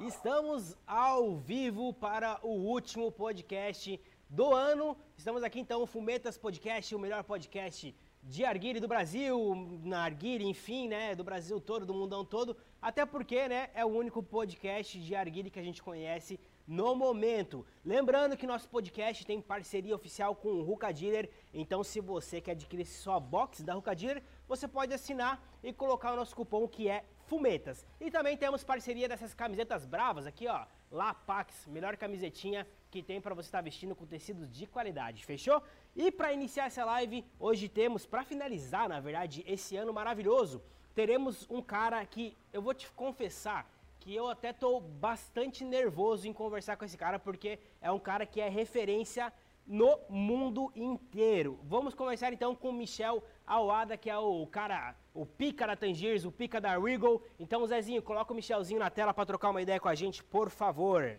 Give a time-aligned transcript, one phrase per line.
[0.00, 4.96] Estamos ao vivo para o último podcast do ano.
[5.16, 7.92] Estamos aqui então, Fumetas Podcast, o melhor podcast
[8.22, 12.56] de Arguile do Brasil, na Arguile, enfim, né, do Brasil todo, do mundão todo.
[12.80, 17.66] Até porque, né, é o único podcast de Arguile que a gente conhece no momento.
[17.84, 22.52] Lembrando que nosso podcast tem parceria oficial com o Ruka Dealer, então se você quer
[22.52, 26.88] adquirir sua box da Ruka Dealer, você pode assinar e colocar o nosso cupom que
[26.88, 27.86] é Fumetas.
[28.00, 30.64] E também temos parceria dessas camisetas bravas aqui, ó.
[30.90, 35.62] Lapax, melhor camisetinha que tem para você estar tá vestindo com tecidos de qualidade, fechou?
[35.94, 40.62] E para iniciar essa live, hoje temos, para finalizar, na verdade, esse ano maravilhoso,
[40.94, 43.70] teremos um cara que eu vou te confessar
[44.00, 48.24] que eu até tô bastante nervoso em conversar com esse cara porque é um cara
[48.24, 49.30] que é referência
[49.68, 51.58] no mundo inteiro.
[51.64, 56.32] Vamos começar então com Michel Awada, que é o cara, o pica da Tangiers, o
[56.32, 57.20] pica da Regal.
[57.38, 60.48] Então, Zezinho, coloca o Michelzinho na tela para trocar uma ideia com a gente, por
[60.48, 61.18] favor.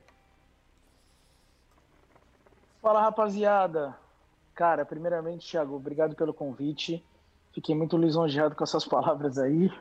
[2.81, 3.95] Fala, rapaziada.
[4.55, 7.03] Cara, primeiramente, Thiago, obrigado pelo convite.
[7.53, 9.71] Fiquei muito lisonjeado com essas palavras aí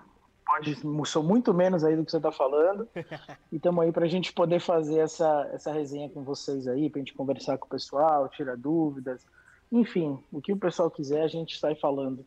[0.49, 2.89] pode, sou muito menos aí do que você está falando.
[3.53, 6.99] e estamos aí para a gente poder fazer essa, essa resenha com vocês aí, para
[6.99, 9.25] a gente conversar com o pessoal, tirar dúvidas.
[9.71, 12.25] Enfim, o que o pessoal quiser, a gente aí falando.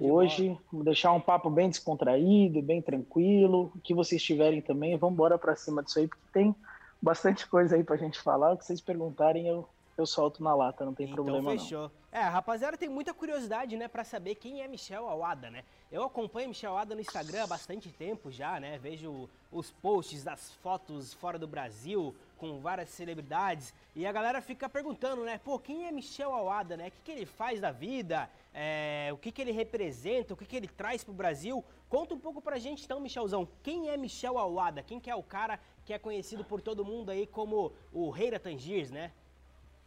[0.00, 3.72] Hoje, vou deixar um papo bem descontraído, bem tranquilo.
[3.74, 6.54] O que vocês tiverem também, vamos embora para cima disso aí, porque tem
[7.00, 8.52] bastante coisa aí para a gente falar.
[8.52, 9.68] O que vocês perguntarem, eu,
[10.02, 11.82] eu solto na lata, não tem então, problema fechou.
[11.82, 11.90] não.
[12.10, 15.64] É, rapaziada tem muita curiosidade, né, para saber quem é Michel Awada, né?
[15.90, 18.78] Eu acompanho Michel Awada no Instagram há bastante tempo já, né?
[18.78, 24.68] Vejo os posts das fotos fora do Brasil com várias celebridades e a galera fica
[24.68, 25.40] perguntando, né?
[25.44, 26.88] Pô, quem é Michel Awada, né?
[26.88, 28.28] O que, que ele faz da vida?
[28.52, 30.34] É, o que, que ele representa?
[30.34, 31.64] O que, que ele traz pro Brasil?
[31.88, 33.48] Conta um pouco pra gente então, Michelzão.
[33.62, 34.82] Quem é Michel Awada?
[34.82, 38.30] Quem que é o cara que é conhecido por todo mundo aí como o rei
[38.30, 39.12] da Tangiers, né?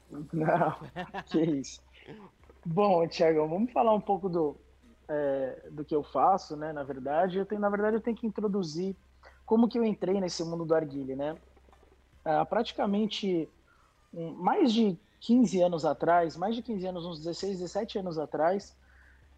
[0.33, 0.75] Não,
[1.25, 1.81] que isso.
[2.65, 4.55] Bom, Tiago, vamos falar um pouco do,
[5.07, 6.71] é, do que eu faço, né?
[6.73, 8.95] Na verdade, eu tenho, na verdade, eu tenho que introduzir
[9.45, 11.37] como que eu entrei nesse mundo do arguile, né?
[12.23, 13.47] Ah, praticamente
[14.13, 18.75] um, mais de 15 anos atrás, mais de 15 anos, uns 16, 17 anos atrás,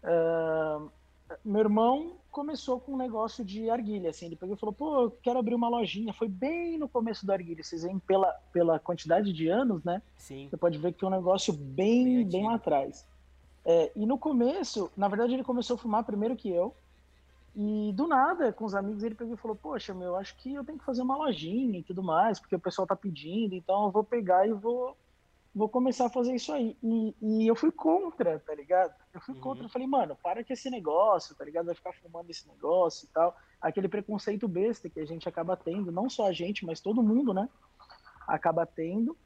[0.02, 0.90] uh,
[1.44, 5.10] meu irmão começou com um negócio de arguilha, assim, ele pegou e falou, pô, eu
[5.22, 9.32] quero abrir uma lojinha, foi bem no começo do arguilha, vocês veem pela, pela quantidade
[9.32, 10.02] de anos, né?
[10.16, 10.48] Sim.
[10.48, 13.04] Você pode ver que é um negócio bem, bem, bem lá atrás.
[13.64, 16.74] É, e no começo, na verdade ele começou a fumar primeiro que eu,
[17.56, 20.64] e do nada, com os amigos, ele pegou e falou, poxa, meu, acho que eu
[20.64, 23.90] tenho que fazer uma lojinha e tudo mais, porque o pessoal tá pedindo, então eu
[23.90, 24.96] vou pegar e vou
[25.54, 26.76] vou começar a fazer isso aí.
[26.82, 28.94] E, e eu fui contra, tá ligado?
[29.12, 29.40] Eu fui uhum.
[29.40, 31.66] contra, eu falei, mano, para com esse negócio, tá ligado?
[31.66, 33.36] Vai ficar fumando esse negócio e tal.
[33.60, 37.34] Aquele preconceito besta que a gente acaba tendo, não só a gente, mas todo mundo,
[37.34, 37.48] né?
[38.26, 39.16] Acaba tendo.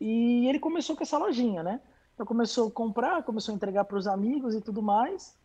[0.00, 1.80] E ele começou com essa lojinha, né?
[2.14, 5.36] Então começou a comprar, começou a entregar para os amigos e tudo mais.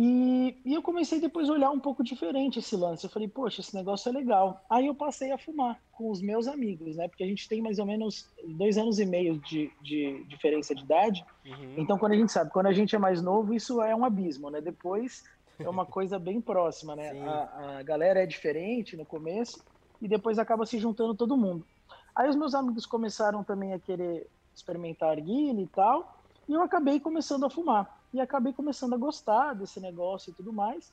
[0.00, 3.04] E, e, eu comecei depois a olhar um pouco diferente esse lance.
[3.04, 4.64] Eu falei, poxa, esse negócio é legal.
[4.70, 7.08] Aí eu passei a fumar com os meus amigos, né?
[7.08, 10.84] Porque a gente tem mais ou menos dois anos e meio de, de diferença de
[10.84, 11.26] idade.
[11.44, 11.74] Uhum.
[11.78, 14.50] Então, quando a gente sabe, quando a gente é mais novo, isso é um abismo,
[14.50, 14.60] né?
[14.60, 15.24] Depois
[15.58, 17.20] é uma coisa bem próxima, né?
[17.26, 19.64] A, a, galera é diferente no começo
[20.00, 21.66] e depois acaba se juntando todo mundo.
[22.14, 27.00] Aí os meus amigos começaram também a querer experimentar arguilha e tal, e eu acabei
[27.00, 30.92] começando a fumar e acabei começando a gostar desse negócio e tudo mais.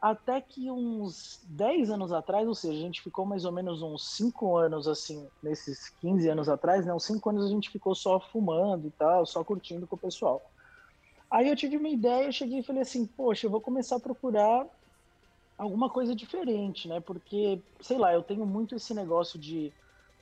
[0.00, 4.16] Até que uns 10 anos atrás, ou seja, a gente ficou mais ou menos uns
[4.16, 6.92] 5 anos assim, nesses 15 anos atrás, né?
[6.92, 10.42] Uns 5 anos a gente ficou só fumando e tal, só curtindo com o pessoal.
[11.30, 14.00] Aí eu tive uma ideia, eu cheguei e falei assim, poxa, eu vou começar a
[14.00, 14.66] procurar
[15.56, 17.00] alguma coisa diferente, né?
[17.00, 19.72] Porque, sei lá, eu tenho muito esse negócio de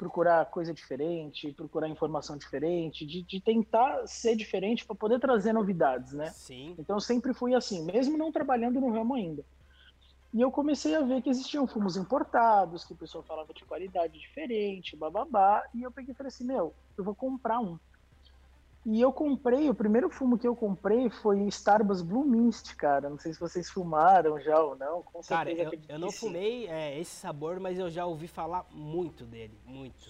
[0.01, 6.15] procurar coisa diferente, procurar informação diferente, de, de tentar ser diferente para poder trazer novidades,
[6.15, 6.31] né?
[6.31, 6.75] Sim.
[6.79, 9.45] Então eu sempre fui assim, mesmo não trabalhando no ramo ainda.
[10.33, 14.19] E eu comecei a ver que existiam fumos importados, que o pessoal falava de qualidade
[14.19, 17.79] diferente, bababá, e eu peguei e falei assim, meu, eu vou comprar um.
[18.85, 23.11] E eu comprei, o primeiro fumo que eu comprei foi Starbucks Blue Mist, cara.
[23.11, 25.03] Não sei se vocês fumaram já ou não.
[25.03, 29.25] Com cara, eu, eu não fumei é, esse sabor, mas eu já ouvi falar muito
[29.25, 30.09] dele, muito.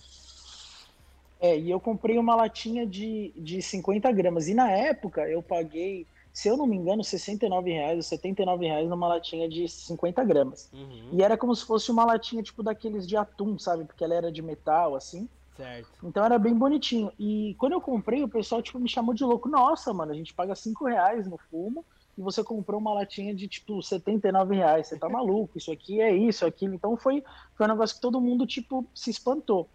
[1.40, 4.46] É, e eu comprei uma latinha de, de 50 gramas.
[4.46, 8.88] E na época eu paguei, se eu não me engano, 69 reais ou 79 reais
[8.88, 10.70] numa latinha de 50 gramas.
[10.72, 11.08] Uhum.
[11.12, 13.84] E era como se fosse uma latinha tipo daqueles de atum, sabe?
[13.84, 15.28] Porque ela era de metal, assim.
[15.60, 15.88] Certo.
[16.02, 17.12] Então era bem bonitinho.
[17.18, 19.46] E quando eu comprei, o pessoal tipo, me chamou de louco.
[19.46, 21.84] Nossa, mano, a gente paga cinco reais no fumo
[22.16, 24.88] e você comprou uma latinha de tipo 79 reais.
[24.88, 26.74] Você tá maluco, isso aqui é isso, aquilo.
[26.74, 27.22] Então foi,
[27.54, 29.68] foi um negócio que todo mundo tipo se espantou.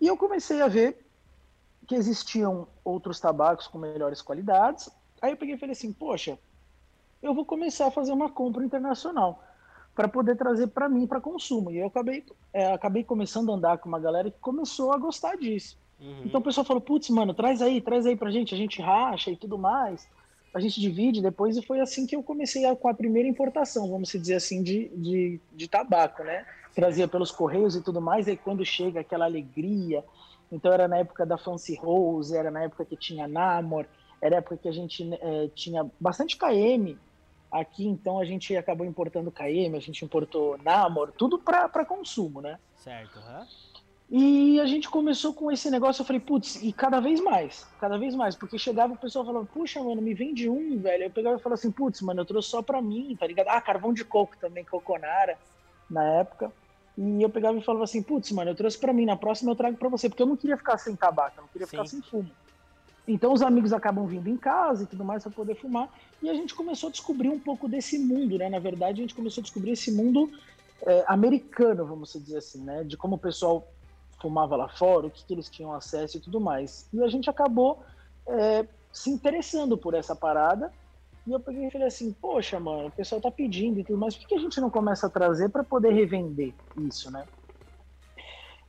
[0.00, 1.06] E eu comecei a ver
[1.86, 4.88] que existiam outros tabacos com melhores qualidades.
[5.20, 6.38] Aí eu peguei e falei assim, poxa,
[7.22, 9.44] eu vou começar a fazer uma compra internacional
[9.94, 11.70] para poder trazer para mim para consumo.
[11.70, 15.36] E eu acabei, é, acabei começando a andar com uma galera que começou a gostar
[15.36, 15.78] disso.
[16.00, 16.22] Uhum.
[16.24, 19.30] Então o pessoal falou, putz, mano, traz aí, traz aí pra gente, a gente racha
[19.30, 20.06] e tudo mais
[20.54, 23.88] a gente divide depois e foi assim que eu comecei a, com a primeira importação,
[23.90, 26.44] vamos dizer assim, de, de, de tabaco, né?
[26.74, 30.04] Trazia pelos correios e tudo mais, e quando chega aquela alegria,
[30.50, 33.86] então era na época da Fancy Rose, era na época que tinha Namor,
[34.20, 36.98] era época que a gente é, tinha bastante KM
[37.52, 42.58] aqui, então a gente acabou importando KM, a gente importou Namor, tudo para consumo, né?
[42.76, 43.46] Certo, uhum.
[44.14, 47.96] E a gente começou com esse negócio, eu falei, putz, e cada vez mais, cada
[47.96, 51.04] vez mais, porque chegava o pessoal falando, puxa, mano, me vende um, velho.
[51.04, 53.48] Eu pegava e falava assim, putz, mano, eu trouxe só pra mim, tá ligado?
[53.48, 55.38] Ah, carvão de coco também, coconara,
[55.88, 56.52] na época.
[56.98, 59.56] E eu pegava e falava assim, putz, mano, eu trouxe pra mim, na próxima eu
[59.56, 61.70] trago pra você, porque eu não queria ficar sem tabaco, eu não queria Sim.
[61.70, 62.30] ficar sem fumo.
[63.06, 66.34] Então os amigos acabam vindo em casa e tudo mais para poder fumar, e a
[66.34, 68.48] gente começou a descobrir um pouco desse mundo, né?
[68.48, 70.30] Na verdade, a gente começou a descobrir esse mundo
[70.82, 72.84] é, americano, vamos dizer assim, né?
[72.84, 73.66] De como o pessoal
[74.20, 76.88] fumava lá fora, o que, que eles tinham acesso e tudo mais.
[76.92, 77.82] E a gente acabou
[78.28, 80.72] é, se interessando por essa parada.
[81.26, 84.16] E eu peguei e falei assim, poxa, mano, o pessoal tá pedindo e tudo mais,
[84.16, 87.24] por que a gente não começa a trazer para poder revender isso, né?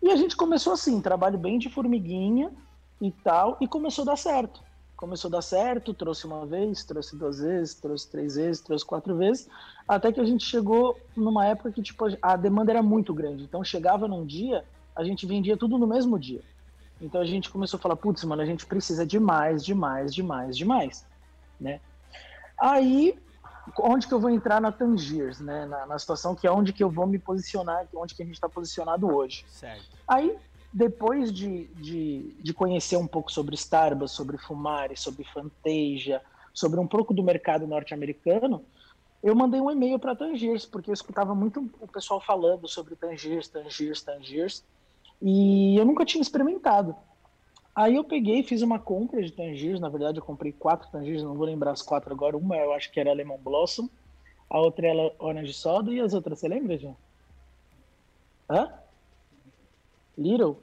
[0.02, 2.52] E a gente começou assim, trabalho bem de formiguinha
[3.02, 4.62] e tal, e começou a dar certo.
[4.96, 9.18] Começou a dar certo, trouxe uma vez, trouxe duas vezes, trouxe três vezes, trouxe quatro
[9.18, 9.50] vezes,
[9.88, 13.44] até que a gente chegou numa época que tipo, a demanda era muito grande.
[13.44, 14.64] Então chegava num dia
[14.96, 16.42] a gente vendia tudo no mesmo dia.
[17.02, 20.14] Então a gente começou a falar, putz, mano, a gente precisa de mais, de mais,
[20.14, 21.06] de mais, de mais,
[21.60, 21.82] né?
[22.58, 23.20] Aí,
[23.80, 25.66] onde que eu vou entrar na Tangiers, né?
[25.66, 28.36] Na, na situação que é onde que eu vou me posicionar, onde que a gente
[28.36, 29.44] está posicionado hoje.
[29.50, 29.84] Certo.
[30.08, 30.38] Aí,
[30.74, 36.22] depois de, de, de conhecer um pouco sobre Starbucks, sobre Fumari, sobre Fantasia,
[36.54, 38.66] sobre um pouco do mercado norte-americano,
[39.22, 43.48] eu mandei um e-mail para Tangiers, porque eu escutava muito o pessoal falando sobre Tangiers,
[43.48, 44.64] Tangiers, Tangiers.
[45.22, 46.96] E eu nunca tinha experimentado.
[47.76, 49.80] Aí eu peguei e fiz uma compra de tangiers.
[49.80, 52.38] Na verdade, eu comprei quatro tangiers, não vou lembrar as quatro agora.
[52.38, 53.90] Uma eu acho que era Lemon Blossom,
[54.50, 56.96] a outra era Orange Soda e as outras, você lembra, Jean?
[58.50, 58.83] Hã?
[60.18, 60.58] Little?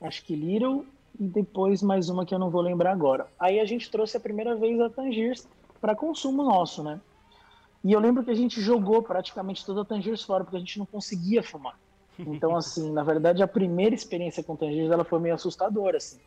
[0.00, 0.84] Acho que Little
[1.18, 3.26] e depois mais uma que eu não vou lembrar agora.
[3.38, 5.48] Aí a gente trouxe a primeira vez a Tangiers
[5.80, 7.00] para consumo nosso, né?
[7.82, 10.78] E eu lembro que a gente jogou praticamente toda a Tangiers fora, porque a gente
[10.78, 11.78] não conseguia fumar.
[12.18, 16.18] Então, assim, na verdade, a primeira experiência com tangentes, ela foi meio assustadora, assim.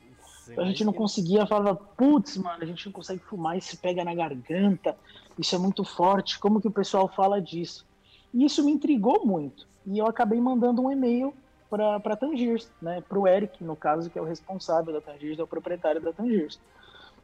[0.58, 4.16] A gente não conseguia, falava, putz, mano, a gente não consegue fumar, isso pega na
[4.16, 4.98] garganta,
[5.38, 7.86] isso é muito forte, como que o pessoal fala disso?
[8.34, 9.68] E isso me intrigou muito.
[9.86, 11.34] E eu acabei mandando um e-mail
[11.69, 15.44] para Tangiers, né, para o Eric, no caso, que é o responsável da Tangiers, é
[15.44, 16.60] o proprietário da Tangiers.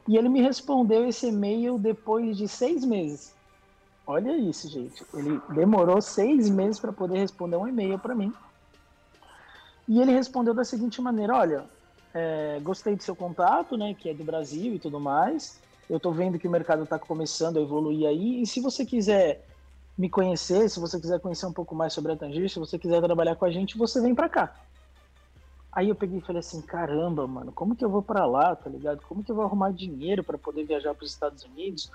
[0.08, 3.34] E ele me respondeu esse e-mail depois de seis meses.
[4.06, 5.04] Olha isso, gente.
[5.14, 8.32] Ele demorou seis meses para poder responder um e-mail para mim.
[9.88, 11.66] E ele respondeu da seguinte maneira: Olha,
[12.14, 15.60] é, gostei do seu contato, né, que é do Brasil e tudo mais.
[15.90, 18.42] Eu estou vendo que o mercado está começando a evoluir aí.
[18.42, 19.44] E se você quiser
[19.98, 23.02] me conhecer, se você quiser conhecer um pouco mais sobre a Tangir, se você quiser
[23.02, 24.56] trabalhar com a gente, você vem para cá.
[25.72, 28.70] Aí eu peguei e falei assim: caramba, mano, como que eu vou para lá, tá
[28.70, 29.02] ligado?
[29.08, 31.92] Como que eu vou arrumar dinheiro para poder viajar para os Estados Unidos?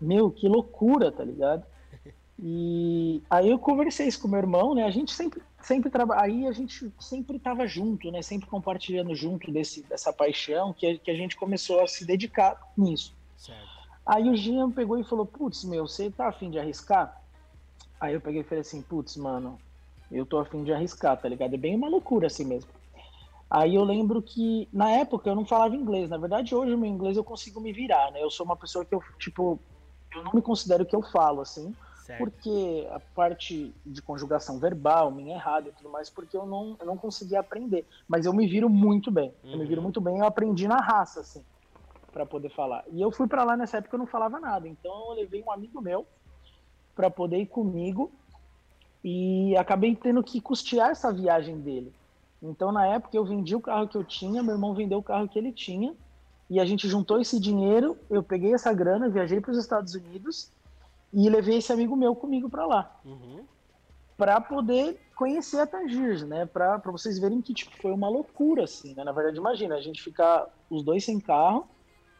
[0.00, 1.64] Meu, que loucura, tá ligado?
[2.42, 4.84] E aí eu conversei isso com meu irmão, né?
[4.84, 8.22] A gente sempre sempre trabalha, aí a gente sempre estava junto, né?
[8.22, 13.14] Sempre compartilhando junto desse dessa paixão que, que a gente começou a se dedicar nisso.
[13.36, 13.68] Certo.
[14.06, 17.19] Aí o Jean pegou e falou: "Putz, meu, você tá afim de arriscar?"
[18.00, 19.60] Aí eu peguei e falei assim: "Putz, mano,
[20.10, 21.54] eu tô afim de arriscar, tá ligado?
[21.54, 22.70] É bem uma loucura assim mesmo."
[23.50, 26.08] Aí eu lembro que na época eu não falava inglês.
[26.08, 28.22] Na verdade, hoje o meu inglês eu consigo me virar, né?
[28.22, 29.60] Eu sou uma pessoa que eu tipo
[30.14, 31.74] eu não me considero que eu falo assim.
[32.04, 32.18] Certo.
[32.18, 36.86] Porque a parte de conjugação verbal, minha errada e tudo mais, porque eu não, eu
[36.86, 37.86] não conseguia aprender.
[38.08, 39.34] Mas eu me viro muito bem.
[39.44, 39.52] Uhum.
[39.52, 39.84] Eu me viro uhum.
[39.84, 41.44] muito bem, eu aprendi na raça, assim,
[42.12, 42.84] para poder falar.
[42.88, 44.66] E eu fui para lá nessa época eu não falava nada.
[44.66, 46.06] Então eu levei um amigo meu
[46.94, 48.10] para poder ir comigo
[49.02, 51.92] e acabei tendo que custear essa viagem dele.
[52.42, 55.28] Então, na época, eu vendi o carro que eu tinha, meu irmão vendeu o carro
[55.28, 55.94] que ele tinha,
[56.48, 60.50] e a gente juntou esse dinheiro, eu peguei essa grana, viajei para os Estados Unidos
[61.12, 63.00] e levei esse amigo meu comigo para lá.
[63.04, 63.44] Uhum.
[64.16, 66.46] Para poder conhecer a Tangiers, né?
[66.46, 69.04] Para vocês verem que tipo, foi uma loucura, assim, né?
[69.04, 71.68] Na verdade, imagina, a gente ficar os dois sem carro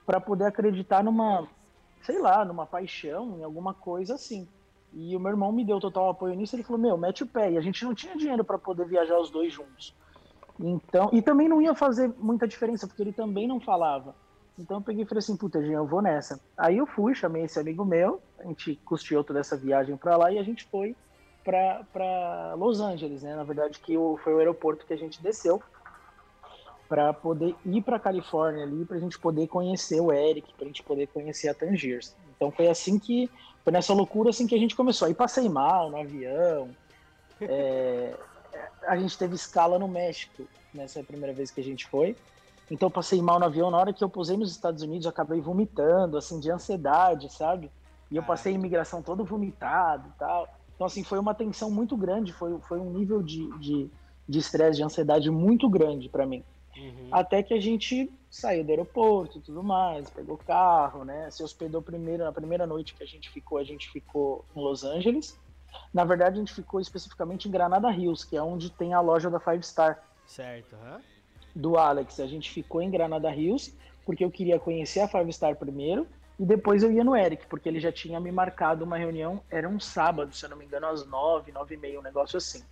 [0.07, 1.47] para poder acreditar numa,
[2.03, 4.47] sei lá, numa paixão, em alguma coisa assim.
[4.93, 6.57] E o meu irmão me deu total apoio nisso.
[6.57, 7.53] Ele falou: Meu, mete o pé.
[7.53, 9.95] E a gente não tinha dinheiro para poder viajar os dois juntos.
[10.59, 14.15] Então, e também não ia fazer muita diferença, porque ele também não falava.
[14.59, 16.41] Então eu peguei e falei assim: Puta, Jean, eu vou nessa.
[16.57, 20.31] Aí eu fui, chamei esse amigo meu, a gente custeou toda essa viagem para lá
[20.31, 20.95] e a gente foi
[21.43, 23.35] para Los Angeles, né?
[23.35, 25.63] Na verdade, que foi o aeroporto que a gente desceu
[26.89, 30.67] para poder ir para Califórnia ali, para a gente poder conhecer o Eric, para a
[30.67, 32.15] gente poder conhecer a Tangiers.
[32.37, 33.31] Então foi assim que,
[33.63, 35.07] foi nessa loucura assim que a gente começou.
[35.07, 36.71] Aí passei mal no avião,
[37.41, 38.15] é,
[38.87, 42.17] a gente teve escala no México nessa primeira vez que a gente foi.
[42.71, 43.71] Então passei mal no avião.
[43.71, 47.71] Na hora que eu posei nos Estados Unidos, eu acabei vomitando, assim, de ansiedade, sabe?
[48.11, 50.49] E eu passei a imigração todo vomitado e tal.
[50.75, 53.43] Então, assim, foi uma tensão muito grande, foi, foi um nível de
[54.29, 56.43] estresse, de, de, de ansiedade muito grande para mim.
[56.77, 57.09] Uhum.
[57.13, 61.29] Até que a gente saiu do aeroporto e tudo mais, pegou carro, né?
[61.31, 64.85] Se hospedou primeiro, na primeira noite que a gente ficou, a gente ficou em Los
[64.85, 65.37] Angeles.
[65.93, 69.29] Na verdade, a gente ficou especificamente em Granada Hills, que é onde tem a loja
[69.29, 70.03] da Five Star.
[70.27, 71.01] Certo, uhum.
[71.55, 72.21] Do Alex.
[72.21, 73.75] A gente ficou em Granada Hills,
[74.07, 76.07] porque eu queria conhecer a Five Star primeiro,
[76.39, 79.69] e depois eu ia no Eric, porque ele já tinha me marcado uma reunião, era
[79.69, 82.63] um sábado, se eu não me engano, às nove, nove e meia, um negócio assim.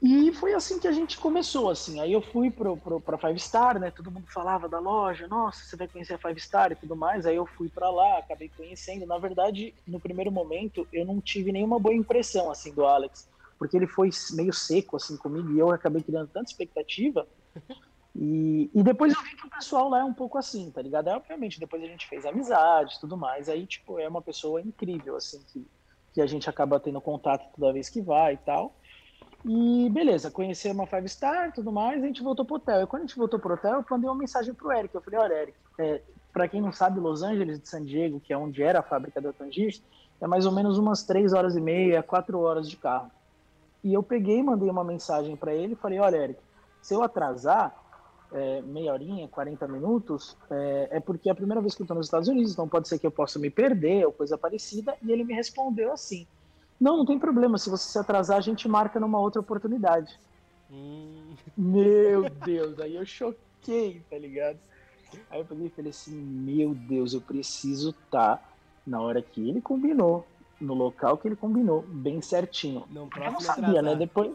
[0.00, 1.98] E foi assim que a gente começou, assim.
[2.00, 3.90] Aí eu fui pro, pro, pra Five Star, né?
[3.90, 7.26] Todo mundo falava da loja, nossa, você vai conhecer a Five Star e tudo mais.
[7.26, 9.06] Aí eu fui para lá, acabei conhecendo.
[9.06, 13.28] Na verdade, no primeiro momento, eu não tive nenhuma boa impressão, assim, do Alex.
[13.58, 15.50] Porque ele foi meio seco, assim, comigo.
[15.52, 17.26] E eu acabei criando tanta expectativa.
[18.20, 21.06] E, e depois eu vi que o pessoal lá é um pouco assim, tá ligado?
[21.06, 23.48] Aí, obviamente, depois a gente fez amizade e tudo mais.
[23.48, 25.70] Aí, tipo, é uma pessoa incrível, assim, que,
[26.12, 28.77] que a gente acaba tendo contato toda vez que vai e tal.
[29.44, 32.82] E beleza, conheci uma Five Star tudo mais, a gente voltou pro hotel.
[32.82, 34.94] E quando a gente voltou pro hotel, eu mandei uma mensagem pro Eric.
[34.94, 36.02] Eu falei, olha, Eric, é,
[36.32, 39.20] para quem não sabe, Los Angeles de San Diego, que é onde era a fábrica
[39.20, 39.82] da Tangis,
[40.20, 43.10] é mais ou menos umas três horas e meia, quatro horas de carro.
[43.82, 46.40] E eu peguei, mandei uma mensagem para ele e falei, olha, Eric,
[46.82, 47.76] se eu atrasar
[48.32, 51.96] é, meia horinha, 40 minutos, é, é, porque é a primeira vez que eu estou
[51.96, 54.96] nos Estados Unidos, então pode ser que eu possa me perder ou coisa parecida.
[55.02, 56.26] E ele me respondeu assim,
[56.80, 57.58] não, não tem problema.
[57.58, 60.18] Se você se atrasar, a gente marca numa outra oportunidade.
[60.70, 61.34] Hum.
[61.56, 64.58] Meu Deus, aí eu choquei, tá ligado?
[65.30, 68.42] Aí eu peguei e falei assim: Meu Deus, eu preciso estar tá
[68.86, 70.26] na hora que ele combinou,
[70.60, 72.86] no local que ele combinou, bem certinho.
[72.90, 73.82] Não, eu não sabia, atrasar.
[73.82, 73.96] né?
[73.96, 74.32] Depois.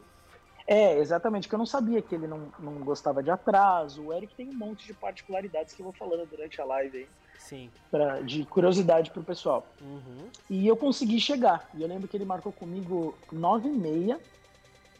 [0.66, 4.02] É, exatamente, que eu não sabia que ele não, não gostava de atraso.
[4.02, 7.08] O Eric tem um monte de particularidades que eu vou falando durante a live aí.
[7.38, 7.70] Sim.
[7.92, 9.66] Pra, de curiosidade pro pessoal.
[9.82, 10.28] Uhum.
[10.50, 11.70] E eu consegui chegar.
[11.74, 14.20] E eu lembro que ele marcou comigo nove e meia.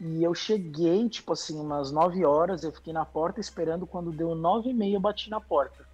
[0.00, 2.62] E eu cheguei, tipo assim, umas nove horas.
[2.62, 3.86] Eu fiquei na porta esperando.
[3.86, 5.84] Quando deu nove e meia, eu bati na porta.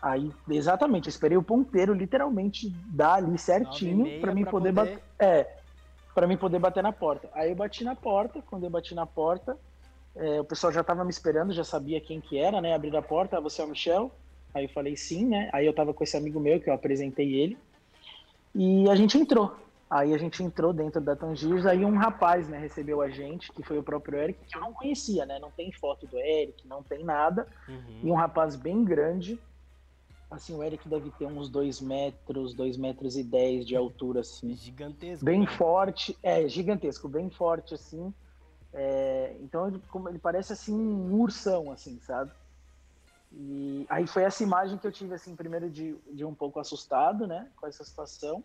[0.00, 4.90] Aí, exatamente, eu esperei o ponteiro literalmente dar ali certinho para mim pra poder, poder...
[4.90, 5.02] bater.
[5.18, 5.56] É,
[6.14, 7.28] para mim poder bater na porta.
[7.34, 8.40] Aí eu bati na porta.
[8.48, 9.58] Quando eu bati na porta,
[10.14, 12.74] é, o pessoal já tava me esperando, já sabia quem que era, né?
[12.74, 14.12] Abrir a porta, você é o Michel.
[14.58, 15.48] Aí eu falei sim, né?
[15.52, 17.56] Aí eu tava com esse amigo meu que eu apresentei ele.
[18.54, 19.56] E a gente entrou.
[19.88, 23.62] Aí a gente entrou dentro da Tangiers, aí um rapaz, né, recebeu a gente, que
[23.62, 25.38] foi o próprio Eric, que eu não conhecia, né?
[25.38, 27.46] Não tem foto do Eric, não tem nada.
[27.66, 28.00] Uhum.
[28.02, 29.38] E um rapaz bem grande.
[30.30, 34.54] Assim, o Eric deve ter uns 2 metros, 2 metros e 10 de altura, assim.
[34.54, 35.24] Gigantesco.
[35.24, 35.46] Bem né?
[35.46, 38.12] forte, é, gigantesco, bem forte, assim.
[38.74, 42.30] É, então, ele, ele parece, assim, um ursão, assim, sabe?
[43.40, 47.24] E aí foi essa imagem que eu tive, assim, primeiro de, de um pouco assustado,
[47.24, 48.42] né, com essa situação.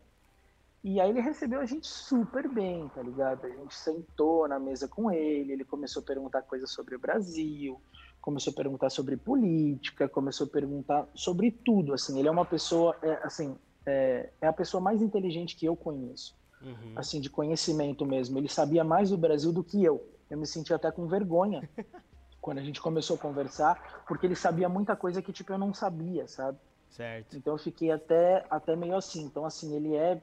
[0.84, 3.46] E aí ele recebeu a gente super bem, tá ligado?
[3.46, 7.82] A gente sentou na mesa com ele, ele começou a perguntar coisas sobre o Brasil,
[8.22, 12.20] começou a perguntar sobre política, começou a perguntar sobre tudo, assim.
[12.20, 13.58] Ele é uma pessoa, é, assim,
[13.88, 16.94] é, é, a pessoa mais inteligente que eu conheço, uhum.
[16.96, 18.38] assim, de conhecimento mesmo.
[18.38, 20.06] Ele sabia mais do Brasil do que eu.
[20.30, 21.68] Eu me senti até com vergonha
[22.44, 25.74] quando a gente começou a conversar, porque ele sabia muita coisa que, tipo, eu não
[25.74, 26.60] sabia, sabe?
[26.90, 27.38] Certo.
[27.38, 29.24] Então eu fiquei até, até meio assim.
[29.24, 30.22] Então, assim, ele é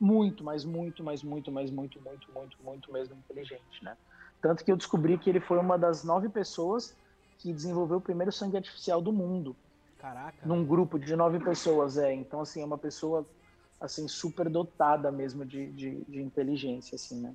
[0.00, 3.96] muito, mas muito, mas muito, mas muito, muito, muito, muito mesmo inteligente, né?
[4.40, 6.96] Tanto que eu descobri que ele foi uma das nove pessoas
[7.38, 9.56] que desenvolveu o primeiro sangue artificial do mundo.
[9.98, 10.46] Caraca.
[10.46, 12.14] Num grupo de nove pessoas, é.
[12.14, 13.28] Então, assim, é uma pessoa,
[13.80, 17.34] assim, super dotada mesmo de, de, de inteligência, assim, né?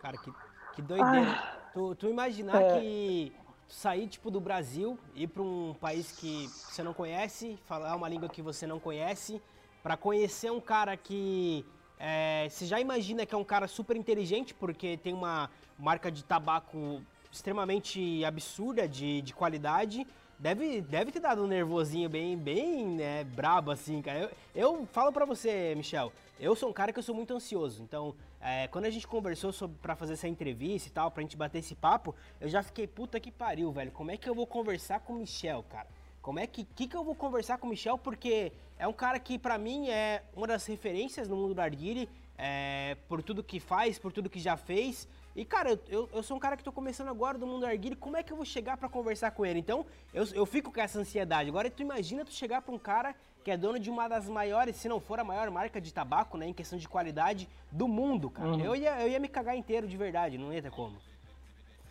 [0.00, 0.32] Cara, que,
[0.74, 1.65] que doideira.
[1.76, 2.80] Tu, tu imaginar é...
[2.80, 3.32] que
[3.68, 8.30] sair tipo do Brasil, ir para um país que você não conhece, falar uma língua
[8.30, 9.42] que você não conhece,
[9.82, 11.66] para conhecer um cara que
[11.98, 16.24] é, você já imagina que é um cara super inteligente porque tem uma marca de
[16.24, 20.06] tabaco extremamente absurda de, de qualidade
[20.38, 24.18] deve, deve ter dado um nervosinho bem, bem, né, brabo assim, cara.
[24.18, 27.82] Eu, eu falo para você, Michel, eu sou um cara que eu sou muito ansioso.
[27.82, 31.36] Então, é, quando a gente conversou sobre para fazer essa entrevista e tal, pra gente
[31.36, 33.90] bater esse papo, eu já fiquei puta que pariu, velho.
[33.90, 35.88] Como é que eu vou conversar com o Michel, cara?
[36.20, 37.96] Como é que, que, que eu vou conversar com o Michel?
[37.96, 42.08] Porque é um cara que, para mim, é uma das referências no mundo do Arguile,
[42.36, 45.08] é, por tudo que faz, por tudo que já fez.
[45.34, 47.94] E, cara, eu, eu sou um cara que tô começando agora do mundo do Arguile,
[47.94, 49.58] como é que eu vou chegar para conversar com ele?
[49.58, 51.48] Então, eu, eu fico com essa ansiedade.
[51.48, 53.14] Agora, tu imagina tu chegar pra um cara
[53.46, 56.36] que é dono de uma das maiores, se não for a maior marca de tabaco,
[56.36, 58.48] né, em questão de qualidade do mundo, cara.
[58.48, 58.60] Uhum.
[58.60, 60.96] Eu, ia, eu ia me cagar inteiro de verdade, não ia ter como.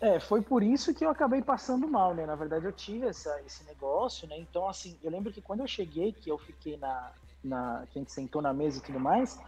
[0.02, 2.26] É, foi por isso que eu acabei passando mal, né?
[2.26, 4.38] Na verdade, eu tive essa, esse negócio, né?
[4.38, 7.14] Então, assim, eu lembro que quando eu cheguei, que eu fiquei na.
[7.42, 9.40] na que a gente sentou na mesa e tudo mais,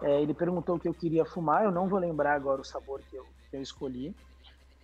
[0.00, 1.64] é, ele perguntou o que eu queria fumar.
[1.64, 4.16] Eu não vou lembrar agora o sabor que eu, que eu escolhi.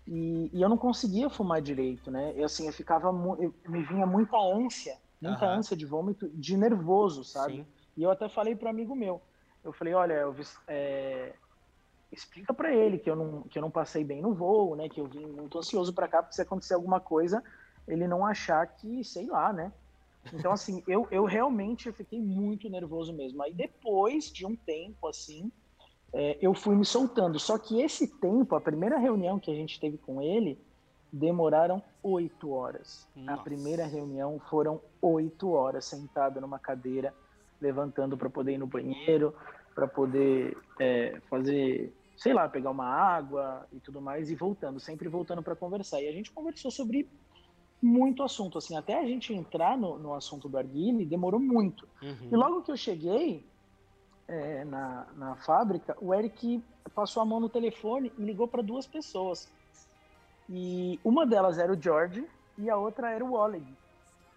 [0.07, 2.35] E, e, eu não conseguia fumar direito, né?
[2.37, 3.09] Eu, assim, eu ficava.
[3.09, 5.59] Eu, me vinha muita ânsia, muita uhum.
[5.59, 7.57] ânsia de vômito, de nervoso, sabe?
[7.57, 7.67] Sim.
[7.97, 9.21] E eu até falei para um amigo meu.
[9.65, 11.35] Eu falei: olha, Elvis, é,
[12.13, 14.89] explica para ele que eu não que eu não passei bem no voo, né?
[14.89, 17.43] Que eu vim muito ansioso para cá porque se acontecer alguma coisa,
[17.87, 19.73] ele não achar que, sei lá, né?
[20.33, 23.43] Então assim, eu, eu realmente fiquei muito nervoso mesmo.
[23.43, 25.51] Aí depois de um tempo assim,
[26.13, 27.39] é, eu fui me soltando.
[27.39, 30.59] Só que esse tempo, a primeira reunião que a gente teve com ele,
[31.13, 33.07] demoraram oito horas.
[33.15, 33.41] Nossa.
[33.41, 37.15] A primeira reunião foram oito horas sentada numa cadeira,
[37.61, 39.35] levantando para poder ir no banheiro,
[39.75, 45.09] para poder é, fazer, sei lá, pegar uma água e tudo mais e voltando, sempre
[45.09, 46.01] voltando para conversar.
[46.01, 47.09] E a gente conversou sobre
[47.81, 51.87] muito assunto, assim, até a gente entrar no, no assunto do Arguile demorou muito.
[52.03, 52.29] Uhum.
[52.33, 53.45] E logo que eu cheguei
[54.27, 56.63] é, na, na fábrica, o Eric
[56.95, 59.51] passou a mão no telefone e ligou para duas pessoas.
[60.49, 62.27] E uma delas era o George
[62.57, 63.67] e a outra era o Oleg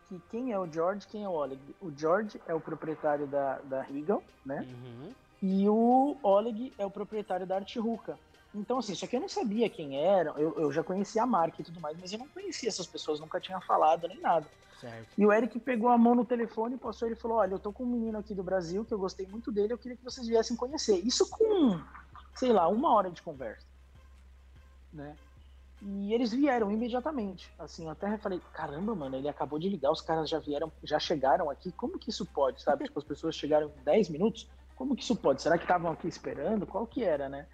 [0.09, 1.61] que quem é o George, quem é o Oleg.
[1.79, 4.67] O George é o proprietário da, da Regal, né?
[4.67, 5.13] Uhum.
[5.41, 8.17] E o Oleg é o proprietário da Artiruca.
[8.53, 11.61] Então, assim, só que eu não sabia quem eram, eu, eu já conhecia a marca
[11.61, 14.47] e tudo mais, mas eu não conhecia essas pessoas, nunca tinha falado nem nada.
[14.81, 15.07] Certo.
[15.15, 17.83] E o Eric pegou a mão no telefone, passou ele falou: Olha, eu tô com
[17.83, 20.57] um menino aqui do Brasil que eu gostei muito dele, eu queria que vocês viessem
[20.57, 20.97] conhecer.
[21.05, 21.79] Isso com,
[22.33, 23.67] sei lá, uma hora de conversa.
[24.91, 25.15] Né?
[25.81, 27.53] E eles vieram imediatamente.
[27.57, 30.99] Assim, eu até falei, caramba, mano, ele acabou de ligar, os caras já vieram, já
[30.99, 32.85] chegaram aqui, como que isso pode, sabe?
[32.85, 35.41] tipo, as pessoas chegaram em 10 minutos, como que isso pode?
[35.41, 36.65] Será que estavam aqui esperando?
[36.65, 37.47] Qual que era, né?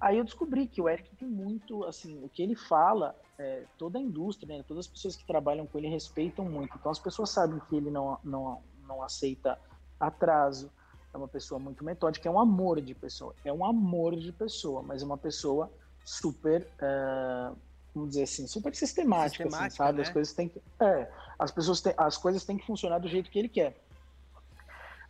[0.00, 3.98] Aí eu descobri que o Eric tem muito, assim, o que ele fala, é, toda
[3.98, 6.76] a indústria, né, todas as pessoas que trabalham com ele respeitam muito.
[6.76, 9.58] Então as pessoas sabem que ele não, não, não aceita
[9.98, 10.70] atraso,
[11.12, 14.82] é uma pessoa muito metódica, é um amor de pessoa, é um amor de pessoa,
[14.82, 15.70] mas é uma pessoa
[16.04, 17.56] super, uh,
[17.94, 19.98] vamos dizer assim, super sistemática, assim, sabe?
[19.98, 20.02] Né?
[20.02, 23.30] As coisas têm que, é, as pessoas têm, as coisas têm que funcionar do jeito
[23.30, 23.76] que ele quer.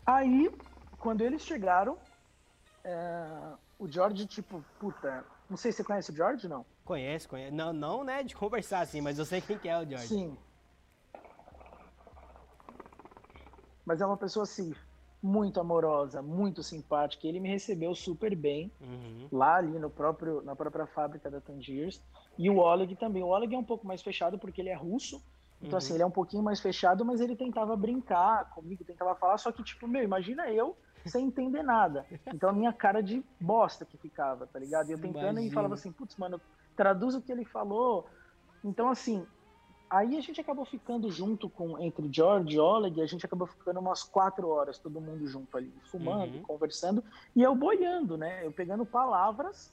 [0.07, 0.51] Aí,
[0.99, 1.95] quando eles chegaram,
[2.85, 6.65] uh, o George, tipo, puta, não sei se você conhece o George, não?
[6.85, 7.55] Conhece, conhece.
[7.55, 10.09] Não, não, né, de conversar assim, mas eu sei quem que é o George.
[10.09, 10.37] Sim.
[13.85, 14.75] Mas é uma pessoa assim,
[15.25, 17.27] muito amorosa, muito simpática.
[17.27, 19.27] Ele me recebeu super bem uhum.
[19.33, 21.99] lá ali no próprio, na própria fábrica da Tangiers.
[22.37, 23.23] E o Oleg também.
[23.23, 25.25] O Oleg é um pouco mais fechado porque ele é russo.
[25.63, 25.77] Então, assim, uhum.
[25.79, 29.39] assim, ele é um pouquinho mais fechado, mas ele tentava brincar comigo, tentava falar.
[29.39, 32.05] Só que, tipo, meu, imagina eu sem entender nada.
[32.27, 34.91] Então, a minha cara de bosta que ficava, tá ligado?
[34.91, 35.41] E eu tentando imagina.
[35.41, 36.39] e falava assim, putz, mano,
[36.77, 38.07] traduz o que ele falou.
[38.63, 39.27] Então, assim,
[39.89, 43.79] Aí a gente acabou ficando junto com entre George e Oleg, a gente acabou ficando
[43.79, 46.43] umas quatro horas, todo mundo junto ali, fumando, uhum.
[46.43, 47.05] conversando,
[47.37, 48.45] e eu boiando, né?
[48.45, 49.71] Eu pegando palavras,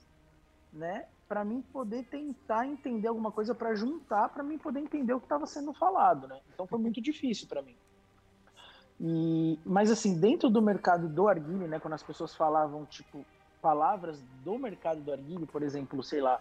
[0.71, 1.05] né?
[1.27, 5.25] Para mim poder tentar entender alguma coisa para juntar, para mim poder entender o que
[5.25, 6.39] estava sendo falado, né?
[6.53, 7.75] Então foi muito difícil para mim.
[8.99, 11.79] E, mas assim, dentro do mercado do arguile, né?
[11.79, 13.25] Quando as pessoas falavam tipo
[13.61, 16.39] palavras do mercado do arguile, por exemplo, sei lá,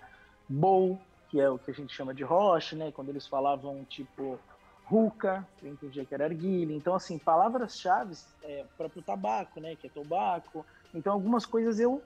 [0.49, 0.99] bowl,
[1.31, 2.91] que é o que a gente chama de roche, né?
[2.91, 4.39] Quando eles falavam tipo
[4.85, 6.75] ruca, eu entendia que era arguilha.
[6.75, 9.77] Então, assim, palavras-chave é, próprio tabaco, né?
[9.77, 10.67] Que é tobaco.
[10.93, 12.03] Então, algumas coisas eu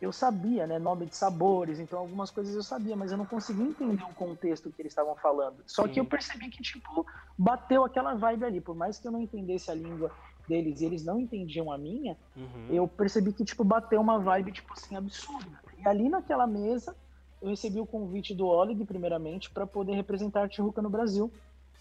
[0.00, 0.78] eu sabia, né?
[0.78, 1.80] Nome de sabores.
[1.80, 5.16] Então, algumas coisas eu sabia, mas eu não conseguia entender o contexto que eles estavam
[5.16, 5.56] falando.
[5.66, 5.92] Só Sim.
[5.92, 7.04] que eu percebi que, tipo,
[7.36, 8.60] bateu aquela vibe ali.
[8.60, 10.12] Por mais que eu não entendesse a língua
[10.46, 12.68] deles e eles não entendiam a minha, uhum.
[12.70, 15.60] eu percebi que, tipo, bateu uma vibe, tipo assim, absurda.
[15.76, 16.94] E ali naquela mesa
[17.40, 21.32] eu recebi o convite do Oleg, primeiramente, para poder representar a Tijuca no Brasil.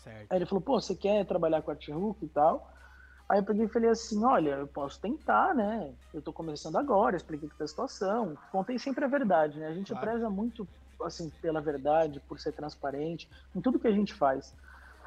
[0.04, 0.32] Certo.
[0.32, 2.72] Aí ele falou, pô, você quer trabalhar com a Tijuca e tal?
[3.28, 5.94] Aí eu peguei e falei assim, olha, eu posso tentar, né?
[6.14, 8.38] Eu tô começando agora, expliquei que tá a situação.
[8.52, 9.68] Contei sempre a verdade, né?
[9.68, 10.08] A gente claro.
[10.08, 10.66] preza muito,
[11.04, 14.56] assim, pela verdade, por ser transparente, em tudo que a gente faz.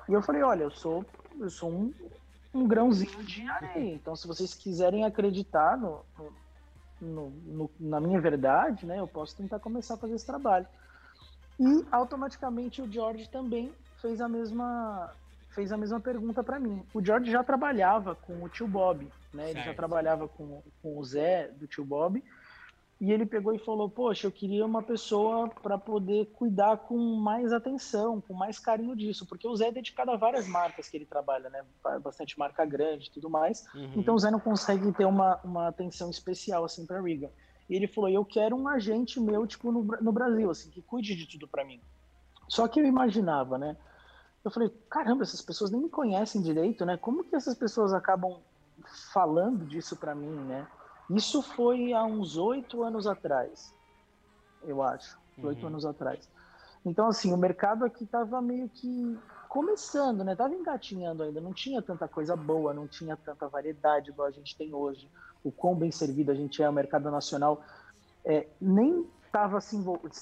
[0.07, 1.05] E eu falei, olha, eu sou,
[1.39, 1.95] eu sou um,
[2.53, 3.95] um grãozinho de areia.
[3.95, 6.33] Então, se vocês quiserem acreditar no, no,
[7.01, 10.67] no, na minha verdade, né, eu posso tentar começar a fazer esse trabalho.
[11.59, 15.13] E automaticamente o George também fez a mesma
[15.51, 16.83] fez a mesma pergunta para mim.
[16.95, 19.51] O George já trabalhava com o tio Bob, né?
[19.51, 22.23] Ele já trabalhava com, com o Zé do tio Bob
[23.01, 27.51] e ele pegou e falou: Poxa, eu queria uma pessoa para poder cuidar com mais
[27.51, 31.07] atenção, com mais carinho disso, porque o Zé é dedicado a várias marcas que ele
[31.07, 31.65] trabalha, né?
[32.03, 33.67] Bastante marca grande e tudo mais.
[33.75, 33.93] Uhum.
[33.97, 37.31] Então o Zé não consegue ter uma, uma atenção especial assim para Regan.
[37.71, 41.17] E ele falou: Eu quero um agente meu, tipo, no, no Brasil, assim, que cuide
[41.17, 41.81] de tudo para mim.
[42.49, 43.79] Só que eu imaginava, né?
[44.45, 46.99] Eu falei: Caramba, essas pessoas nem me conhecem direito, né?
[46.99, 48.41] Como que essas pessoas acabam
[49.11, 50.67] falando disso para mim, né?
[51.11, 53.75] Isso foi há uns oito anos atrás,
[54.63, 55.19] eu acho.
[55.43, 55.69] Oito uhum.
[55.69, 56.29] anos atrás.
[56.85, 59.19] Então, assim, o mercado aqui estava meio que
[59.49, 60.37] começando, né?
[60.37, 64.57] Tava engatinhando ainda, não tinha tanta coisa boa, não tinha tanta variedade igual a gente
[64.57, 65.11] tem hoje.
[65.43, 67.63] O quão bem servido a gente é, o mercado nacional
[68.25, 69.59] é, nem estava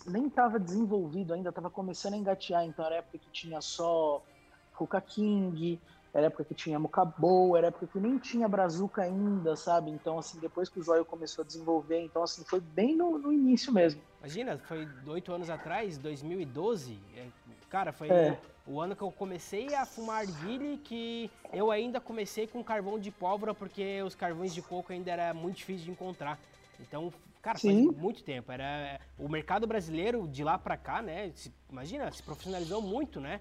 [0.06, 2.64] nem tava desenvolvido ainda, estava começando a engatear.
[2.64, 4.22] Então, era época que tinha só
[4.72, 5.80] Ruka King,
[6.12, 9.90] era época que tinha Mucabou, era época que nem tinha Brazuca ainda, sabe?
[9.90, 13.32] Então, assim, depois que o Zóio começou a desenvolver, então, assim, foi bem no, no
[13.32, 14.00] início mesmo.
[14.18, 17.26] Imagina, foi oito anos atrás, 2012, é,
[17.68, 18.38] cara, foi é.
[18.66, 23.10] o ano que eu comecei a fumar guile, que eu ainda comecei com carvão de
[23.10, 26.38] pólvora, porque os carvões de coco ainda era muito difícil de encontrar.
[26.80, 27.86] Então, cara, Sim.
[27.86, 28.50] faz muito tempo.
[28.50, 31.30] Era o mercado brasileiro de lá para cá, né?
[31.34, 33.40] Se, imagina, se profissionalizou muito, né?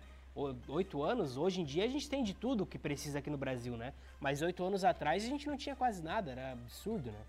[0.68, 3.76] Oito anos, hoje em dia a gente tem de tudo que precisa aqui no Brasil,
[3.76, 3.94] né?
[4.20, 7.22] Mas oito anos atrás a gente não tinha quase nada, era absurdo, né?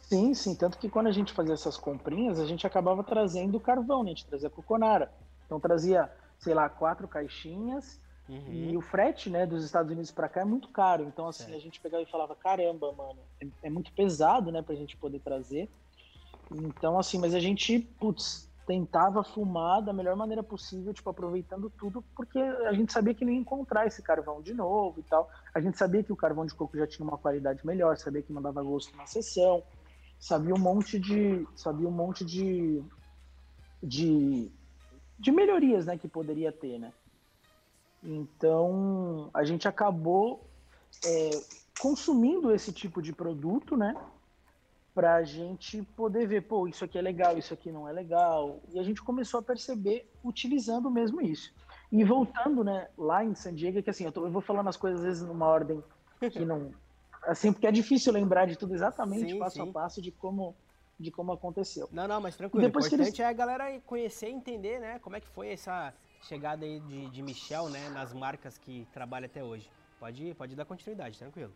[0.00, 0.54] Sim, sim.
[0.54, 4.10] Tanto que quando a gente fazia essas comprinhas, a gente acabava trazendo carvão, né?
[4.10, 5.12] A gente trazia coconara.
[5.46, 8.00] Então trazia, sei lá, quatro caixinhas.
[8.28, 8.52] Uhum.
[8.52, 11.04] E o frete, né, dos Estados Unidos para cá é muito caro.
[11.04, 14.74] Então, assim, a gente pegava e falava, caramba, mano, é, é muito pesado, né, pra
[14.74, 15.68] gente poder trazer.
[16.50, 22.04] Então, assim, mas a gente, putz, tentava fumar da melhor maneira possível, tipo, aproveitando tudo,
[22.14, 25.30] porque a gente sabia que não ia encontrar esse carvão de novo e tal.
[25.54, 28.30] A gente sabia que o carvão de coco já tinha uma qualidade melhor, sabia que
[28.30, 29.62] não dava gosto na sessão,
[30.20, 32.84] sabia um monte de, sabia um monte de,
[33.82, 34.52] de,
[35.18, 36.92] de melhorias, né, que poderia ter, né.
[38.04, 40.46] Então, a gente acabou
[41.06, 41.30] é,
[41.80, 43.96] consumindo esse tipo de produto, né,
[44.98, 48.58] para a gente poder ver, pô, isso aqui é legal, isso aqui não é legal.
[48.72, 51.54] E a gente começou a perceber utilizando mesmo isso.
[51.92, 54.76] E voltando, né, lá em San Diego, que assim, eu, tô, eu vou falando as
[54.76, 55.84] coisas às vezes numa ordem
[56.18, 56.72] que não.
[57.22, 59.68] Assim, porque é difícil lembrar de tudo exatamente, sim, passo sim.
[59.68, 60.56] a passo, de como,
[60.98, 61.88] de como aconteceu.
[61.92, 62.64] Não, não, mas tranquilo.
[62.64, 63.20] O importante eles...
[63.20, 67.10] é a galera conhecer e entender, né, como é que foi essa chegada aí de,
[67.10, 69.70] de Michel, né, nas marcas que trabalha até hoje.
[70.00, 71.52] Pode, pode dar continuidade, tranquilo.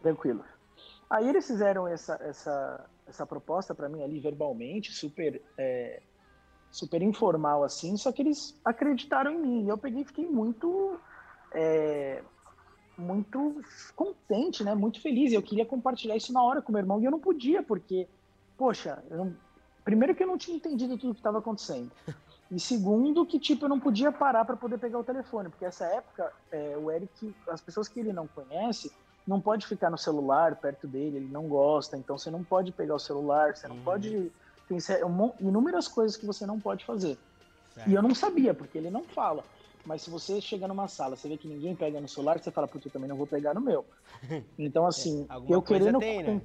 [0.00, 0.44] Tranquilo.
[1.08, 6.02] Aí eles fizeram essa, essa, essa proposta para mim ali verbalmente, super, é,
[6.70, 9.64] super informal assim, só que eles acreditaram em mim.
[9.64, 10.98] E eu peguei e fiquei muito,
[11.52, 12.22] é,
[12.96, 13.60] muito
[13.94, 14.74] contente, né?
[14.74, 15.32] Muito feliz.
[15.32, 18.08] Eu queria compartilhar isso na hora com meu irmão e eu não podia, porque,
[18.56, 19.36] poxa, não...
[19.84, 21.90] primeiro que eu não tinha entendido tudo que estava acontecendo.
[22.50, 25.86] E segundo, que tipo, eu não podia parar para poder pegar o telefone, porque essa
[25.86, 28.92] época, é, o Eric, as pessoas que ele não conhece,
[29.26, 32.94] não pode ficar no celular perto dele, ele não gosta, então você não pode pegar
[32.94, 33.84] o celular, você não uhum.
[33.84, 34.32] pode.
[34.68, 34.78] Tem
[35.40, 37.18] inúmeras coisas que você não pode fazer.
[37.74, 37.90] Certo.
[37.90, 39.44] E eu não sabia, porque ele não fala.
[39.84, 42.66] Mas se você chega numa sala, você vê que ninguém pega no celular, você fala,
[42.66, 43.84] putz, eu também não vou pegar no meu.
[44.58, 45.98] Então, assim, é, eu querendo.
[45.98, 46.40] Tem, né?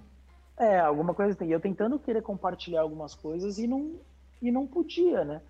[0.58, 1.50] É, alguma coisa tem.
[1.50, 3.96] Eu tentando querer compartilhar algumas coisas e não,
[4.42, 5.42] e não podia, né?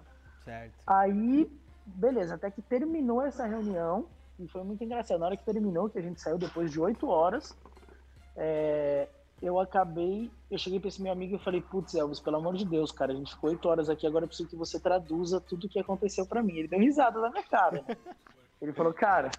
[0.46, 0.74] Certo.
[0.86, 1.50] Aí,
[1.86, 4.06] beleza, até que terminou essa reunião,
[4.40, 5.20] e foi muito engraçado.
[5.20, 7.56] Na hora que terminou, que a gente saiu depois de oito horas,
[8.36, 9.08] é,
[9.42, 10.32] eu acabei.
[10.50, 13.12] Eu cheguei para esse meu amigo e falei: Putz, Elvis, pelo amor de Deus, cara,
[13.12, 15.80] a gente ficou oito horas aqui, agora eu preciso que você traduza tudo o que
[15.80, 16.58] aconteceu para mim.
[16.58, 17.84] Ele deu risada na minha cara.
[17.88, 17.98] Né?
[18.62, 19.30] Ele falou: Cara,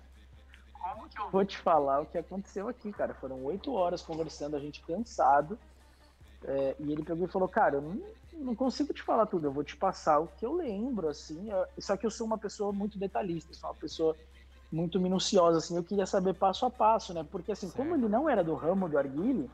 [0.72, 3.14] como que eu vou te falar o que aconteceu aqui, cara?
[3.14, 5.58] Foram oito horas conversando, a gente cansado.
[6.42, 9.52] É, e ele pegou e falou: Cara, eu não, não, consigo te falar tudo, eu
[9.52, 11.50] vou te passar o que eu lembro, assim.
[11.50, 14.16] Eu, só que eu sou uma pessoa muito detalhista, sou uma pessoa
[14.72, 17.26] muito minuciosa, assim, eu queria saber passo a passo, né?
[17.30, 17.76] Porque assim, certo.
[17.76, 19.50] como ele não era do ramo do arguile,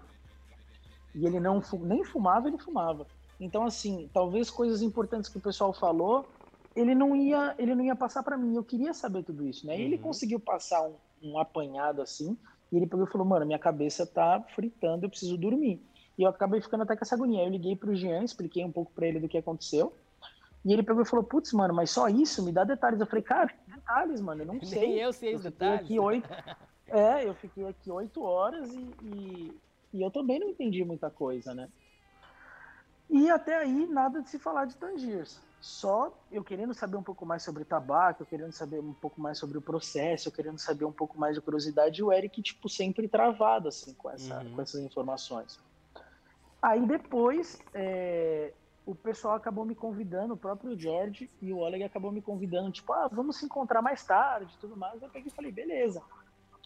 [1.14, 3.06] e ele não nem fumava, ele fumava.
[3.40, 6.26] Então assim, talvez coisas importantes que o pessoal falou,
[6.74, 8.54] ele não ia, ele não ia passar para mim.
[8.54, 9.74] Eu queria saber tudo isso, né?
[9.74, 9.80] Uhum.
[9.80, 12.36] E ele conseguiu passar um, um apanhado assim,
[12.70, 15.82] e ele pegou e falou: "Mano, minha cabeça tá fritando, eu preciso dormir".
[16.18, 17.44] E eu acabei ficando até com essa agonia.
[17.44, 19.94] Eu liguei pro Jean, expliquei um pouco para ele do que aconteceu.
[20.66, 22.42] E ele pegou e falou, putz, mano, mas só isso?
[22.42, 22.98] Me dá detalhes.
[22.98, 24.80] Eu falei, cara, detalhes, mano, eu não sei.
[24.80, 25.82] Nem eu sei os detalhes.
[25.82, 26.28] Aqui oito...
[26.88, 29.60] é, eu fiquei aqui oito horas e, e,
[29.94, 31.68] e eu também não entendi muita coisa, né?
[33.08, 35.40] E até aí, nada de se falar de Tangiers.
[35.60, 39.38] Só eu querendo saber um pouco mais sobre tabaco, eu querendo saber um pouco mais
[39.38, 42.68] sobre o processo, eu querendo saber um pouco mais de curiosidade, e o Eric, tipo,
[42.68, 44.56] sempre travado, assim, com, essa, uhum.
[44.56, 45.60] com essas informações.
[46.60, 48.52] Aí depois, é,
[48.86, 52.92] o pessoal acabou me convidando, o próprio George e o Oleg acabou me convidando, tipo,
[52.92, 55.02] ah, vamos se encontrar mais tarde e tudo mais.
[55.02, 56.00] Eu peguei e falei, beleza.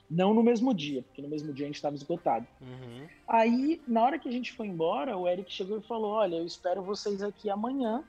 [0.09, 2.47] Não no mesmo dia, porque no mesmo dia a gente estava esgotado.
[2.61, 3.07] Uhum.
[3.27, 6.45] Aí, na hora que a gente foi embora, o Eric chegou e falou: Olha, eu
[6.45, 8.03] espero vocês aqui amanhã,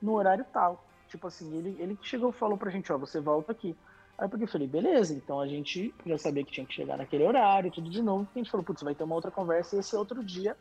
[0.00, 0.82] no horário tal.
[1.08, 3.76] Tipo assim, ele, ele chegou e falou pra gente: Ó, você volta aqui.
[4.16, 7.70] Aí eu falei: Beleza, então a gente já sabia que tinha que chegar naquele horário,
[7.70, 8.26] tudo de novo.
[8.34, 10.56] A gente falou: Putz, vai ter uma outra conversa e esse outro dia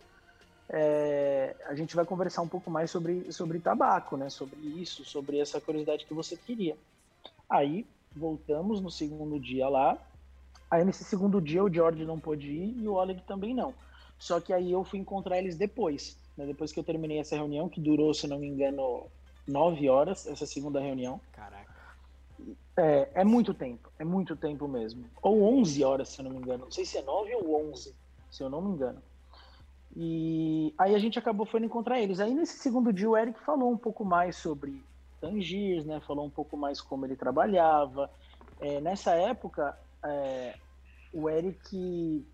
[0.71, 4.29] é, a gente vai conversar um pouco mais sobre, sobre tabaco, né?
[4.29, 6.75] Sobre isso, sobre essa curiosidade que você queria.
[7.49, 9.97] Aí voltamos no segundo dia lá,
[10.71, 13.73] Aí nesse segundo dia o George não pôde ir e o Oleg também não.
[14.17, 16.45] Só que aí eu fui encontrar eles depois, né?
[16.45, 19.07] depois que eu terminei essa reunião, que durou, se não me engano,
[19.45, 21.19] nove horas, essa segunda reunião.
[21.34, 21.69] Caraca.
[22.77, 25.03] É, é muito tempo, é muito tempo mesmo.
[25.21, 26.63] Ou onze horas, se eu não me engano.
[26.63, 27.93] Não sei se é nove ou onze,
[28.29, 29.03] se eu não me engano.
[29.95, 32.19] E aí a gente acabou foi encontrar eles.
[32.19, 34.84] Aí nesse segundo dia o Eric falou um pouco mais sobre
[35.19, 35.99] Tangiers, né?
[36.01, 38.10] Falou um pouco mais como ele trabalhava.
[38.60, 40.56] É, nessa época é,
[41.13, 42.25] o Eric.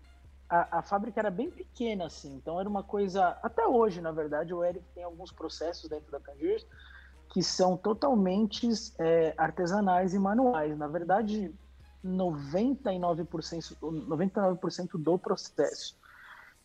[0.48, 3.36] A, a, fábrica era bem pequena, assim, então era uma coisa.
[3.42, 6.64] Até hoje, na verdade, o Eric tem alguns processos dentro da Tangiers
[7.30, 8.66] que são totalmente
[8.98, 10.76] é, artesanais e manuais.
[10.78, 11.52] Na verdade,
[12.04, 15.96] 99%, 99% do processo.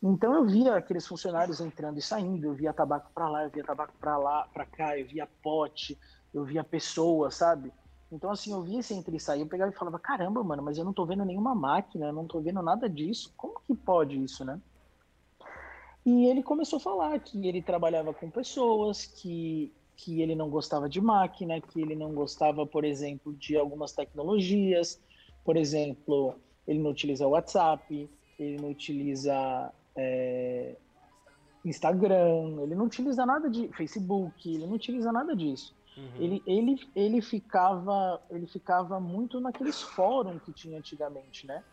[0.05, 3.63] Então eu via aqueles funcionários entrando e saindo, eu via tabaco para lá, eu via
[3.63, 5.97] tabaco para lá, para cá, eu via pote,
[6.33, 7.71] eu via pessoas, sabe?
[8.11, 10.77] Então, assim, eu via esse entre e sair, eu pegava e falava, caramba, mano, mas
[10.77, 13.33] eu não tô vendo nenhuma máquina, eu não tô vendo nada disso.
[13.37, 14.59] Como que pode isso, né?
[16.05, 20.89] E ele começou a falar que ele trabalhava com pessoas, que, que ele não gostava
[20.89, 25.01] de máquina, que ele não gostava, por exemplo, de algumas tecnologias.
[25.45, 26.35] Por exemplo,
[26.67, 30.75] ele não utiliza WhatsApp, ele não utiliza é,
[31.65, 35.75] Instagram, ele não utiliza nada de Facebook, ele não utiliza nada disso.
[35.95, 36.09] Uhum.
[36.19, 41.63] Ele, ele, ele, ficava, ele ficava muito naqueles fóruns que tinha antigamente, né?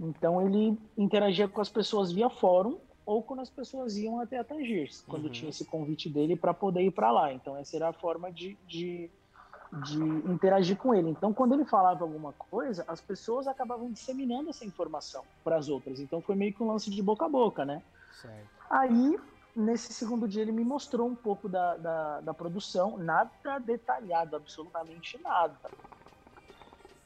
[0.00, 4.44] Então ele interagia com as pessoas via fórum ou quando as pessoas iam até a
[4.44, 5.30] Tangiers, quando uhum.
[5.30, 7.32] tinha esse convite dele para poder ir para lá.
[7.32, 9.10] Então essa era a forma de, de,
[9.82, 9.98] de,
[10.30, 11.10] interagir com ele.
[11.10, 16.00] Então quando ele falava alguma coisa, as pessoas acabavam disseminando essa informação para as outras.
[16.00, 17.82] Então foi meio que um lance de boca a boca, né?
[18.20, 18.48] Certo.
[18.70, 19.18] Aí
[19.54, 25.18] nesse segundo dia ele me mostrou um pouco da, da, da, produção, nada detalhado, absolutamente
[25.22, 25.54] nada.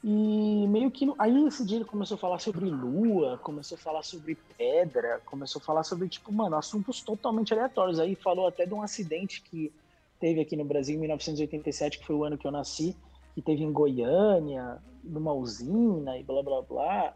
[0.03, 1.13] E meio que.
[1.19, 5.61] Aí esse dia ele começou a falar sobre lua, começou a falar sobre pedra, começou
[5.61, 7.99] a falar sobre, tipo, mano, assuntos totalmente aleatórios.
[7.99, 9.71] Aí falou até de um acidente que
[10.19, 12.95] teve aqui no Brasil em 1987, que foi o ano que eu nasci,
[13.33, 17.13] que teve em Goiânia, numa usina e blá blá blá.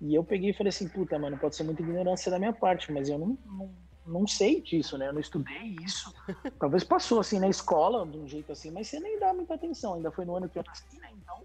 [0.00, 2.92] E eu peguei e falei assim, puta, mano, pode ser muita ignorância da minha parte,
[2.92, 3.70] mas eu não, não
[4.08, 5.08] não sei disso, né?
[5.08, 6.12] Eu não estudei isso.
[6.58, 9.94] Talvez passou assim na escola, de um jeito assim, mas você nem dá muita atenção.
[9.94, 11.10] Ainda foi no ano que eu nasci, né?
[11.12, 11.42] Então,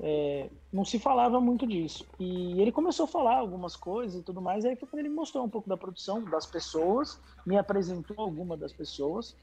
[0.00, 2.06] é, não se falava muito disso.
[2.18, 4.64] E ele começou a falar algumas coisas e tudo mais.
[4.64, 8.72] Aí foi quando ele mostrou um pouco da produção, das pessoas, me apresentou alguma das
[8.72, 9.36] pessoas.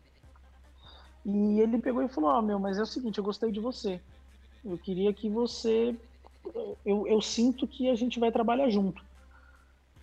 [1.25, 3.59] E ele pegou e falou: Ó, oh, meu, mas é o seguinte, eu gostei de
[3.59, 3.99] você.
[4.63, 5.95] Eu queria que você.
[6.85, 9.03] Eu, eu sinto que a gente vai trabalhar junto.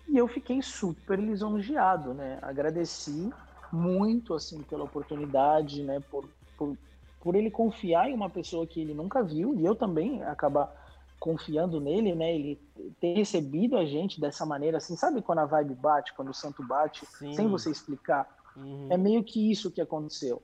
[0.08, 2.38] E eu fiquei super lisonjeado, né?
[2.42, 3.32] Agradeci
[3.72, 6.00] muito, assim, pela oportunidade, né?
[6.10, 6.76] Por, por,
[7.20, 10.74] por ele confiar em uma pessoa que ele nunca viu e eu também acabar
[11.20, 12.34] confiando nele, né?
[12.34, 12.60] Ele
[13.00, 16.66] ter recebido a gente dessa maneira, assim, sabe quando a vibe bate, quando o santo
[16.66, 17.32] bate, Sim.
[17.32, 18.28] sem você explicar?
[18.56, 18.88] Uhum.
[18.90, 20.42] É meio que isso que aconteceu.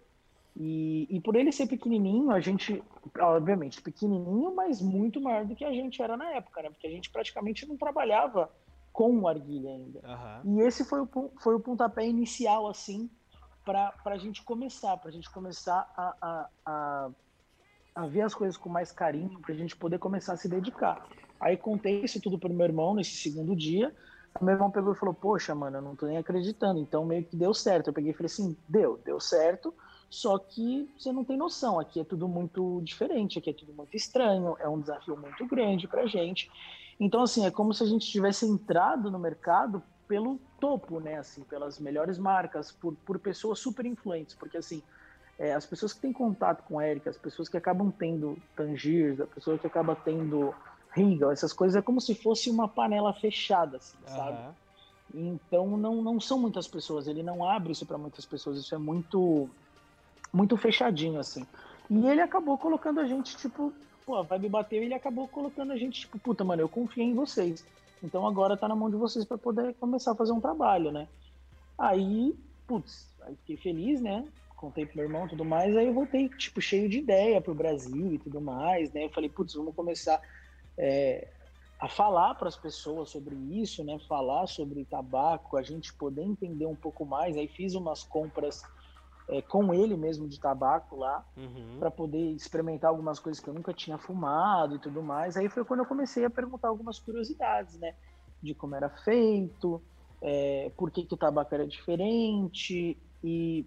[0.61, 2.83] E, e por ele ser pequenininho, a gente,
[3.21, 6.71] obviamente, pequenininho, mas muito maior do que a gente era na época, né?
[6.71, 8.51] Porque a gente praticamente não trabalhava
[8.92, 10.01] com o Arguilha ainda.
[10.01, 10.59] Uhum.
[10.59, 13.09] E esse foi o, foi o pontapé inicial, assim,
[13.64, 17.11] para a gente começar, para a gente começar a, a, a,
[17.94, 21.07] a, ver as coisas com mais carinho, para a gente poder começar a se dedicar.
[21.38, 23.94] Aí contei isso tudo para meu irmão nesse segundo dia.
[24.40, 26.81] Meu irmão pegou e falou: Poxa, mano, eu não tô nem acreditando.
[26.81, 27.90] Então meio que deu certo.
[27.90, 29.73] Eu peguei e falei assim: Deu, deu certo.
[30.11, 31.79] Só que você não tem noção.
[31.79, 34.57] Aqui é tudo muito diferente, aqui é tudo muito estranho.
[34.59, 36.51] É um desafio muito grande para gente.
[36.99, 41.18] Então, assim, é como se a gente tivesse entrado no mercado pelo topo, né?
[41.18, 44.35] Assim, pelas melhores marcas, por, por pessoas super influentes.
[44.35, 44.83] Porque, assim,
[45.38, 49.27] é, as pessoas que têm contato com Érica, as pessoas que acabam tendo Tangiers, a
[49.27, 50.55] pessoa que acaba tendo
[50.90, 54.16] Regal, essas coisas é como se fosse uma panela fechada, assim, uhum.
[54.16, 54.57] sabe?
[55.14, 58.79] Então não, não são muitas pessoas, ele não abre isso para muitas pessoas, isso é
[58.79, 59.49] muito
[60.33, 61.47] muito fechadinho assim.
[61.91, 63.73] E ele acabou colocando a gente tipo,
[64.05, 67.07] pô, a vibe bateu e ele acabou colocando a gente tipo, puta, mano, eu confiei
[67.07, 67.64] em vocês.
[68.03, 71.09] Então agora tá na mão de vocês para poder começar a fazer um trabalho, né?
[71.77, 72.35] Aí,
[72.67, 74.25] putz, aí fiquei feliz, né?
[74.57, 77.55] Contei pro meu irmão e tudo mais, aí eu voltei, tipo, cheio de ideia pro
[77.55, 79.05] Brasil e tudo mais, né?
[79.05, 80.21] Eu falei, putz, vamos começar
[80.77, 81.29] é,
[81.79, 83.99] a falar para as pessoas sobre isso, né?
[84.09, 87.37] Falar sobre tabaco, a gente poder entender um pouco mais.
[87.37, 88.64] Aí fiz umas compras
[89.29, 91.77] é, com ele mesmo de tabaco lá, uhum.
[91.79, 95.37] para poder experimentar algumas coisas que eu nunca tinha fumado e tudo mais.
[95.37, 97.95] Aí foi quando eu comecei a perguntar algumas curiosidades, né?
[98.43, 99.83] De como era feito,
[100.23, 103.67] é, por que, que o tabaco era diferente e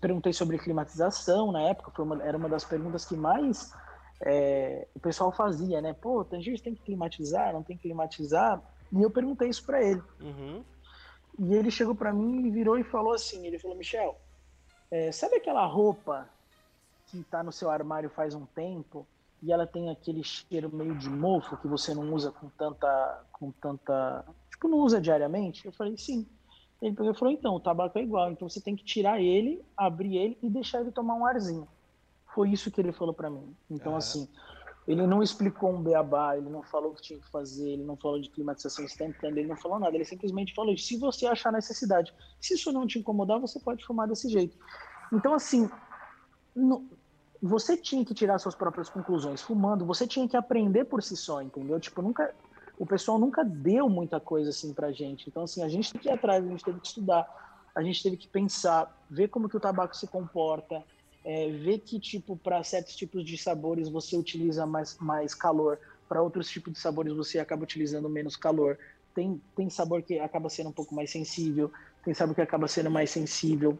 [0.00, 3.72] perguntei sobre climatização na época, foi uma, era uma das perguntas que mais
[4.24, 5.92] é, o pessoal fazia, né?
[5.92, 8.62] Pô, Tangiers tem que climatizar, não tem que climatizar?
[8.92, 10.02] E eu perguntei isso para ele.
[10.20, 10.62] Uhum.
[11.38, 14.16] E ele chegou para mim e virou e falou assim, ele falou, Michel,
[14.92, 16.28] é, sabe aquela roupa
[17.06, 19.06] que tá no seu armário faz um tempo
[19.42, 23.50] e ela tem aquele cheiro meio de mofo que você não usa com tanta, com
[23.52, 25.64] tanta, tipo, não usa diariamente?
[25.64, 26.26] Eu falei, sim.
[26.80, 29.64] Ele pegou e falou, então, o tabaco é igual, então você tem que tirar ele,
[29.74, 31.66] abrir ele e deixar ele tomar um arzinho.
[32.34, 33.56] Foi isso que ele falou para mim.
[33.70, 33.98] Então, uhum.
[33.98, 34.28] assim,
[34.86, 37.96] ele não explicou um beabá, ele não falou o que tinha que fazer, ele não
[37.96, 42.12] falou de climatização instantânea, ele não falou nada, ele simplesmente falou: se você achar necessidade,
[42.40, 44.56] se isso não te incomodar, você pode fumar desse jeito.
[45.12, 45.70] Então, assim,
[46.54, 46.88] no,
[47.40, 51.40] você tinha que tirar suas próprias conclusões fumando, você tinha que aprender por si só,
[51.40, 51.78] entendeu?
[51.78, 52.34] Tipo, nunca.
[52.78, 55.28] O pessoal nunca deu muita coisa assim pra gente.
[55.28, 57.28] Então, assim, a gente teve que ir atrás, a gente teve que estudar,
[57.74, 60.82] a gente teve que pensar, ver como que o tabaco se comporta,
[61.24, 66.22] é, ver que tipo para certos tipos de sabores você utiliza mais, mais calor, para
[66.22, 68.78] outros tipos de sabores você acaba utilizando menos calor.
[69.14, 71.70] Tem, tem sabor que acaba sendo um pouco mais sensível,
[72.04, 73.78] tem sabor que acaba sendo mais sensível.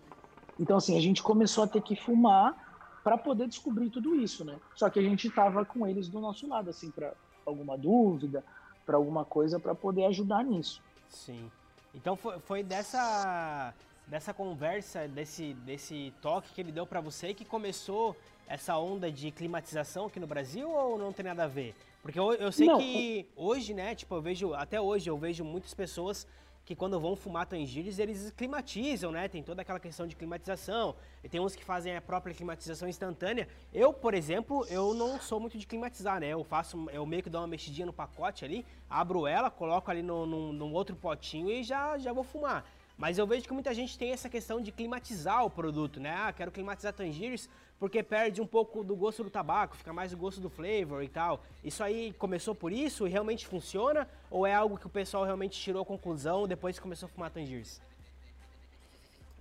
[0.58, 2.54] Então assim, a gente começou a ter que fumar
[3.02, 4.60] para poder descobrir tudo isso, né?
[4.74, 7.12] Só que a gente tava com eles do nosso lado assim para
[7.46, 8.44] alguma dúvida,
[8.86, 10.80] para alguma coisa para poder ajudar nisso.
[11.08, 11.50] Sim.
[11.94, 13.74] Então foi, foi dessa
[14.06, 19.30] dessa conversa, desse, desse toque que ele deu para você que começou essa onda de
[19.30, 21.74] climatização aqui no Brasil ou não tem nada a ver?
[22.02, 22.78] Porque eu, eu sei não.
[22.78, 26.26] que hoje, né, tipo, eu vejo, até hoje eu vejo muitas pessoas
[26.64, 29.26] que quando vão fumar tangíris, eles climatizam, né?
[29.28, 30.94] Tem toda aquela questão de climatização.
[31.22, 33.48] E tem uns que fazem a própria climatização instantânea.
[33.72, 36.28] Eu, por exemplo, eu não sou muito de climatizar, né?
[36.28, 40.02] Eu faço, eu meio que dou uma mexidinha no pacote ali, abro ela, coloco ali
[40.02, 42.64] no, no, num outro potinho e já, já vou fumar.
[42.96, 46.14] Mas eu vejo que muita gente tem essa questão de climatizar o produto, né?
[46.16, 47.48] Ah, quero climatizar Tangiers
[47.82, 51.08] porque perde um pouco do gosto do tabaco, fica mais o gosto do flavor e
[51.08, 51.40] tal.
[51.64, 54.06] Isso aí começou por isso e realmente funciona?
[54.30, 57.30] Ou é algo que o pessoal realmente tirou a conclusão depois que começou a fumar
[57.32, 57.80] Tangiers?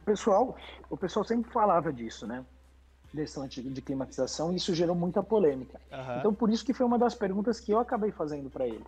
[0.03, 0.57] Pessoal,
[0.89, 2.43] o pessoal sempre falava disso, né?
[3.13, 5.79] Questão de climatização e isso gerou muita polêmica.
[5.91, 6.17] Uhum.
[6.17, 8.83] Então por isso que foi uma das perguntas que eu acabei fazendo para ele.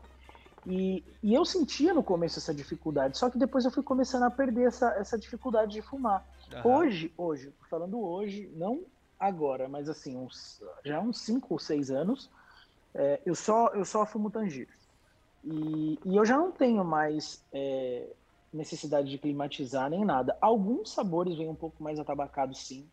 [0.65, 4.31] E, e, eu sentia no começo essa dificuldade, só que depois eu fui começando a
[4.31, 6.25] perder essa, essa dificuldade de fumar.
[6.53, 6.71] Uhum.
[6.77, 8.81] Hoje, hoje, falando hoje, não
[9.19, 12.29] agora, mas assim, uns, já uns 5 ou 6 anos,
[12.93, 14.77] é, eu, só, eu só fumo tangíveis.
[15.43, 18.07] E, e eu já não tenho mais é,
[18.53, 20.37] necessidade de climatizar nem nada.
[20.39, 22.85] Alguns sabores vêm um pouco mais atabacados, sim.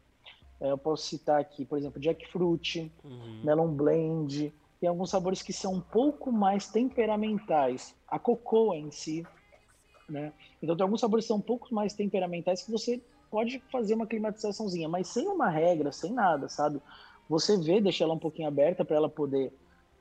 [0.61, 3.41] É, eu posso citar aqui, por exemplo, jackfruit, uhum.
[3.45, 7.95] melon blend, tem alguns sabores que são um pouco mais temperamentais.
[8.09, 9.27] A cocoa em si,
[10.09, 10.33] né?
[10.63, 14.07] Então tem alguns sabores que são um pouco mais temperamentais que você pode fazer uma
[14.07, 16.81] climatizaçãozinha, mas sem uma regra, sem nada, sabe?
[17.29, 19.53] Você vê, deixa ela um pouquinho aberta para ela poder,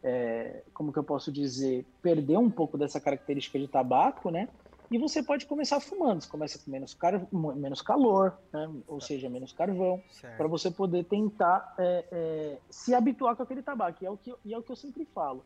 [0.02, 4.48] é, como que eu posso dizer, perder um pouco dessa característica de tabaco, né?
[4.91, 6.21] E você pode começar fumando.
[6.21, 8.69] Você começa com menos, car menos calor, né?
[8.88, 10.02] ou seja, menos carvão,
[10.36, 14.04] para você poder tentar é, é, se habituar com aquele tabaco.
[14.04, 15.45] E é o que, e é o que eu sempre falo.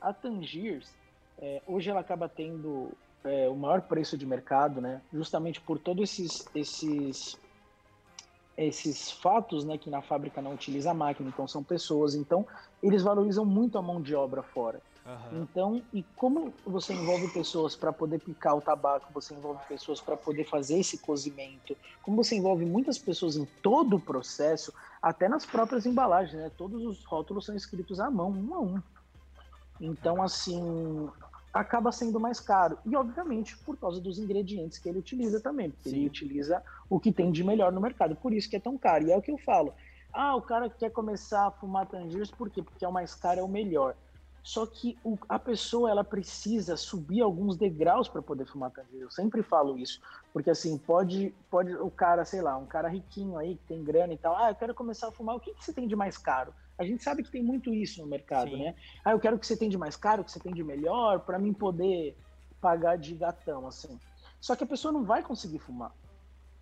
[0.00, 0.92] A Tangiers,
[1.38, 2.90] é, hoje ela acaba tendo
[3.24, 5.00] é, o maior preço de mercado, né?
[5.10, 7.40] justamente por todos esses, esses,
[8.58, 9.78] esses fatos né?
[9.78, 12.14] que na fábrica não utiliza a máquina, então são pessoas.
[12.14, 12.46] Então,
[12.82, 14.82] eles valorizam muito a mão de obra fora.
[15.06, 15.42] Uhum.
[15.42, 20.16] Então, e como você envolve pessoas para poder picar o tabaco, você envolve pessoas para
[20.16, 25.46] poder fazer esse cozimento, como você envolve muitas pessoas em todo o processo, até nas
[25.46, 26.50] próprias embalagens, né?
[26.56, 28.82] Todos os rótulos são escritos à mão, um a um.
[29.80, 31.08] Então, assim,
[31.52, 32.76] acaba sendo mais caro.
[32.84, 35.96] E, obviamente, por causa dos ingredientes que ele utiliza também, porque Sim.
[35.96, 39.06] ele utiliza o que tem de melhor no mercado, por isso que é tão caro.
[39.06, 39.72] E é o que eu falo.
[40.12, 42.62] Ah, o cara quer começar a fumar Tangiers, por quê?
[42.62, 43.94] Porque é o mais caro, é o melhor.
[44.46, 49.02] Só que o, a pessoa ela precisa subir alguns degraus para poder fumar Tangiers.
[49.02, 50.00] Eu sempre falo isso,
[50.32, 54.12] porque assim pode, pode o cara, sei lá, um cara riquinho aí que tem grana
[54.12, 54.36] e tal.
[54.36, 55.34] Ah, eu quero começar a fumar.
[55.34, 56.54] O que, que você tem de mais caro?
[56.78, 58.62] A gente sabe que tem muito isso no mercado, Sim.
[58.62, 58.76] né?
[59.04, 61.40] Ah, eu quero que você tenha de mais caro, que você tenha de melhor, para
[61.40, 62.16] mim poder
[62.60, 63.98] pagar de gatão, assim.
[64.40, 65.92] Só que a pessoa não vai conseguir fumar.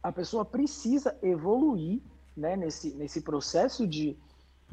[0.03, 2.01] A pessoa precisa evoluir,
[2.35, 4.17] né, nesse, nesse processo de,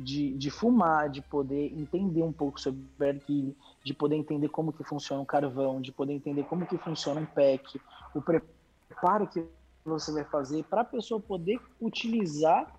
[0.02, 4.84] de, de fumar, de poder entender um pouco sobre arquilho, de poder entender como que
[4.84, 7.80] funciona um carvão, de poder entender como que funciona um pack,
[8.14, 9.46] o preparo que
[9.86, 12.76] você vai fazer para a pessoa poder utilizar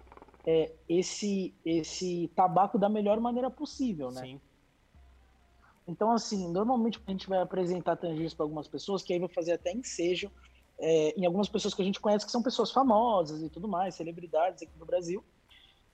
[0.46, 4.22] é, esse, esse tabaco da melhor maneira possível, né?
[4.22, 4.40] Sim.
[5.86, 9.52] Então, assim, normalmente a gente vai apresentar tangíveis para algumas pessoas, que aí vai fazer
[9.52, 10.30] até ensejo
[10.78, 13.94] é, em algumas pessoas que a gente conhece que são pessoas famosas e tudo mais,
[13.94, 15.24] celebridades aqui no Brasil.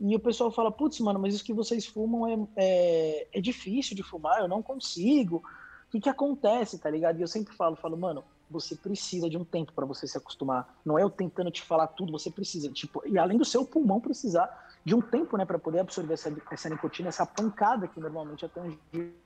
[0.00, 3.96] E o pessoal fala, putz, mano, mas isso que vocês fumam é, é, é difícil
[3.96, 5.38] de fumar, eu não consigo.
[5.38, 7.18] O que, que acontece, tá ligado?
[7.18, 10.78] E eu sempre falo, falo, mano, você precisa de um tempo para você se acostumar.
[10.84, 14.00] Não é eu tentando te falar tudo, você precisa, tipo, e além do seu pulmão
[14.00, 14.48] precisar
[14.84, 18.48] de um tempo, né, para poder absorver essa, essa nicotina, essa pancada que normalmente a
[18.48, 19.16] tangíveis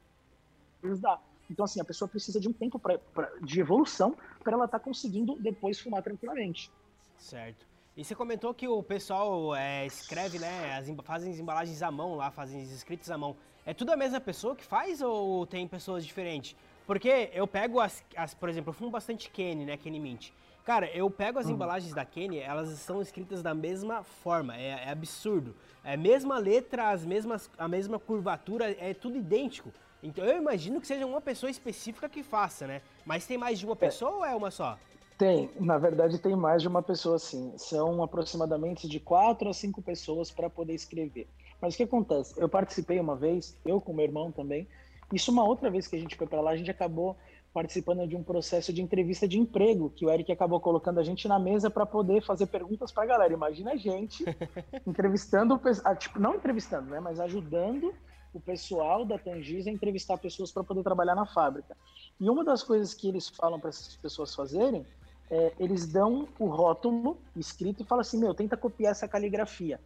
[1.01, 1.21] dá.
[1.51, 4.79] Então, assim, a pessoa precisa de um tempo pra, pra de evolução para ela estar
[4.79, 6.71] tá conseguindo depois fumar tranquilamente.
[7.19, 7.72] Certo.
[7.95, 12.15] E você comentou que o pessoal é, escreve, né, as, fazem as embalagens à mão
[12.15, 13.37] lá, fazem os escritos à mão.
[13.67, 16.57] É tudo a mesma pessoa que faz ou tem pessoas diferentes?
[16.87, 20.31] Porque eu pego as, as, por exemplo, eu fumo bastante Kenny, né, Kenny Mint.
[20.65, 21.53] Cara, eu pego as uhum.
[21.53, 25.55] embalagens da Kenny, elas são escritas da mesma forma, é, é, absurdo.
[25.85, 29.71] É a mesma letra, as mesmas, a mesma curvatura, é tudo idêntico.
[30.03, 32.81] Então eu imagino que seja uma pessoa específica que faça, né?
[33.05, 33.77] Mas tem mais de uma é.
[33.77, 34.15] pessoa é.
[34.15, 34.79] ou é uma só?
[35.23, 37.53] Tem, na verdade tem mais de uma pessoa sim.
[37.57, 41.29] São aproximadamente de quatro a cinco pessoas para poder escrever.
[41.61, 42.35] Mas o que acontece?
[42.37, 44.67] Eu participei uma vez, eu com meu irmão também,
[45.13, 47.17] isso uma outra vez que a gente foi para lá, a gente acabou
[47.55, 51.29] participando de um processo de entrevista de emprego, que o Eric acabou colocando a gente
[51.29, 53.33] na mesa para poder fazer perguntas para a galera.
[53.33, 54.25] Imagina a gente
[54.85, 55.57] entrevistando,
[56.01, 57.95] tipo, não entrevistando, né, mas ajudando
[58.35, 61.77] o pessoal da Tangis a entrevistar pessoas para poder trabalhar na fábrica.
[62.19, 64.85] E uma das coisas que eles falam para essas pessoas fazerem
[65.33, 69.81] é, eles dão o rótulo escrito e falam assim, meu, tenta copiar essa caligrafia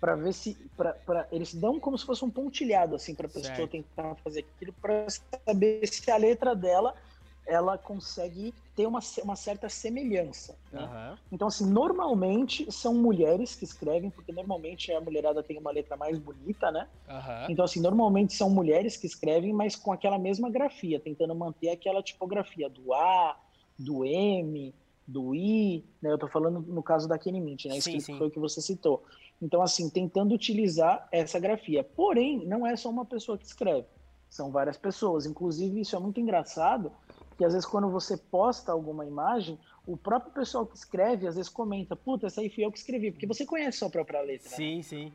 [0.00, 3.30] para ver se pra, pra, eles dão como se fosse um pontilhado assim para a
[3.30, 3.70] pessoa certo.
[3.70, 6.94] tentar fazer aquilo para saber se a letra dela
[7.46, 10.56] ela consegue ter uma, uma certa semelhança.
[10.72, 10.82] Né?
[10.82, 11.18] Uhum.
[11.32, 16.18] Então, assim, normalmente são mulheres que escrevem, porque normalmente a mulherada tem uma letra mais
[16.18, 16.88] bonita, né?
[17.06, 17.50] Uhum.
[17.50, 22.02] Então, assim, normalmente são mulheres que escrevem, mas com aquela mesma grafia, tentando manter aquela
[22.02, 23.36] tipografia do A,
[23.78, 24.74] do M,
[25.06, 26.10] do I, né?
[26.12, 27.80] Eu tô falando no caso da Kenny Mint, né?
[27.80, 28.16] Sim, sim.
[28.16, 29.04] foi o que você citou.
[29.40, 31.84] Então, assim, tentando utilizar essa grafia.
[31.84, 33.86] Porém, não é só uma pessoa que escreve,
[34.28, 35.26] são várias pessoas.
[35.26, 36.90] Inclusive, isso é muito engraçado,
[37.36, 41.50] que às vezes quando você posta alguma imagem, o próprio pessoal que escreve às vezes
[41.50, 44.48] comenta, puta, essa aí fui eu que escrevi, porque você conhece a sua própria letra.
[44.48, 44.82] Sim, né?
[44.82, 45.12] sim.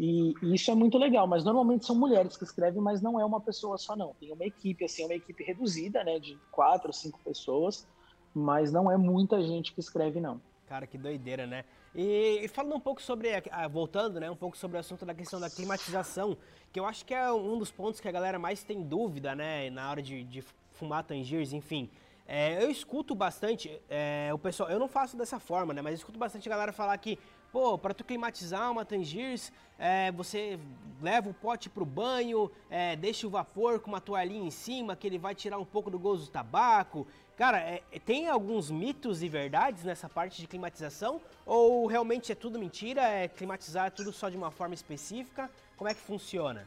[0.00, 3.24] E, e, isso é muito legal, mas normalmente são mulheres que escrevem, mas não é
[3.24, 4.14] uma pessoa só não.
[4.20, 7.84] Tem uma equipe, assim, uma equipe reduzida, né, de quatro, cinco pessoas,
[8.32, 10.40] mas não é muita gente que escreve não.
[10.68, 11.64] Cara, que doideira, né?
[11.92, 13.30] E, e falando um pouco sobre,
[13.72, 16.36] voltando, né, um pouco sobre o assunto da questão da climatização,
[16.72, 19.68] que eu acho que é um dos pontos que a galera mais tem dúvida, né,
[19.68, 20.44] na hora de, de
[20.74, 21.90] fumar tangiers, enfim.
[22.24, 26.18] É, eu escuto bastante, é, o pessoal, eu não faço dessa forma, né, mas escuto
[26.18, 27.18] bastante a galera falar que,
[27.52, 30.58] pô, para tu climatizar uma Tangiers, é, você
[31.00, 35.06] leva o pote pro banho, é, deixa o vapor com uma toalhinha em cima, que
[35.06, 37.06] ele vai tirar um pouco do gosto do tabaco,
[37.38, 41.20] Cara, é, é, tem alguns mitos e verdades nessa parte de climatização?
[41.46, 43.00] Ou realmente é tudo mentira?
[43.02, 45.48] É climatizar tudo só de uma forma específica?
[45.76, 46.66] Como é que funciona?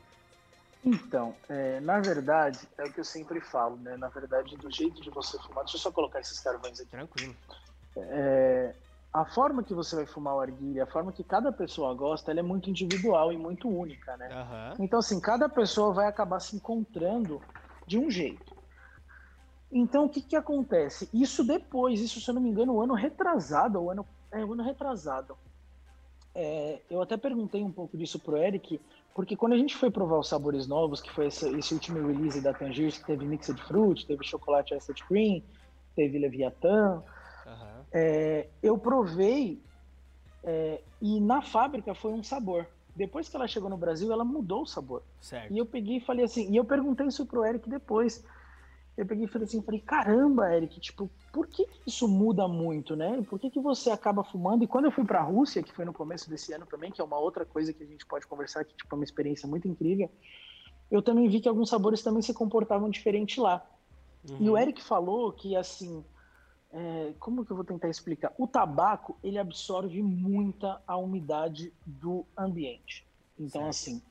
[0.83, 3.97] Então, é, na verdade, é o que eu sempre falo, né?
[3.97, 5.65] Na verdade, do jeito de você fumar.
[5.65, 6.89] Deixa eu só colocar esses carvões aqui.
[6.89, 7.35] Tranquilo.
[7.97, 8.73] É,
[9.13, 12.39] a forma que você vai fumar o arguilha, a forma que cada pessoa gosta, ela
[12.39, 14.29] é muito individual e muito única, né?
[14.29, 14.85] Uhum.
[14.85, 17.41] Então, assim, cada pessoa vai acabar se encontrando
[17.85, 18.55] de um jeito.
[19.69, 21.09] Então, o que, que acontece?
[21.13, 24.53] Isso depois, isso, se eu não me engano, o ano retrasado, o ano, é, o
[24.53, 25.37] ano retrasado.
[26.33, 28.79] É, eu até perguntei um pouco disso pro Eric,
[29.13, 32.39] porque quando a gente foi provar os sabores novos, que foi esse, esse último release
[32.39, 35.41] da Tangiers, que teve Mixed Fruit, teve Chocolate Acid Cream,
[35.95, 37.03] teve Leviathan.
[37.91, 39.61] É, eu provei
[40.43, 42.67] é, e na fábrica foi um sabor.
[42.95, 45.01] Depois que ela chegou no Brasil, ela mudou o sabor.
[45.19, 45.53] Certo.
[45.53, 48.23] E eu peguei e falei assim, e eu perguntei isso pro Eric depois.
[48.97, 53.21] eu peguei e falei assim, falei, caramba, Eric, tipo, por que isso muda muito, né?
[53.29, 54.63] Por que, que você acaba fumando?
[54.63, 56.99] E quando eu fui para a Rússia, que foi no começo desse ano também, que
[56.99, 59.67] é uma outra coisa que a gente pode conversar, que tipo, é uma experiência muito
[59.67, 60.09] incrível,
[60.89, 63.65] eu também vi que alguns sabores também se comportavam diferente lá.
[64.29, 64.37] Uhum.
[64.41, 64.57] E o uhum.
[64.57, 66.03] Eric falou que, assim,
[66.73, 68.33] é, como que eu vou tentar explicar?
[68.37, 73.05] O tabaco, ele absorve muita a umidade do ambiente.
[73.37, 73.69] Então, certo.
[73.69, 74.01] assim,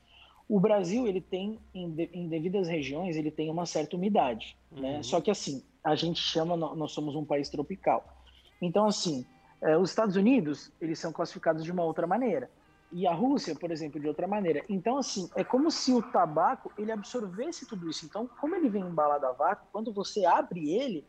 [0.47, 4.77] o Brasil, ele tem, em, de, em, devidas regiões, ele tem uma certa umidade, né?
[4.77, 4.97] uhum.
[4.97, 5.03] né?
[5.03, 8.17] Só que, assim, a gente chama, nós somos um país tropical.
[8.61, 9.25] Então, assim,
[9.61, 12.49] é, os Estados Unidos, eles são classificados de uma outra maneira
[12.91, 14.63] e a Rússia, por exemplo, de outra maneira.
[14.67, 18.05] Então, assim, é como se o tabaco ele absorvesse tudo isso.
[18.05, 21.05] Então, como ele vem embalado a vácuo, quando você abre ele,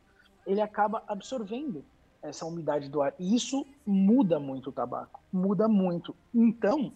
[0.46, 1.84] ele acaba absorvendo
[2.22, 3.14] essa umidade do ar.
[3.18, 6.14] E isso muda muito o tabaco, muda muito.
[6.32, 6.92] Então,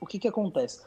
[0.00, 0.82] o que que acontece?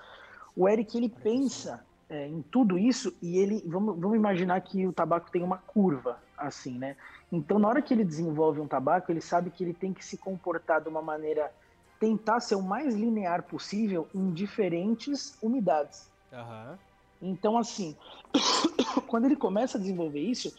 [0.56, 4.94] O Eric ele pensa é, em tudo isso e ele, vamos, vamos imaginar que o
[4.94, 6.96] tabaco tem uma curva, assim, né?
[7.32, 10.18] Então, na hora que ele desenvolve um tabaco, ele sabe que ele tem que se
[10.18, 11.52] comportar de uma maneira
[12.00, 16.10] tentar ser o mais linear possível em diferentes umidades.
[16.32, 16.78] Uhum.
[17.22, 17.96] Então, assim,
[19.08, 20.54] quando ele começa a desenvolver isso,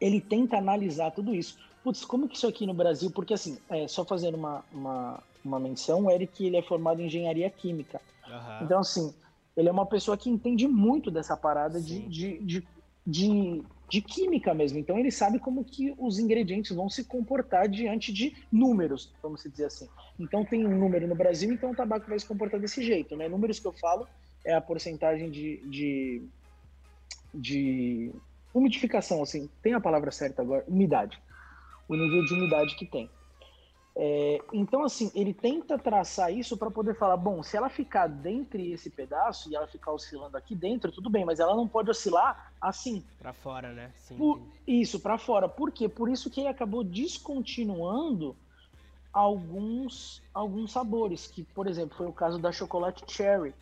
[0.00, 1.58] ele tenta analisar tudo isso.
[1.82, 3.10] Putz, como que isso aqui no Brasil?
[3.10, 7.06] Porque, assim, é, só fazendo uma, uma, uma menção, o Eric ele é formado em
[7.06, 8.00] engenharia química.
[8.26, 8.64] Uhum.
[8.64, 9.14] Então, assim,
[9.56, 12.68] ele é uma pessoa que entende muito dessa parada de, de, de,
[13.06, 14.78] de, de química mesmo.
[14.78, 19.66] Então ele sabe como que os ingredientes vão se comportar diante de números, vamos dizer
[19.66, 19.88] assim.
[20.20, 23.28] Então tem um número no Brasil, então o tabaco vai se comportar desse jeito, né?
[23.28, 24.06] Números que eu falo
[24.44, 26.22] é a porcentagem de, de,
[27.34, 28.12] de
[28.58, 31.20] umidificação, assim, tem a palavra certa agora, umidade.
[31.88, 33.10] O nível de umidade que tem.
[33.98, 38.60] É, então, assim, ele tenta traçar isso para poder falar: bom, se ela ficar dentro
[38.60, 42.52] esse pedaço e ela ficar oscilando aqui dentro, tudo bem, mas ela não pode oscilar
[42.60, 43.02] assim.
[43.18, 43.90] Para fora, né?
[43.96, 45.48] Sim, Por, isso, para fora.
[45.48, 45.88] Por quê?
[45.88, 48.36] Por isso que ele acabou descontinuando
[49.12, 53.54] alguns, alguns sabores, que, por exemplo, foi o caso da chocolate cherry,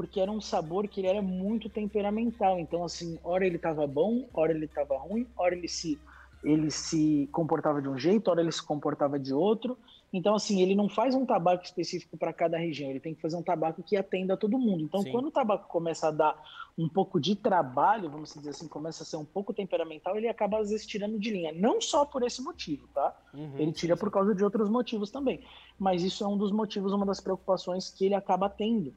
[0.00, 2.58] porque era um sabor que ele era muito temperamental.
[2.58, 6.00] Então, assim, hora ele estava bom, hora ele estava ruim, hora ele se
[6.42, 9.76] ele se comportava de um jeito, hora ele se comportava de outro.
[10.10, 13.36] Então, assim, ele não faz um tabaco específico para cada região, ele tem que fazer
[13.36, 14.84] um tabaco que atenda a todo mundo.
[14.84, 15.12] Então, Sim.
[15.12, 16.42] quando o tabaco começa a dar
[16.78, 20.60] um pouco de trabalho, vamos dizer assim, começa a ser um pouco temperamental, ele acaba
[20.60, 21.52] às vezes tirando de linha.
[21.52, 23.14] Não só por esse motivo, tá?
[23.34, 25.44] Uhum, ele tira sim, por causa de outros motivos também.
[25.78, 28.94] Mas isso é um dos motivos, uma das preocupações que ele acaba tendo,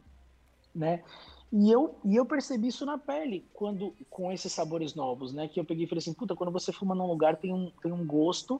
[0.74, 1.04] né?
[1.52, 5.48] E eu, e eu percebi isso na pele, quando com esses sabores novos, né?
[5.48, 7.92] Que eu peguei e falei assim, puta, quando você fuma num lugar tem um, tem
[7.92, 8.60] um gosto,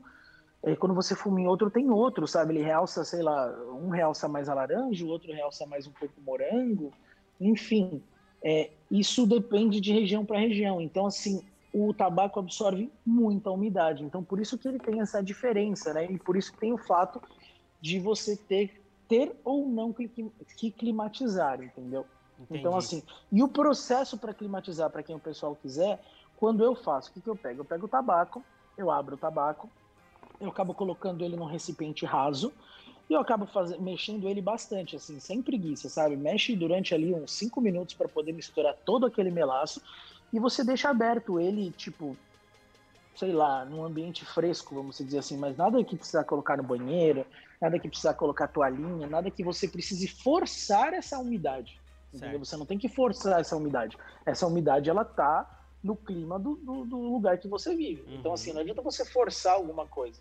[0.64, 2.54] e quando você fuma em outro tem outro, sabe?
[2.54, 6.14] Ele realça, sei lá, um realça mais a laranja, o outro realça mais um pouco
[6.22, 6.94] morango,
[7.42, 8.02] enfim.
[8.44, 10.80] É, isso depende de região para região.
[10.80, 11.44] Então, assim,
[11.74, 14.04] o tabaco absorve muita umidade.
[14.04, 16.06] Então, por isso que ele tem essa diferença, né?
[16.12, 17.20] E por isso que tem o fato
[17.82, 18.83] de você ter,
[19.14, 22.04] ter ou não que, climatizar, entendeu?
[22.40, 22.60] Entendi.
[22.60, 26.04] Então, assim, e o processo para climatizar, para quem o pessoal quiser,
[26.36, 27.62] quando eu faço, o que, que eu pego?
[27.62, 28.44] Eu pego o tabaco,
[28.76, 29.70] eu abro o tabaco,
[30.42, 32.52] eu acabo colocando ele num recipiente raso
[33.08, 36.18] e eu acabo fazendo, mexendo ele bastante, assim, sem preguiça, sabe?
[36.18, 39.80] Mexe durante ali uns 5 minutos para poder misturar todo aquele melaço
[40.34, 42.18] e você deixa aberto ele, tipo,
[43.16, 47.24] sei lá, num ambiente fresco, vamos dizer assim, mas nada que precisar colocar no banheiro,
[47.64, 51.80] nada que precisar colocar toalhinha, nada que você precise forçar essa umidade.
[52.38, 53.98] Você não tem que forçar essa umidade.
[54.26, 55.50] Essa umidade, ela tá
[55.82, 58.02] no clima do, do, do lugar que você vive.
[58.02, 58.16] Uhum.
[58.16, 60.20] Então, assim, não adianta você forçar alguma coisa.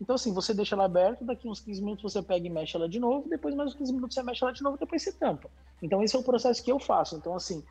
[0.00, 2.88] Então, assim, você deixa ela aberta, daqui uns 15 minutos você pega e mexe ela
[2.88, 5.50] de novo, depois mais uns 15 minutos você mexe ela de novo, depois você tampa.
[5.82, 7.16] Então, esse é o processo que eu faço.
[7.16, 7.62] Então, assim,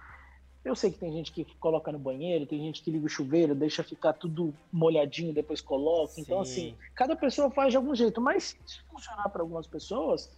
[0.64, 3.54] eu sei que tem gente que coloca no banheiro, tem gente que liga o chuveiro,
[3.54, 6.14] deixa ficar tudo molhadinho, depois coloca.
[6.18, 6.52] Então, Sim.
[6.52, 8.22] assim, cada pessoa faz de algum jeito.
[8.22, 10.32] Mas se funcionar para algumas pessoas,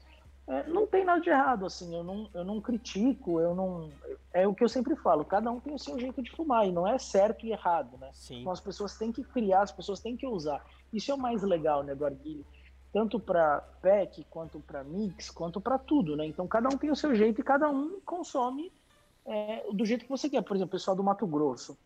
[0.48, 3.90] é, não tem nada de errado, assim, eu não, eu não critico, eu não.
[4.34, 6.72] É o que eu sempre falo, cada um tem o seu jeito de fumar, e
[6.72, 8.10] não é certo e errado, né?
[8.14, 8.42] Sim.
[8.42, 10.66] Então as pessoas têm que criar, as pessoas têm que usar.
[10.92, 12.46] Isso é o mais legal, né, do Arguilho?
[12.92, 16.26] Tanto para pack, quanto para mix, quanto para tudo, né?
[16.26, 18.72] Então cada um tem o seu jeito e cada um consome
[19.26, 20.42] é, do jeito que você quer.
[20.42, 21.78] Por exemplo, o pessoal do Mato Grosso.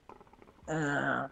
[0.67, 1.29] É,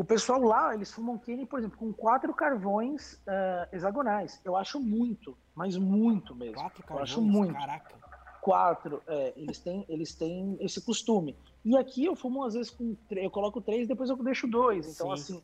[0.00, 4.40] o pessoal lá, eles fumam Kenny, por exemplo, com quatro carvões uh, hexagonais.
[4.44, 6.54] Eu acho muito, mas muito mesmo.
[6.54, 7.10] Quatro carvões?
[7.10, 7.52] Eu acho muito.
[7.52, 7.94] Caraca.
[8.40, 11.36] Quatro, é, eles, têm, eles têm esse costume.
[11.62, 14.86] E aqui eu fumo às vezes com eu coloco três, depois eu deixo dois.
[14.86, 15.12] Então, Sim.
[15.12, 15.42] assim,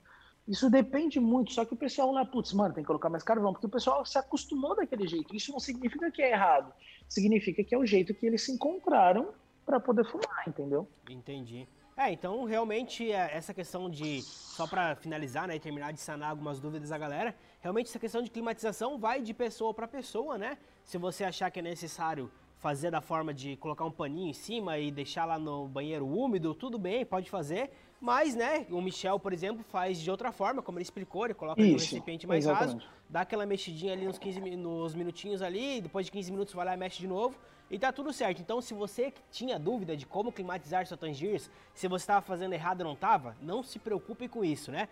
[0.49, 1.53] isso depende muito.
[1.53, 4.07] Só que o pessoal lá, putz, mano, tem que colocar mais carvão, porque o pessoal
[4.07, 5.37] se acostumou daquele jeito.
[5.37, 6.73] Isso não significa que é errado.
[7.07, 9.35] Significa que é o jeito que eles se encontraram
[9.67, 10.89] para poder fumar, entendeu?
[11.11, 11.69] Entendi.
[11.97, 16.31] É, então realmente é, essa questão de, só para finalizar né, e terminar de sanar
[16.31, 20.59] algumas dúvidas da galera, realmente essa questão de climatização vai de pessoa para pessoa, né?
[20.85, 24.79] Se você achar que é necessário fazer da forma de colocar um paninho em cima
[24.79, 27.71] e deixar lá no banheiro úmido, tudo bem, pode fazer.
[28.01, 31.61] Mas, né, o Michel, por exemplo, faz de outra forma, como ele explicou, ele coloca
[31.61, 32.85] Isso, no recipiente mais exatamente.
[32.85, 36.67] raso, dá aquela mexidinha ali nos 15 nos minutinhos ali, depois de 15 minutos vai
[36.67, 37.39] lá e mexe de novo
[37.71, 38.41] e tá tudo certo.
[38.41, 42.81] Então, se você tinha dúvida de como climatizar sua Tangiers, se você estava fazendo errado
[42.81, 44.89] ou não estava, não se preocupe com isso, né?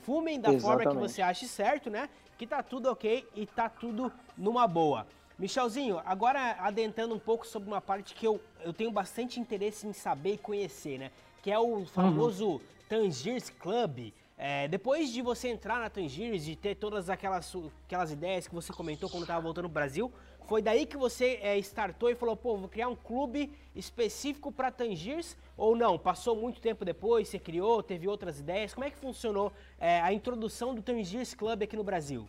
[0.00, 0.62] Fumem da exatamente.
[0.62, 2.08] forma que você ache certo, né?
[2.38, 5.06] Que tá tudo ok e tá tudo numa boa.
[5.38, 9.92] Michelzinho, agora adentrando um pouco sobre uma parte que eu, eu tenho bastante interesse em
[9.92, 11.10] saber e conhecer, né?
[11.42, 12.60] Que é o famoso uhum.
[12.88, 14.12] Tangiers Club.
[14.38, 17.54] É, depois de você entrar na Tangiers, de ter todas aquelas,
[17.86, 20.10] aquelas ideias que você comentou quando estava voltando ao Brasil,
[20.46, 24.70] foi daí que você é, startou e falou, pô, vou criar um clube específico para
[24.70, 25.36] Tangiers?
[25.56, 25.98] Ou não?
[25.98, 28.72] Passou muito tempo depois, você criou, teve outras ideias?
[28.72, 32.28] Como é que funcionou é, a introdução do Tangiers Club aqui no Brasil?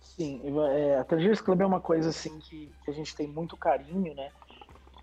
[0.00, 0.42] Sim,
[0.72, 4.14] é, a Tangiers Club é uma coisa assim que, que, a gente tem muito carinho,
[4.14, 4.30] né?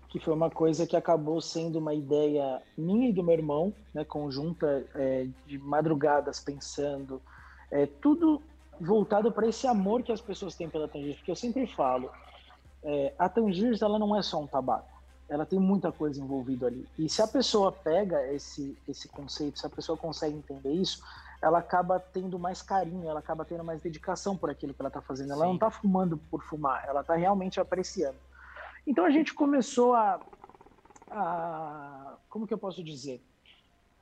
[0.08, 4.04] Que foi uma coisa que acabou sendo uma ideia minha e do meu irmão, né?
[4.04, 7.20] Conjunta é, de madrugadas pensando,
[7.70, 8.42] é, tudo
[8.80, 12.10] voltado para esse amor que as pessoas têm pela Tangiers, porque eu sempre falo,
[12.82, 14.88] é, a Tangiers ela não é só um tabaco,
[15.28, 16.88] ela tem muita coisa envolvida ali.
[16.98, 21.02] E se a pessoa pega esse esse conceito, se a pessoa consegue entender isso,
[21.42, 25.00] ela acaba tendo mais carinho, ela acaba tendo mais dedicação por aquilo que ela está
[25.00, 25.32] fazendo.
[25.32, 25.48] Ela Sim.
[25.48, 28.18] não está fumando por fumar, ela está realmente apreciando.
[28.86, 30.20] Então a gente começou a,
[31.10, 33.22] a, como que eu posso dizer,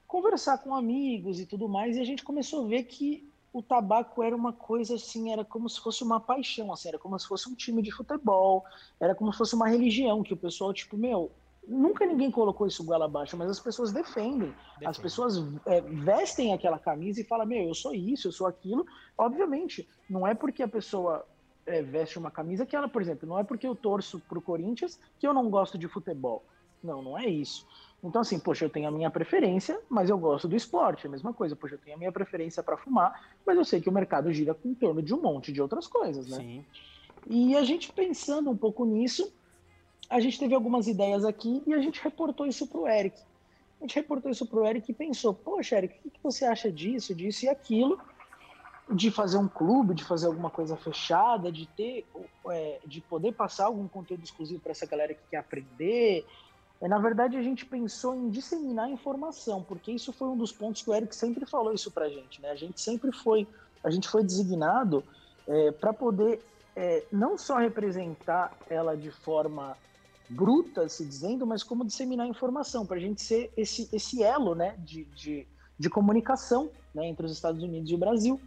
[0.06, 4.22] conversar com amigos e tudo mais, e a gente começou a ver que o tabaco
[4.22, 7.48] era uma coisa assim, era como se fosse uma paixão, assim, era como se fosse
[7.48, 8.64] um time de futebol,
[9.00, 11.30] era como se fosse uma religião, que o pessoal, tipo, meu,
[11.66, 14.50] nunca ninguém colocou isso goela abaixo, mas as pessoas defendem.
[14.50, 14.86] Defende.
[14.86, 15.36] As pessoas
[15.66, 18.86] é, vestem aquela camisa e falam, meu, eu sou isso, eu sou aquilo.
[19.16, 21.26] Obviamente, não é porque a pessoa
[21.66, 24.98] é, veste uma camisa que ela, por exemplo, não é porque eu torço pro Corinthians
[25.18, 26.42] que eu não gosto de futebol.
[26.82, 27.66] Não, não é isso.
[28.02, 31.06] Então, assim, poxa, eu tenho a minha preferência, mas eu gosto do esporte.
[31.06, 33.80] É a mesma coisa, poxa, eu tenho a minha preferência para fumar, mas eu sei
[33.80, 36.36] que o mercado gira em torno de um monte de outras coisas, né?
[36.36, 36.64] Sim.
[37.26, 39.32] E a gente pensando um pouco nisso,
[40.08, 43.20] a gente teve algumas ideias aqui e a gente reportou isso para o Eric.
[43.80, 46.70] A gente reportou isso para o Eric e pensou: Poxa, Eric, o que você acha
[46.70, 48.00] disso, disso e aquilo?
[48.90, 52.06] De fazer um clube, de fazer alguma coisa fechada, de ter,
[52.48, 56.24] é, de poder passar algum conteúdo exclusivo para essa galera que quer aprender.
[56.80, 60.82] É, na verdade, a gente pensou em disseminar informação, porque isso foi um dos pontos
[60.82, 62.40] que o Eric sempre falou isso para a gente.
[62.40, 62.50] Né?
[62.50, 63.46] A gente sempre foi,
[63.82, 65.02] a gente foi designado
[65.46, 66.40] é, para poder
[66.76, 69.76] é, não só representar ela de forma
[70.28, 74.76] bruta, se dizendo, mas como disseminar informação, para a gente ser esse, esse elo né,
[74.78, 75.46] de, de,
[75.78, 78.40] de comunicação né, entre os Estados Unidos e o Brasil.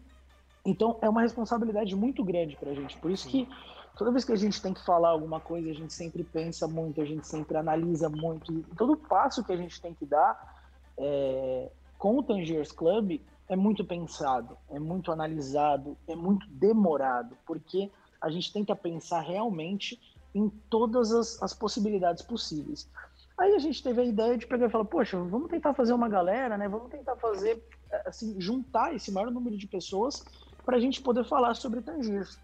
[0.63, 2.97] Então, é uma responsabilidade muito grande para a gente.
[2.99, 3.49] Por isso que
[3.97, 7.01] toda vez que a gente tem que falar alguma coisa, a gente sempre pensa muito,
[7.01, 8.51] a gente sempre analisa muito.
[8.53, 10.59] E todo passo que a gente tem que dar
[10.97, 17.91] é, com o Tangiers Club é muito pensado, é muito analisado, é muito demorado, porque
[18.21, 19.99] a gente que pensar realmente
[20.33, 22.89] em todas as, as possibilidades possíveis.
[23.37, 26.07] Aí a gente teve a ideia de pegar e falar, poxa, vamos tentar fazer uma
[26.07, 26.67] galera, né?
[26.69, 27.61] Vamos tentar fazer,
[28.05, 30.23] assim, juntar esse maior número de pessoas
[30.63, 32.39] para a gente poder falar sobre Tangiers.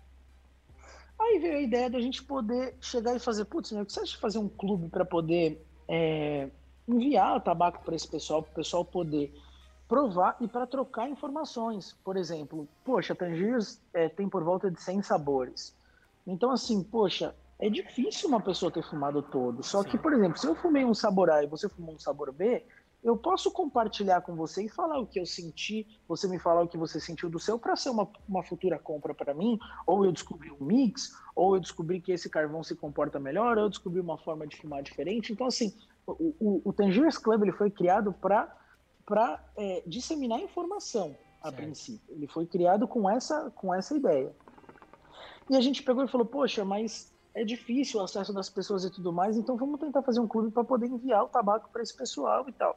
[1.19, 4.01] Aí veio a ideia da gente poder chegar e fazer, putz, meu, o que você
[4.01, 6.49] acha de fazer um clube para poder é,
[6.87, 9.33] enviar o tabaco para esse pessoal, para o pessoal poder
[9.87, 11.97] provar e para trocar informações.
[12.03, 15.75] Por exemplo, poxa, Tangiers é, tem por volta de 100 sabores.
[16.25, 19.63] Então, assim, poxa, é difícil uma pessoa ter fumado todo.
[19.63, 19.89] Só Sim.
[19.89, 22.63] que, por exemplo, se eu fumei um sabor A e você fumou um sabor B,
[23.03, 26.67] eu posso compartilhar com você e falar o que eu senti, você me falar o
[26.67, 30.11] que você sentiu do seu para ser uma, uma futura compra para mim, ou eu
[30.11, 33.99] descobri um mix, ou eu descobri que esse carvão se comporta melhor, ou eu descobri
[33.99, 35.31] uma forma de fumar diferente.
[35.31, 35.73] Então, assim,
[36.05, 41.55] o, o, o Tangiers Club ele foi criado para é, disseminar informação a certo.
[41.55, 42.15] princípio.
[42.15, 44.35] Ele foi criado com essa com essa ideia.
[45.49, 48.91] E a gente pegou e falou, poxa, mas é difícil o acesso das pessoas e
[48.91, 51.95] tudo mais, então vamos tentar fazer um clube para poder enviar o tabaco para esse
[51.95, 52.75] pessoal e tal.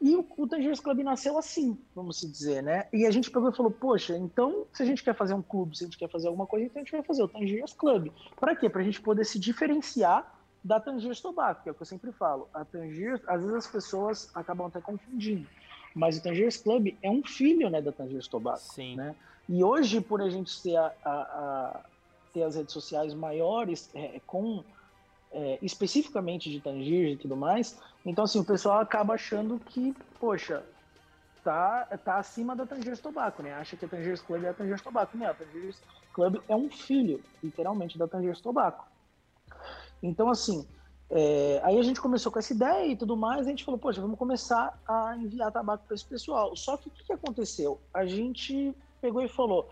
[0.00, 2.86] E o, o Tangerous Club nasceu assim, vamos dizer, né?
[2.92, 5.76] E a gente pegou e falou, poxa, então se a gente quer fazer um clube,
[5.76, 8.08] se a gente quer fazer alguma coisa, então a gente vai fazer o Tangerous Club.
[8.38, 8.68] Para quê?
[8.68, 12.12] Para a gente poder se diferenciar da Tangerous Tobacco, que é o que eu sempre
[12.12, 12.48] falo.
[12.54, 15.46] A Tangerous, às vezes as pessoas acabam até confundindo,
[15.94, 18.96] mas o Tangerous Club é um filho, né, da Tangerous Tobacco, Sim.
[18.96, 19.16] né?
[19.48, 21.80] E hoje, por a gente ser a, a, a
[22.32, 24.62] ter as redes sociais maiores, é, com
[25.32, 27.78] é, especificamente de Tangier e tudo mais.
[28.04, 30.64] Então, assim, o pessoal acaba achando que, poxa,
[31.44, 33.54] tá, tá acima da Tangiers Tobacco, né?
[33.54, 35.16] Acha que a Tangiers Club é a Tangiers Tobacco.
[35.16, 35.80] Não, a Tangiers
[36.12, 38.86] Club é um filho, literalmente, da Tangiers Tobacco.
[40.02, 40.66] Então, assim,
[41.10, 44.00] é, aí a gente começou com essa ideia e tudo mais, a gente falou, poxa,
[44.00, 46.54] vamos começar a enviar tabaco para esse pessoal.
[46.54, 47.80] Só que o que, que aconteceu?
[47.94, 49.70] A gente pegou e falou,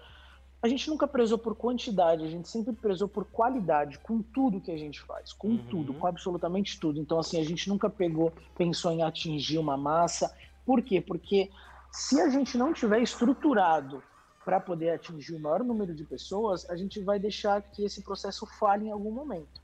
[0.66, 4.72] a gente nunca prezou por quantidade, a gente sempre prezou por qualidade, com tudo que
[4.72, 5.66] a gente faz, com uhum.
[5.70, 7.00] tudo, com absolutamente tudo.
[7.00, 10.34] Então, assim, a gente nunca pegou, pensou em atingir uma massa.
[10.64, 11.00] Por quê?
[11.00, 11.50] Porque
[11.92, 14.02] se a gente não tiver estruturado
[14.44, 18.44] para poder atingir o maior número de pessoas, a gente vai deixar que esse processo
[18.44, 19.60] falhe em algum momento.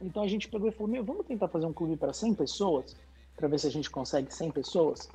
[0.00, 2.96] Então a gente pegou e falou: Meu, vamos tentar fazer um clube para 100 pessoas,
[3.36, 5.08] para ver se a gente consegue 100 pessoas.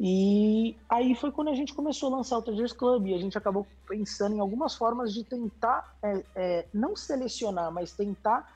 [0.00, 3.36] E aí foi quando a gente começou a lançar o Traders Club e a gente
[3.36, 8.48] acabou pensando em algumas formas de tentar, é, é, não selecionar, mas tentar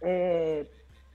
[0.00, 0.66] é,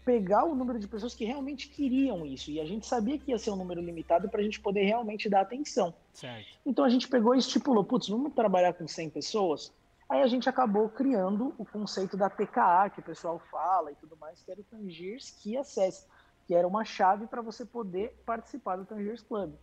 [0.06, 2.50] pegar o número de pessoas que realmente queriam isso.
[2.50, 5.30] E a gente sabia que ia ser um número limitado para a gente poder realmente
[5.30, 5.94] dar atenção.
[6.14, 6.48] Certo.
[6.66, 9.72] Então a gente pegou e estipulou: putz, vamos trabalhar com 100 pessoas?
[10.10, 14.16] Aí a gente acabou criando o conceito da TKA, que o pessoal fala e tudo
[14.18, 16.06] mais, que era o Tangiers Key Access,
[16.46, 19.54] que era uma chave para você poder participar do Tangiers Club.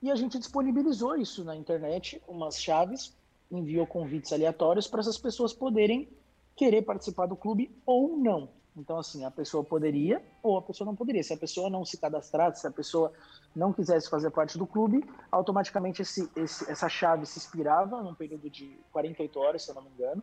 [0.00, 3.12] E a gente disponibilizou isso na internet, umas chaves,
[3.50, 6.08] enviou convites aleatórios para essas pessoas poderem
[6.54, 8.48] querer participar do clube ou não.
[8.76, 11.22] Então, assim, a pessoa poderia ou a pessoa não poderia.
[11.22, 13.12] Se a pessoa não se cadastrasse, se a pessoa
[13.54, 18.48] não quisesse fazer parte do clube, automaticamente esse, esse, essa chave se expirava num período
[18.48, 20.22] de 48 horas, se eu não me engano.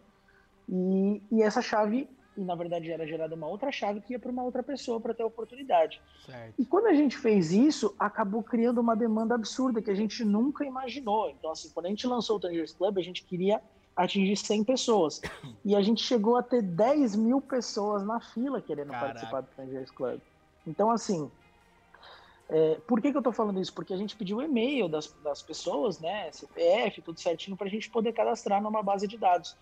[0.69, 4.31] E, e essa chave e na verdade era gerada uma outra chave que ia para
[4.31, 6.01] uma outra pessoa para ter a oportunidade.
[6.25, 6.53] Certo.
[6.57, 10.65] E quando a gente fez isso, acabou criando uma demanda absurda que a gente nunca
[10.65, 11.29] imaginou.
[11.29, 13.61] Então, assim, quando a gente lançou o Tangers Club, a gente queria
[13.95, 15.21] atingir 100 pessoas.
[15.63, 19.07] E a gente chegou a ter 10 mil pessoas na fila querendo Caraca.
[19.07, 20.19] participar do Tangers Club.
[20.67, 21.31] Então, assim,
[22.49, 23.73] é, por que, que eu estou falando isso?
[23.73, 27.69] Porque a gente pediu o e-mail das, das pessoas, né, CPF, tudo certinho, para a
[27.69, 29.55] gente poder cadastrar numa base de dados.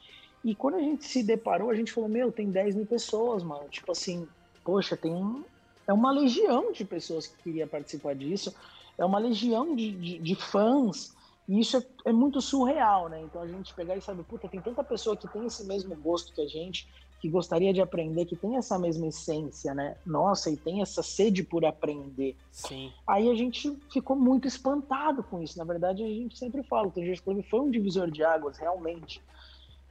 [0.44, 3.68] E quando a gente se deparou, a gente falou, meu, tem 10 mil pessoas, mano.
[3.70, 4.28] Tipo assim,
[4.64, 5.44] poxa, tem um,
[5.88, 8.54] é uma legião de pessoas que queria participar disso,
[8.98, 11.16] é uma legião de, de, de fãs,
[11.48, 13.22] e isso é, é, muito surreal, né?
[13.22, 16.34] Então a gente pegar e sabe, puta, tem tanta pessoa que tem esse mesmo gosto
[16.34, 16.88] que a gente,
[17.20, 19.98] que gostaria de aprender, que tem essa mesma essência, né?
[20.06, 22.36] Nossa, e tem essa sede por aprender.
[22.52, 22.92] Sim.
[23.06, 25.58] Aí a gente ficou muito espantado com isso.
[25.58, 29.22] Na verdade, a gente sempre fala, o TGS Club foi um divisor de águas, realmente.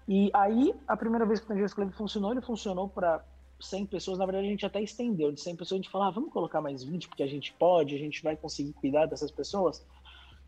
[0.09, 3.25] E aí, a primeira vez que o Tangers Club funcionou, ele funcionou para
[3.61, 4.19] 100 pessoas.
[4.19, 5.33] Na verdade, a gente até estendeu.
[5.33, 7.95] De 100 pessoas, a gente falou, ah, vamos colocar mais 20, porque a gente pode,
[7.95, 9.85] a gente vai conseguir cuidar dessas pessoas.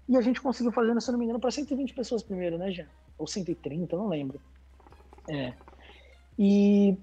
[0.08, 2.86] E a gente conseguiu fazer, se não me engano, para 120 pessoas primeiro, né, Jean?
[3.16, 4.40] Ou 130, não lembro.
[5.28, 5.54] É.
[6.38, 6.96] E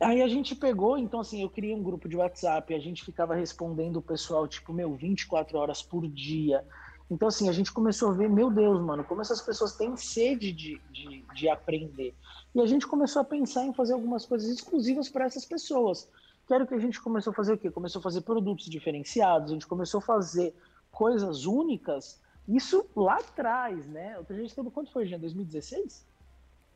[0.00, 3.34] aí a gente pegou, então assim, eu criei um grupo de WhatsApp, a gente ficava
[3.34, 6.64] respondendo o pessoal, tipo, meu, 24 horas por dia.
[7.10, 10.52] Então, assim, a gente começou a ver, meu Deus, mano, como essas pessoas têm sede
[10.52, 12.14] de, de, de aprender.
[12.54, 16.08] E a gente começou a pensar em fazer algumas coisas exclusivas para essas pessoas.
[16.46, 17.70] Quero que a gente começou a fazer o quê?
[17.70, 20.54] Começou a fazer produtos diferenciados, a gente começou a fazer
[20.90, 22.20] coisas únicas.
[22.46, 24.18] Isso lá atrás, né?
[24.28, 25.18] A gente teve quanto foi, Jean?
[25.18, 26.06] 2016?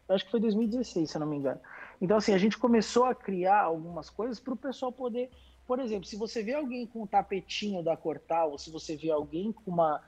[0.09, 1.61] Acho que foi 2016, se eu não me engano.
[2.01, 5.31] Então, assim, a gente começou a criar algumas coisas para o pessoal poder.
[5.67, 9.11] Por exemplo, se você vê alguém com um tapetinho da Cortal, ou se você vê
[9.11, 10.03] alguém com uma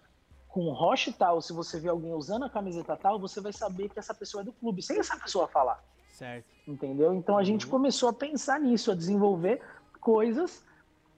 [0.54, 3.98] com rocha tal, se você vê alguém usando a camiseta tal, você vai saber que
[3.98, 5.82] essa pessoa é do clube, sem essa pessoa falar.
[6.08, 6.46] Certo.
[6.64, 7.12] Entendeu?
[7.12, 7.44] Então a uhum.
[7.44, 9.60] gente começou a pensar nisso, a desenvolver
[10.00, 10.62] coisas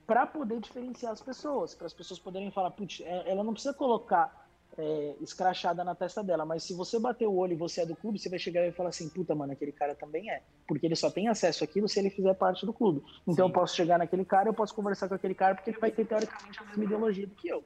[0.07, 3.75] para poder diferenciar as pessoas, para as pessoas poderem falar, putz, é, ela não precisa
[3.75, 7.85] colocar é, escrachada na testa dela, mas se você bater o olho e você é
[7.85, 10.87] do clube, você vai chegar e falar assim, puta, mano, aquele cara também é, porque
[10.87, 13.03] ele só tem acesso àquilo se ele fizer parte do clube.
[13.21, 13.51] Então Sim.
[13.51, 16.07] eu posso chegar naquele cara, eu posso conversar com aquele cara, porque ele vai ter
[16.07, 17.63] teoricamente a mesma ideologia do que eu.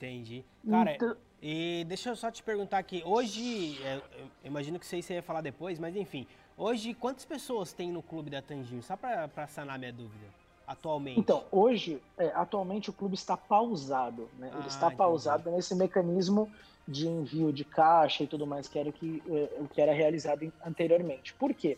[0.00, 0.42] Entendi.
[0.68, 1.14] Cara, então...
[1.42, 5.42] e deixa eu só te perguntar aqui, hoje, é, eu imagino que você ia falar
[5.42, 6.26] depois, mas enfim,
[6.56, 8.82] hoje quantas pessoas tem no clube da Tangir?
[8.82, 10.24] Só para sanar minha dúvida,
[10.66, 11.20] atualmente.
[11.20, 14.48] Então, hoje, é, atualmente o clube está pausado, né?
[14.48, 15.56] Ele ah, está pausado entendi.
[15.56, 16.50] nesse mecanismo
[16.88, 20.50] de envio de caixa e tudo mais que era o que, é, que era realizado
[20.64, 21.34] anteriormente.
[21.34, 21.76] Por quê?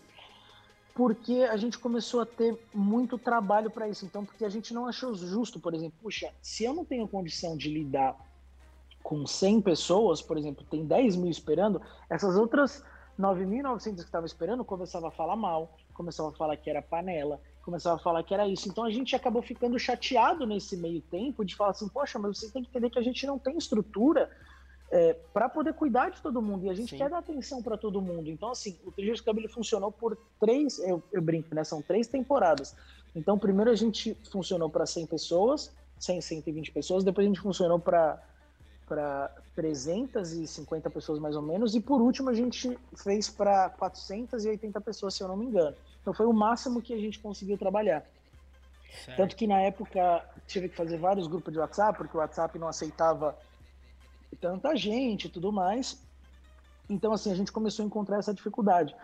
[0.94, 4.04] Porque a gente começou a ter muito trabalho para isso.
[4.04, 7.56] Então, porque a gente não achou justo, por exemplo, puxa, se eu não tenho condição
[7.56, 8.16] de lidar
[9.02, 12.84] com 100 pessoas, por exemplo, tem 10 mil esperando, essas outras
[13.18, 17.98] 9.900 que estavam esperando começavam a falar mal, começavam a falar que era panela, começavam
[17.98, 18.68] a falar que era isso.
[18.68, 22.50] Então a gente acabou ficando chateado nesse meio tempo de falar assim, poxa, mas você
[22.50, 24.30] tem que entender que a gente não tem estrutura
[24.92, 26.66] é, para poder cuidar de todo mundo.
[26.66, 26.98] E a gente Sim.
[26.98, 28.30] quer dar atenção para todo mundo.
[28.30, 31.64] Então, assim, o Trigger Club ele funcionou por três, eu, eu brinco, né?
[31.64, 32.76] São três temporadas.
[33.16, 37.02] Então, primeiro a gente funcionou para 100 pessoas, 100, 120 pessoas.
[37.02, 38.22] Depois a gente funcionou para
[38.86, 45.14] para 350 pessoas mais ou menos, e por último a gente fez para 480 pessoas,
[45.14, 45.74] se eu não me engano.
[46.02, 48.04] Então foi o máximo que a gente conseguiu trabalhar.
[49.04, 49.16] Certo.
[49.16, 52.68] Tanto que na época tive que fazer vários grupos de WhatsApp, porque o WhatsApp não
[52.68, 53.34] aceitava
[54.36, 56.02] tanta gente e tudo mais.
[56.88, 58.94] Então, assim, a gente começou a encontrar essa dificuldade.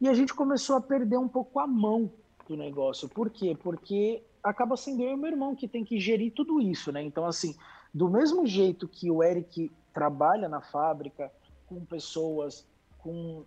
[0.00, 2.10] E a gente começou a perder um pouco a mão
[2.46, 3.08] do negócio.
[3.08, 3.56] Por quê?
[3.60, 7.02] Porque acaba sendo eu e meu irmão que tem que gerir tudo isso, né?
[7.02, 7.54] Então, assim,
[7.92, 11.30] do mesmo jeito que o Eric trabalha na fábrica
[11.66, 12.66] com pessoas,
[12.98, 13.44] com,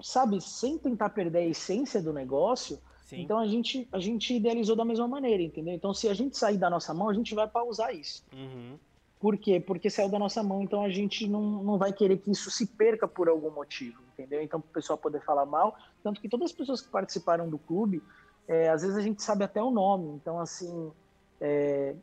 [0.00, 3.22] sabe, sem tentar perder a essência do negócio, Sim.
[3.22, 5.74] então a gente, a gente idealizou da mesma maneira, entendeu?
[5.74, 8.24] Então, se a gente sair da nossa mão, a gente vai pausar isso.
[8.32, 8.78] Uhum.
[9.20, 9.60] Por quê?
[9.60, 12.66] Porque saiu da nossa mão, então a gente não, não vai querer que isso se
[12.66, 14.40] perca por algum motivo, entendeu?
[14.40, 15.76] Então, para o pessoal poder falar mal.
[16.02, 18.02] Tanto que todas as pessoas que participaram do clube,
[18.48, 20.08] é, às vezes a gente sabe até o nome.
[20.14, 20.90] Então, assim,
[21.38, 21.94] é,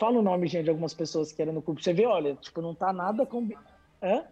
[0.00, 1.80] fala o nome, gente, de algumas pessoas que eram no clube.
[1.80, 3.48] Você vê, olha, tipo, não tá nada com.
[4.02, 4.24] Hã?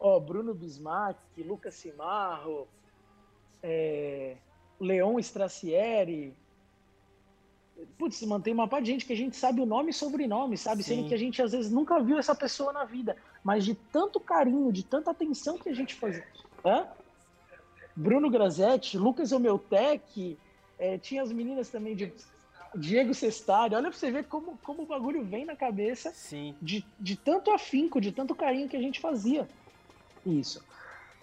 [0.00, 2.66] Ó, Bruno Bismarck, Lucas Cimarro,
[3.62, 4.36] é,
[4.80, 6.34] Leon Stracieri,
[7.98, 10.82] putz, mantém uma parte de gente que a gente sabe o nome e sobrenome, sabe?
[10.82, 10.96] Sim.
[10.96, 14.20] Sendo que a gente às vezes nunca viu essa pessoa na vida, mas de tanto
[14.20, 16.26] carinho, de tanta atenção que a gente fazia.
[16.64, 16.86] Hã?
[17.94, 20.38] Bruno Grazetti, Lucas Omeltec,
[20.78, 22.12] é, tinha as meninas também de
[22.74, 23.74] Diego Sestari.
[23.74, 26.54] Olha pra você ver como, como o bagulho vem na cabeça Sim.
[26.62, 29.48] De, de tanto afinco, de tanto carinho que a gente fazia.
[30.24, 30.62] Isso.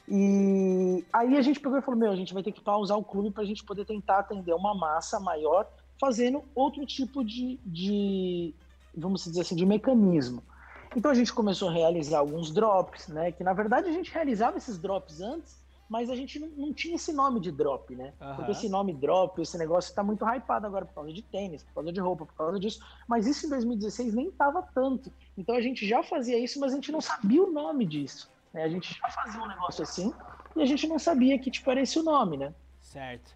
[0.07, 3.03] E aí a gente pegou e falou: Meu, a gente vai ter que pausar o
[3.03, 5.67] clube para a gente poder tentar atender uma massa maior
[5.99, 8.53] fazendo outro tipo de, de,
[8.95, 10.43] vamos dizer assim, de mecanismo.
[10.95, 13.31] Então a gente começou a realizar alguns drops, né?
[13.31, 16.95] Que na verdade a gente realizava esses drops antes, mas a gente não, não tinha
[16.95, 18.13] esse nome de drop, né?
[18.19, 18.35] Uhum.
[18.35, 21.75] Porque esse nome drop, esse negócio está muito hypado agora por causa de tênis, por
[21.75, 22.79] causa de roupa, por causa disso.
[23.07, 25.11] Mas isso em 2016 nem tava tanto.
[25.37, 28.31] Então a gente já fazia isso, mas a gente não sabia o nome disso.
[28.53, 28.63] Né?
[28.63, 30.13] A gente já fazia um negócio assim
[30.55, 32.53] e a gente não sabia que tipo era esse o nome, né?
[32.81, 33.35] Certo.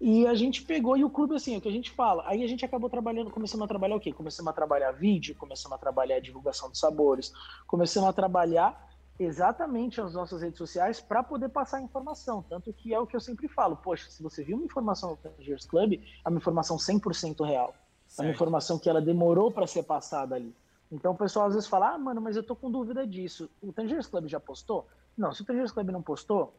[0.00, 2.24] E a gente pegou, e o clube, assim, é o que a gente fala.
[2.26, 4.12] Aí a gente acabou trabalhando, começamos a trabalhar o quê?
[4.12, 7.32] Começamos a trabalhar vídeo, começamos a trabalhar divulgação de sabores,
[7.66, 12.44] começamos a trabalhar exatamente as nossas redes sociais para poder passar informação.
[12.48, 15.16] Tanto que é o que eu sempre falo: poxa, se você viu uma informação do
[15.16, 17.74] Tangers Club, é uma informação 100% real.
[18.06, 18.20] Certo.
[18.20, 20.54] É uma informação que ela demorou para ser passada ali.
[20.90, 23.48] Então o pessoal às vezes fala: ah, mano, mas eu tô com dúvida disso.
[23.62, 24.86] O Tangers Club já postou?
[25.16, 26.52] Não, se o Tangers Club não postou,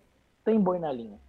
[0.44, 1.20] tem boi na linha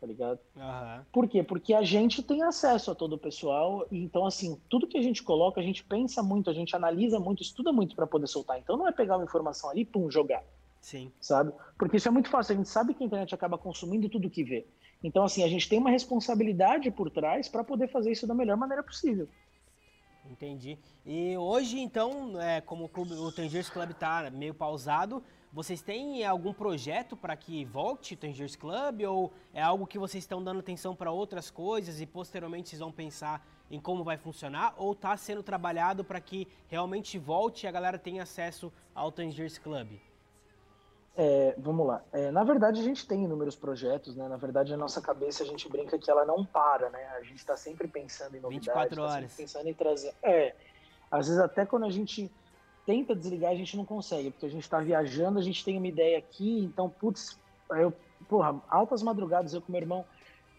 [0.00, 0.38] tá ligado?
[0.56, 1.04] Uhum.
[1.12, 1.42] Por quê?
[1.42, 5.02] Porque a gente tem acesso a todo o pessoal, e então, assim, tudo que a
[5.02, 8.58] gente coloca, a gente pensa muito, a gente analisa muito, estuda muito para poder soltar.
[8.58, 10.42] Então, não é pegar uma informação ali e pum, jogar.
[10.80, 11.12] Sim.
[11.20, 11.52] Sabe?
[11.78, 14.42] Porque isso é muito fácil, a gente sabe que a internet acaba consumindo tudo que
[14.42, 14.66] vê.
[15.04, 18.56] Então, assim, a gente tem uma responsabilidade por trás para poder fazer isso da melhor
[18.56, 19.28] maneira possível.
[20.30, 20.78] Entendi.
[21.04, 25.22] E hoje, então, é, como o, clube, o Tangers Club tá meio pausado,
[25.52, 30.22] vocês têm algum projeto para que volte o Tangers Club ou é algo que vocês
[30.22, 34.74] estão dando atenção para outras coisas e posteriormente vocês vão pensar em como vai funcionar
[34.76, 39.58] ou está sendo trabalhado para que realmente volte e a galera tenha acesso ao Tangers
[39.58, 39.98] Club?
[41.16, 42.02] É, vamos lá.
[42.12, 44.28] É, na verdade, a gente tem inúmeros projetos, né?
[44.28, 47.04] Na verdade, a nossa cabeça a gente brinca que ela não para, né?
[47.16, 49.32] A gente está sempre pensando em novidades, 24 tá horas.
[49.32, 50.14] Tá pensando em trazer.
[50.22, 50.54] É,
[51.10, 52.30] às vezes até quando a gente
[52.90, 55.86] tenta desligar, a gente não consegue, porque a gente está viajando, a gente tem uma
[55.86, 57.38] ideia aqui, então, putz,
[57.70, 57.92] eu,
[58.28, 60.04] porra, altas madrugadas, eu com meu irmão,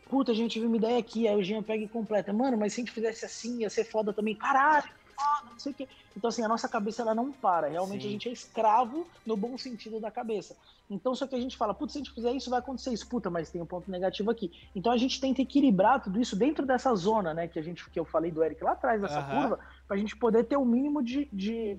[0.09, 2.71] puta, a gente viu uma ideia aqui, aí o Jean pega e completa, mano, mas
[2.71, 5.89] se a gente fizesse assim, ia ser foda também, caralho, foda, não sei o quê.
[6.15, 8.07] Então, assim, a nossa cabeça, ela não para, realmente Sim.
[8.07, 10.55] a gente é escravo no bom sentido da cabeça.
[10.89, 13.09] Então, só que a gente fala, putz, se a gente fizer isso, vai acontecer isso,
[13.09, 14.53] puta, mas tem um ponto negativo aqui.
[14.73, 17.99] Então, a gente tenta equilibrar tudo isso dentro dessa zona, né, que a gente, que
[17.99, 19.41] eu falei do Eric lá atrás, dessa uhum.
[19.41, 21.77] curva, pra gente poder ter o mínimo de, de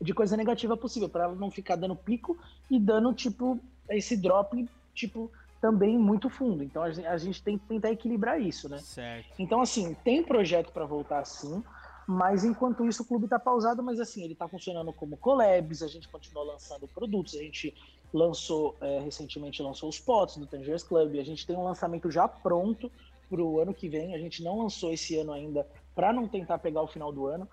[0.00, 2.38] de coisa negativa possível, para ela não ficar dando pico
[2.70, 5.30] e dando, tipo, esse drop, tipo,
[5.60, 6.62] também muito fundo.
[6.62, 8.78] Então a gente, a gente tem que tentar equilibrar isso, né?
[8.78, 9.34] Certo.
[9.38, 11.62] Então, assim, tem projeto para voltar sim,
[12.06, 15.88] mas enquanto isso o clube está pausado, mas assim, ele está funcionando como collabs, a
[15.88, 17.74] gente continua lançando produtos, a gente
[18.12, 22.26] lançou, é, recentemente lançou os pots do Tanger's Club, a gente tem um lançamento já
[22.26, 22.90] pronto
[23.28, 26.58] para o ano que vem, a gente não lançou esse ano ainda para não tentar
[26.58, 27.46] pegar o final do ano,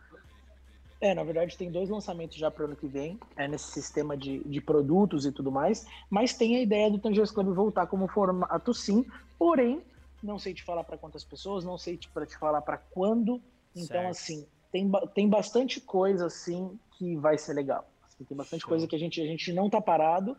[1.02, 4.16] é, na verdade tem dois lançamentos já para o ano que vem, é nesse sistema
[4.16, 8.08] de, de produtos e tudo mais, mas tem a ideia do Tangers Club voltar como
[8.08, 9.06] formato sim,
[9.38, 9.82] porém,
[10.24, 13.42] não sei te falar para quantas pessoas, não sei para te falar para quando,
[13.76, 14.10] então certo.
[14.10, 17.88] assim, tem, tem bastante coisa assim que vai ser legal.
[18.06, 18.70] Assim, tem bastante Show.
[18.70, 20.36] coisa que a gente, a gente não tá parado.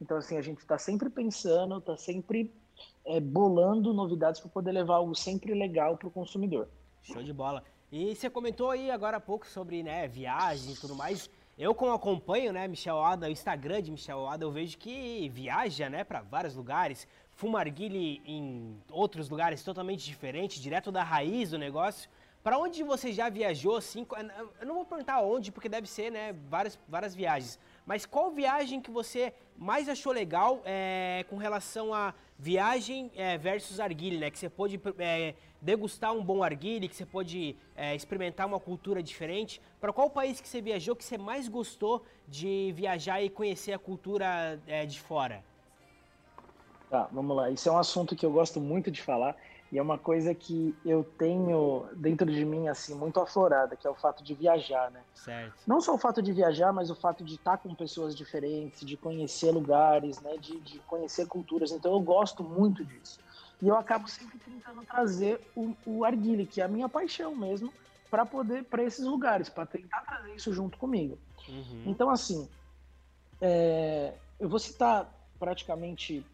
[0.00, 2.52] Então, assim, a gente está sempre pensando, está sempre
[3.04, 6.68] é, bolando novidades para poder levar algo sempre legal para o consumidor.
[7.02, 7.64] Show de bola.
[7.90, 11.30] E você comentou aí agora há pouco sobre né, viagens e tudo mais.
[11.56, 15.88] Eu, como acompanho, né, Michel Ada, o Instagram de Michel Ada, eu vejo que viaja,
[15.88, 21.58] né, para vários lugares, fuma arguile em outros lugares totalmente diferentes, direto da raiz do
[21.58, 22.10] negócio.
[22.42, 24.06] Para onde você já viajou, assim,
[24.60, 27.58] eu não vou perguntar onde, porque deve ser, né, várias, várias viagens,
[27.88, 33.80] mas qual viagem que você mais achou legal é, com relação a viagem é, versus
[33.80, 37.56] arguile, né, que você pôde é, degustar um bom arguile, que você pôde
[37.96, 39.60] experimentar uma cultura diferente.
[39.80, 43.78] Para qual país que você viajou que você mais gostou de viajar e conhecer a
[43.78, 45.42] cultura de fora?
[46.90, 47.50] Tá, vamos lá.
[47.50, 49.34] Isso é um assunto que eu gosto muito de falar
[49.70, 53.90] e é uma coisa que eu tenho dentro de mim assim muito aflorada, que é
[53.90, 55.02] o fato de viajar, né?
[55.14, 55.54] Certo.
[55.66, 58.96] Não só o fato de viajar, mas o fato de estar com pessoas diferentes, de
[58.96, 60.38] conhecer lugares, né?
[60.38, 61.70] De, de conhecer culturas.
[61.70, 63.20] Então eu gosto muito disso.
[63.60, 67.70] E eu acabo sempre tentando trazer o, o arguile, que é a minha paixão mesmo,
[68.10, 71.18] para poder para esses lugares, para tentar trazer isso junto comigo.
[71.46, 71.82] Uhum.
[71.86, 72.48] Então assim,
[73.38, 76.24] é, eu vou citar praticamente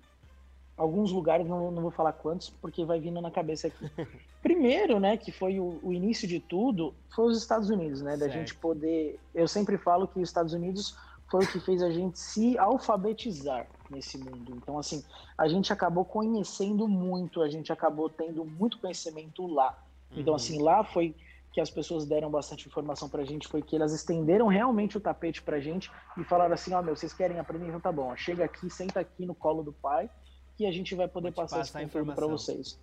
[0.77, 3.91] alguns lugares, não, não vou falar quantos, porque vai vindo na cabeça aqui.
[4.43, 8.27] Primeiro, né, que foi o, o, início de tudo, foi os Estados Unidos, né, da
[8.27, 8.33] certo.
[8.33, 9.19] gente poder.
[9.35, 10.97] Eu sempre falo que os Estados Unidos
[11.31, 14.53] foi o que fez a gente se alfabetizar nesse mundo.
[14.57, 15.03] Então, assim,
[15.39, 19.79] a gente acabou conhecendo muito, a gente acabou tendo muito conhecimento lá.
[20.13, 20.37] Então, uhum.
[20.37, 21.15] assim, lá foi
[21.53, 25.41] que as pessoas deram bastante informação pra gente, foi que elas estenderam realmente o tapete
[25.41, 27.69] pra gente e falaram assim, ó, oh, meu, vocês querem aprender?
[27.69, 30.11] Então tá bom, chega aqui, senta aqui no colo do pai
[30.57, 32.79] que a gente vai poder passar esse conteúdo para vocês.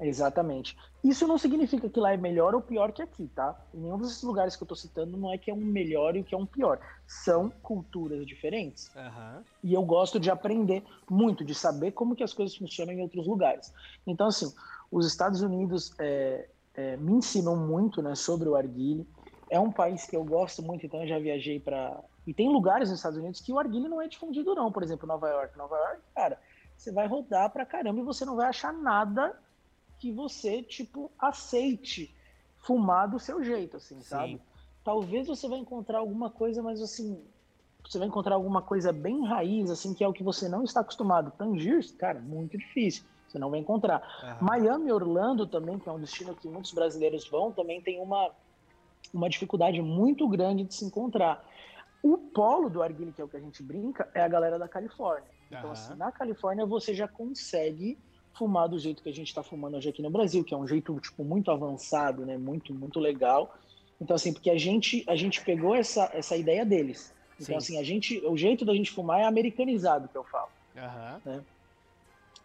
[0.00, 0.76] Exatamente.
[1.04, 3.58] Isso não significa que lá é melhor ou pior que aqui, tá?
[3.74, 6.20] Em nenhum desses lugares que eu estou citando não é que é um melhor e
[6.20, 6.80] o que é um pior.
[7.06, 8.90] São culturas diferentes.
[8.96, 9.42] Uhum.
[9.62, 13.26] E eu gosto de aprender muito, de saber como que as coisas funcionam em outros
[13.26, 13.72] lugares.
[14.06, 14.52] Então, assim,
[14.90, 19.06] os Estados Unidos é, é, me ensinam muito né, sobre o arguile.
[19.50, 22.02] É um país que eu gosto muito, então eu já viajei para...
[22.26, 24.72] E tem lugares nos Estados Unidos que o arguile não é difundido não.
[24.72, 25.58] Por exemplo, Nova York.
[25.58, 26.38] Nova York, cara
[26.80, 29.38] você vai rodar pra caramba e você não vai achar nada
[29.98, 32.14] que você, tipo, aceite
[32.56, 34.02] fumar do seu jeito, assim, Sim.
[34.02, 34.42] sabe?
[34.82, 37.22] Talvez você vai encontrar alguma coisa, mas assim,
[37.84, 40.80] você vai encontrar alguma coisa bem raiz, assim, que é o que você não está
[40.80, 41.30] acostumado.
[41.32, 43.04] Tangiers, cara, muito difícil.
[43.28, 44.02] Você não vai encontrar.
[44.40, 44.46] Uhum.
[44.46, 48.30] Miami, Orlando também, que é um destino que muitos brasileiros vão, também tem uma,
[49.12, 51.44] uma dificuldade muito grande de se encontrar.
[52.02, 54.66] O polo do arguile, que é o que a gente brinca, é a galera da
[54.66, 55.39] Califórnia.
[55.50, 55.72] Então, uhum.
[55.72, 57.98] assim, na Califórnia você já consegue
[58.34, 60.66] fumar do jeito que a gente está fumando hoje aqui no Brasil, que é um
[60.66, 62.38] jeito tipo muito avançado, né?
[62.38, 63.54] Muito muito legal.
[64.00, 67.12] Então assim, porque a gente a gente pegou essa essa ideia deles.
[67.34, 67.74] Então Sim.
[67.74, 70.48] assim, a gente o jeito da gente fumar é americanizado, que eu falo.
[70.76, 71.20] Uhum.
[71.24, 71.44] Né?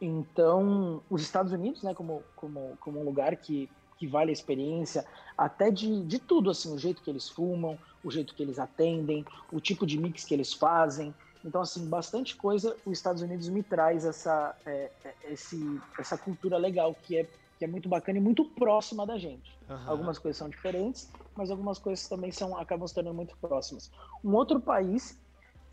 [0.01, 5.05] Então, os Estados Unidos, né, como como como um lugar que que vale a experiência,
[5.37, 9.25] até de, de tudo, assim, o jeito que eles fumam, o jeito que eles atendem,
[9.51, 11.13] o tipo de mix que eles fazem,
[11.45, 16.57] então, assim, bastante coisa os Estados Unidos me traz essa, é, é, esse, essa cultura
[16.57, 17.27] legal que é,
[17.59, 19.55] que é muito bacana e muito próxima da gente.
[19.69, 19.77] Uhum.
[19.85, 23.91] Algumas coisas são diferentes, mas algumas coisas também são, acabam se tornando muito próximas.
[24.23, 25.17] Um outro país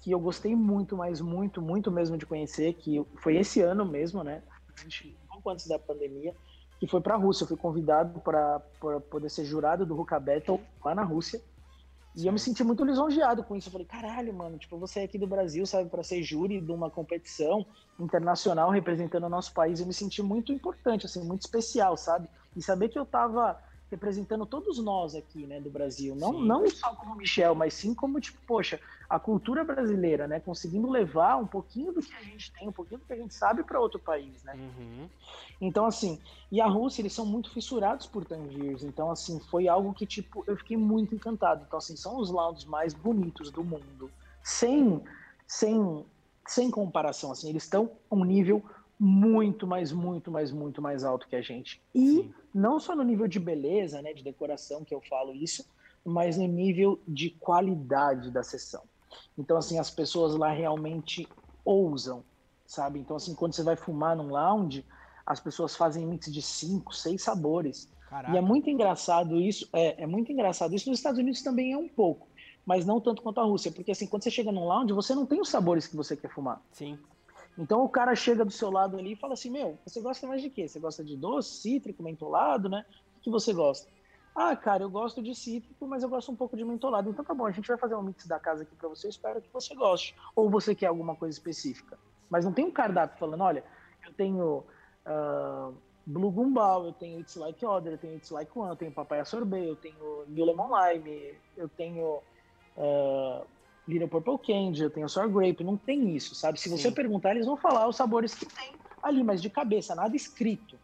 [0.03, 4.23] que eu gostei muito, mas muito, muito mesmo de conhecer, que foi esse ano mesmo,
[4.23, 4.43] né?
[5.25, 6.35] Um pouco antes da pandemia,
[6.79, 7.45] que foi para a Rússia.
[7.45, 8.61] Eu fui convidado para
[9.09, 11.41] poder ser jurado do Ruka Battle lá na Rússia.
[12.15, 13.69] E eu me senti muito lisonjeado com isso.
[13.69, 16.71] Eu falei, caralho, mano, tipo, você é aqui do Brasil, sabe, para ser júri de
[16.71, 17.65] uma competição
[17.99, 22.29] internacional representando o nosso país, eu me senti muito importante, assim, muito especial, sabe?
[22.55, 23.59] E saber que eu tava
[23.93, 26.17] representando todos nós aqui, né, do Brasil.
[26.17, 30.91] Não, não só como Michel, mas sim como, tipo, poxa, a cultura brasileira, né, conseguindo
[30.91, 33.63] levar um pouquinho do que a gente tem, um pouquinho do que a gente sabe
[33.63, 34.55] para outro país, né.
[34.55, 35.09] Uhum.
[35.61, 36.19] Então, assim,
[36.51, 40.43] e a Rússia, eles são muito fissurados por Tangiers, então, assim, foi algo que, tipo,
[40.47, 41.65] eu fiquei muito encantado.
[41.67, 44.11] Então, assim, são os lados mais bonitos do mundo,
[44.43, 45.03] sem,
[45.47, 46.05] sem,
[46.47, 48.63] sem comparação, assim, eles estão um nível
[48.99, 51.83] muito, mais, muito, mais, muito mais alto que a gente.
[51.95, 55.65] E Sim não só no nível de beleza, né, de decoração que eu falo isso,
[56.05, 58.83] mas no nível de qualidade da sessão.
[59.37, 61.29] Então, assim, as pessoas lá realmente
[61.65, 62.25] ousam,
[62.67, 62.99] sabe?
[62.99, 64.85] Então, assim, quando você vai fumar num lounge,
[65.25, 67.89] as pessoas fazem mix de cinco, seis sabores.
[68.09, 68.35] Caraca.
[68.35, 70.89] E é muito engraçado isso, é, é muito engraçado isso.
[70.89, 72.29] Nos Estados Unidos também é um pouco,
[72.67, 75.25] mas não tanto quanto a Rússia, porque assim, quando você chega num lounge, você não
[75.25, 76.61] tem os sabores que você quer fumar.
[76.73, 76.99] Sim.
[77.59, 80.41] Então o cara chega do seu lado ali e fala assim: Meu, você gosta mais
[80.41, 80.67] de quê?
[80.67, 82.85] Você gosta de doce, cítrico, mentolado, né?
[83.19, 83.89] O que você gosta?
[84.35, 87.11] Ah, cara, eu gosto de cítrico, mas eu gosto um pouco de mentolado.
[87.11, 89.43] Então tá bom, a gente vai fazer um mix da casa aqui para você, espero
[89.43, 90.15] que você goste.
[90.35, 91.99] Ou você quer alguma coisa específica.
[92.31, 93.63] Mas não tem um cardápio falando, olha,
[94.07, 94.65] eu tenho
[95.07, 95.77] uh,
[96.07, 99.25] Blue Gumball, eu tenho It's Like Other, eu tenho It's Like One, eu tenho Papaya
[99.27, 102.23] Sorbet, eu tenho New Lemon Lime, eu tenho
[102.77, 103.47] uh,
[103.87, 105.65] Little Purple Candy, eu tenho Sour Grape.
[105.65, 106.61] Não tem isso, sabe?
[106.61, 106.95] Se você Sim.
[106.95, 110.79] perguntar, eles vão falar os sabores que tem ali, mas de cabeça, nada escrito.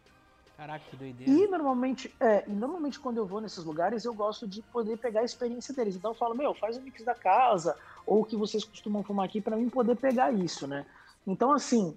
[0.56, 1.30] Caraca, que doideira.
[1.30, 5.20] E normalmente, é, e normalmente quando eu vou nesses lugares, eu gosto de poder pegar
[5.20, 5.94] a experiência deles.
[5.94, 9.26] Então eu falo, meu, faz o mix da casa, ou o que vocês costumam fumar
[9.26, 10.84] aqui, para mim poder pegar isso, né?
[11.24, 11.96] Então, assim,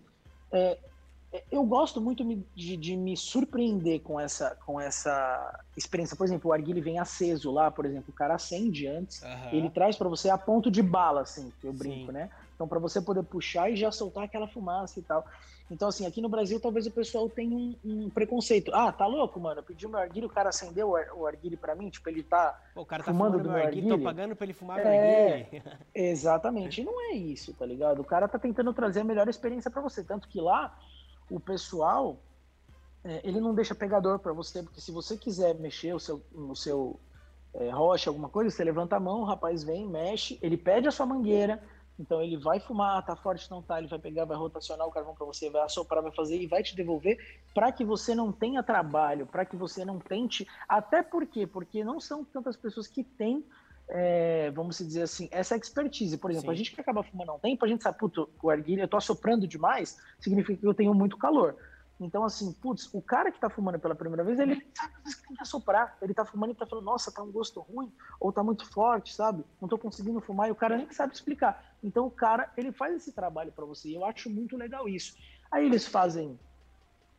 [0.53, 0.77] é
[1.49, 6.15] eu gosto muito de, de, me surpreender com essa, com essa experiência.
[6.15, 9.49] Por exemplo, o arguile vem aceso lá, por exemplo, o cara acende antes, uhum.
[9.53, 12.11] ele traz para você a ponto de bala, assim, que eu brinco, Sim.
[12.11, 12.29] né?
[12.53, 15.25] Então, para você poder puxar e já soltar aquela fumaça e tal.
[15.71, 18.75] Então, assim, aqui no Brasil, talvez o pessoal tenha um, um preconceito.
[18.75, 19.61] Ah, tá louco, mano?
[19.61, 22.81] Eu pedi meu arguile, o cara acendeu o, arguile pra mim, tipo, ele tá, Pô,
[22.81, 25.33] o cara tá fumando, fumando do meu arguile, tô pagando pra ele fumar é, meu
[25.33, 25.63] arguile.
[25.95, 28.01] Exatamente, e não é isso, tá ligado?
[28.01, 30.03] O cara tá tentando trazer a melhor experiência para você.
[30.03, 30.77] Tanto que lá,
[31.31, 32.17] o pessoal,
[33.03, 36.55] é, ele não deixa pegador para você, porque se você quiser mexer o seu, no
[36.55, 36.99] seu
[37.53, 40.91] é, rocha, alguma coisa, você levanta a mão, o rapaz vem, mexe, ele pede a
[40.91, 41.63] sua mangueira,
[41.97, 45.15] então ele vai fumar, tá forte, não tá, ele vai pegar, vai rotacionar o carvão
[45.15, 47.17] para você, vai assoprar, vai fazer e vai te devolver
[47.53, 50.47] para que você não tenha trabalho, para que você não tente.
[50.67, 51.47] Até por quê?
[51.47, 53.45] Porque não são tantas pessoas que têm,
[53.93, 56.17] é, vamos dizer assim, essa expertise.
[56.17, 56.53] Por exemplo, Sim.
[56.53, 58.87] a gente que acaba fumando há um tempo, a gente sabe, puto, o arguilha, eu
[58.87, 61.57] tô assoprando demais, significa que eu tenho muito calor.
[61.99, 65.35] Então, assim, putz, o cara que tá fumando pela primeira vez, ele sabe que tem
[65.35, 65.97] que assoprar.
[66.01, 69.13] Ele tá fumando e tá falando, nossa, tá um gosto ruim, ou tá muito forte,
[69.13, 69.43] sabe?
[69.61, 71.63] Não tô conseguindo fumar, e o cara nem sabe explicar.
[71.83, 75.15] Então, o cara, ele faz esse trabalho para você, e eu acho muito legal isso.
[75.51, 76.39] Aí eles fazem,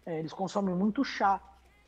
[0.05, 1.41] é, eles consomem muito chá,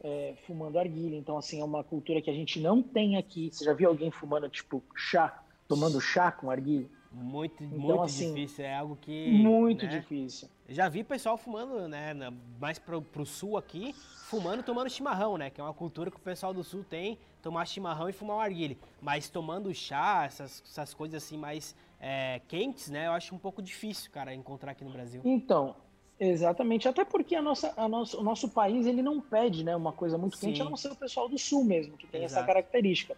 [0.05, 1.17] é, fumando arguilha.
[1.17, 3.51] Então, assim, é uma cultura que a gente não tem aqui.
[3.51, 6.89] Você já viu alguém fumando, tipo, chá, tomando chá com arguilha?
[7.11, 9.31] Muito, então, muito assim, difícil, é algo que.
[9.31, 10.49] Muito né, difícil.
[10.69, 12.13] Já vi pessoal fumando, né,
[12.61, 13.93] mais pro, pro sul aqui,
[14.29, 15.49] fumando tomando chimarrão, né?
[15.49, 18.41] Que é uma cultura que o pessoal do sul tem, tomar chimarrão e fumar um
[18.41, 18.77] arguile.
[19.01, 23.07] Mas tomando chá, essas, essas coisas assim mais é, quentes, né?
[23.07, 25.23] Eu acho um pouco difícil, cara, encontrar aqui no Brasil.
[25.25, 25.77] Então,
[26.19, 26.89] exatamente.
[26.89, 30.17] Até porque a nossa, a nossa, o nosso país, ele não pede, né, uma coisa
[30.17, 30.63] muito quente, Sim.
[30.63, 32.41] a não ser o pessoal do sul mesmo, que tem Exato.
[32.41, 33.17] essa característica.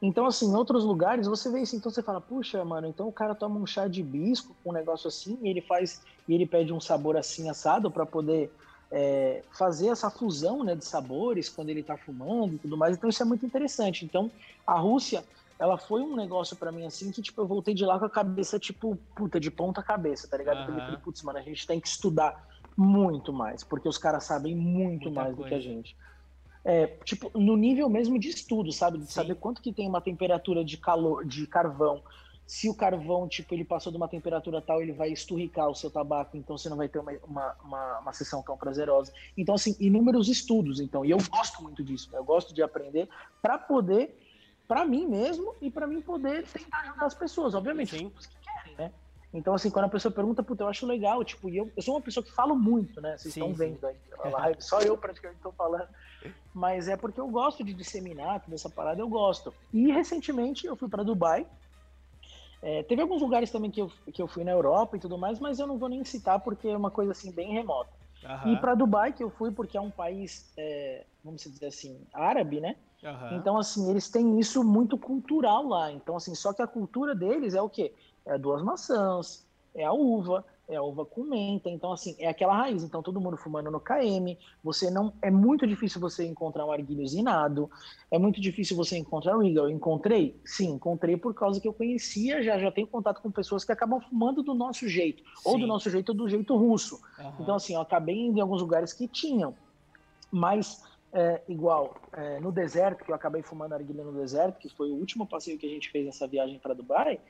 [0.00, 3.12] Então, assim, em outros lugares você vê isso, então você fala, puxa, mano, então o
[3.12, 6.44] cara toma um chá de bisco com um negócio assim, e ele faz, e ele
[6.44, 8.50] pede um sabor assim assado para poder
[8.90, 12.96] é, fazer essa fusão né, de sabores quando ele tá fumando e tudo mais.
[12.96, 14.04] Então isso é muito interessante.
[14.04, 14.28] Então,
[14.66, 15.24] a Rússia,
[15.62, 18.10] ela foi um negócio para mim assim que, tipo, eu voltei de lá com a
[18.10, 20.68] cabeça, tipo, puta, de ponta cabeça, tá ligado?
[20.68, 20.78] Uhum.
[20.78, 24.56] Eu falei, putz, mano, a gente tem que estudar muito mais, porque os caras sabem
[24.56, 25.42] muito Muita mais coisa.
[25.42, 25.96] do que a gente
[26.64, 28.98] é, tipo, no nível mesmo de estudo, sabe?
[28.98, 29.12] De Sim.
[29.12, 32.02] saber quanto que tem uma temperatura de calor, de carvão.
[32.46, 35.90] Se o carvão, tipo, ele passou de uma temperatura tal, ele vai esturricar o seu
[35.90, 39.12] tabaco, então você não vai ter uma, uma, uma, uma sessão tão prazerosa.
[39.36, 42.18] Então, assim, inúmeros estudos, então, e eu gosto muito disso, né?
[42.18, 43.08] eu gosto de aprender
[43.40, 44.18] para poder,
[44.72, 48.10] para mim mesmo, e para mim poder tentar ajudar as pessoas, obviamente, Sim.
[48.18, 48.90] as que querem, né?
[49.34, 51.94] Então, assim, quando a pessoa pergunta, puta, eu acho legal, tipo, e eu, eu sou
[51.94, 53.18] uma pessoa que falo muito, né?
[53.18, 55.88] Vocês sim, estão vendo aí a live, só eu praticamente estou falando.
[56.54, 59.52] Mas é porque eu gosto de disseminar toda essa parada, eu gosto.
[59.74, 61.46] E recentemente eu fui para Dubai.
[62.62, 65.38] É, teve alguns lugares também que eu, que eu fui na Europa e tudo mais,
[65.38, 67.90] mas eu não vou nem citar porque é uma coisa assim bem remota.
[68.24, 68.54] Uhum.
[68.54, 72.58] E para Dubai que eu fui porque é um país, é, vamos dizer assim, árabe,
[72.58, 72.76] né?
[73.02, 73.36] Uhum.
[73.36, 75.90] Então, assim, eles têm isso muito cultural lá.
[75.90, 77.92] Então, assim, só que a cultura deles é o quê?
[78.24, 79.44] é duas maçãs,
[79.74, 83.20] é a uva, é a uva com menta, então assim, é aquela raiz, então todo
[83.20, 87.70] mundo fumando no KM, você não, é muito difícil você encontrar um arguilho usinado,
[88.10, 90.40] é muito difícil você encontrar Regal, eu encontrei?
[90.44, 94.00] Sim, encontrei por causa que eu conhecia, já, já tenho contato com pessoas que acabam
[94.00, 95.42] fumando do nosso jeito, Sim.
[95.44, 97.32] ou do nosso jeito ou do jeito russo, uhum.
[97.40, 99.54] então assim, eu acabei indo em alguns lugares que tinham,
[100.30, 104.90] mas é, igual, é, no deserto, que eu acabei fumando arguilha no deserto, que foi
[104.90, 107.20] o último passeio que a gente fez nessa viagem para Dubai,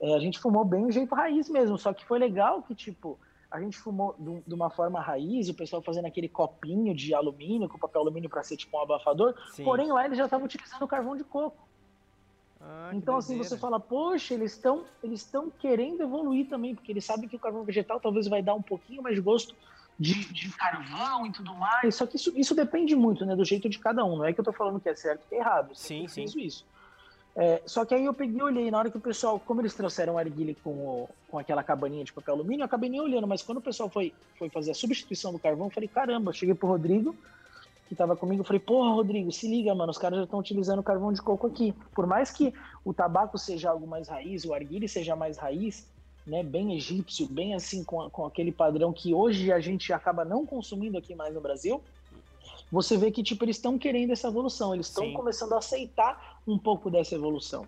[0.00, 3.18] é, a gente fumou bem o jeito raiz mesmo, só que foi legal que, tipo,
[3.50, 7.78] a gente fumou de uma forma raiz, o pessoal fazendo aquele copinho de alumínio, com
[7.78, 9.64] papel alumínio para ser tipo um abafador, Sim.
[9.64, 11.64] porém lá eles já estavam utilizando carvão de coco.
[12.60, 17.04] Ah, então, assim, você fala, poxa, eles estão eles estão querendo evoluir também, porque eles
[17.04, 19.54] sabem que o carvão vegetal talvez vai dar um pouquinho mais de gosto
[19.98, 21.94] de, de carvão e tudo mais.
[21.94, 24.16] Só que isso, isso depende muito, né, do jeito de cada um.
[24.16, 25.74] Não é que eu tô falando que é certo e que é errado.
[25.74, 26.24] Sim, sim.
[26.36, 26.64] isso.
[27.36, 29.74] É, só que aí eu peguei e olhei, na hora que o pessoal, como eles
[29.74, 33.26] trouxeram o arguile com, o, com aquela cabaninha de papel alumínio, eu acabei nem olhando,
[33.26, 36.32] mas quando o pessoal foi, foi fazer a substituição do carvão, eu falei, caramba, eu
[36.32, 37.14] cheguei pro Rodrigo,
[37.88, 40.82] que tava comigo, eu falei, porra, Rodrigo, se liga, mano, os caras já estão utilizando
[40.82, 41.74] carvão de coco aqui.
[41.92, 42.54] Por mais que
[42.84, 45.88] o tabaco seja algo mais raiz, o arguile seja mais raiz,
[46.26, 50.46] né, bem egípcio, bem assim, com, com aquele padrão que hoje a gente acaba não
[50.46, 51.82] consumindo aqui mais no Brasil,
[52.70, 56.58] você vê que, tipo, eles estão querendo essa evolução, eles estão começando a aceitar um
[56.58, 57.66] pouco dessa evolução.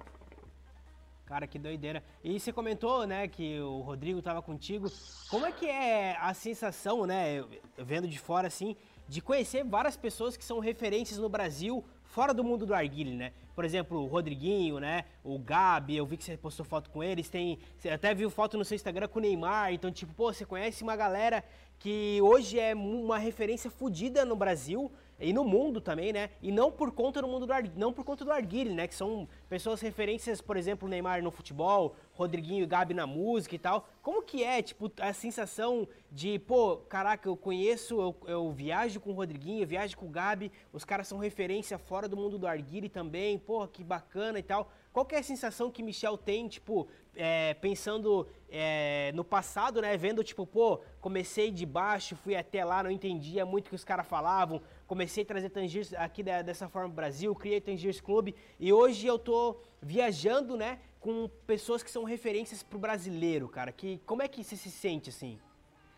[1.26, 2.04] Cara, que doideira.
[2.22, 4.88] E você comentou, né, que o Rodrigo estava contigo.
[5.28, 7.44] Como é que é a sensação, né,
[7.76, 8.76] vendo de fora assim,
[9.08, 11.84] de conhecer várias pessoas que são referências no Brasil,
[12.16, 13.30] fora do mundo do arguile, né?
[13.54, 15.04] Por exemplo, o Rodriguinho, né?
[15.22, 17.28] O Gabi, eu vi que você postou foto com eles.
[17.28, 19.74] Tem, você até viu foto no seu Instagram com o Neymar.
[19.74, 21.44] Então, tipo, pô, você conhece uma galera
[21.78, 26.30] que hoje é uma referência fodida no Brasil e no mundo também, né?
[26.42, 28.86] E não por conta do mundo do não por conta do Arguile, né?
[28.86, 33.58] Que são pessoas referências, por exemplo, Neymar no futebol, Rodriguinho e Gabi na música e
[33.58, 33.88] tal.
[34.02, 39.10] Como que é, tipo, a sensação de, pô, caraca, eu conheço, eu, eu viajo com
[39.10, 42.46] o Rodriguinho, eu viajo com o Gabi, os caras são referência fora do mundo do
[42.46, 44.70] Arguile também, porra, que bacana e tal.
[44.96, 49.94] Qual é a sensação que Michel tem, tipo, é, pensando é, no passado, né?
[49.94, 53.84] Vendo, tipo, pô, comecei de baixo, fui até lá, não entendia muito o que os
[53.84, 58.34] caras falavam, comecei a trazer Tangiers aqui da, dessa forma no Brasil, criei Tangiers Clube
[58.58, 63.72] e hoje eu tô viajando, né, com pessoas que são referências pro brasileiro, cara.
[63.72, 65.38] Que, como é que você se sente, assim?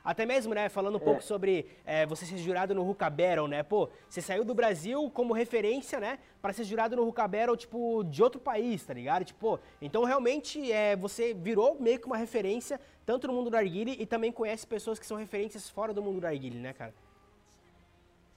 [0.04, 1.04] Até mesmo, né, falando um é.
[1.04, 3.62] pouco sobre é, você ser jurado no Ruka Battle, né?
[3.62, 8.04] Pô, você saiu do Brasil como referência, né, para ser jurado no Ruka Battle, tipo,
[8.04, 9.24] de outro país, tá ligado?
[9.24, 13.96] Tipo, então realmente é, você virou meio que uma referência, tanto no mundo do Arguile
[13.98, 16.94] e também conhece pessoas que são referências fora do mundo do Arguile, né, cara?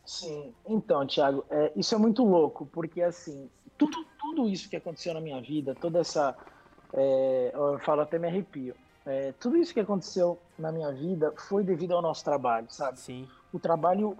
[0.06, 5.14] Sim, então, Thiago, é, isso é muito louco, porque assim, tudo, tudo isso que aconteceu
[5.14, 6.36] na minha vida, toda essa.
[6.94, 8.76] É, eu falo até me arrepio.
[9.06, 13.00] É, tudo isso que aconteceu na minha vida foi devido ao nosso trabalho, sabe?
[13.00, 13.28] Sim.
[13.52, 14.18] O trabalho.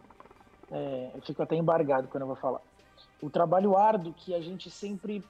[0.70, 2.62] É, eu fico até embargado quando eu vou falar.
[3.22, 5.24] O trabalho árduo que a gente sempre,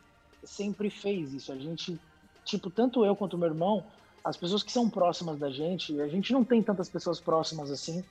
[0.43, 1.51] sempre fez isso.
[1.51, 1.99] A gente,
[2.45, 3.83] tipo, tanto eu quanto meu irmão,
[4.23, 8.03] as pessoas que são próximas da gente, a gente não tem tantas pessoas próximas assim,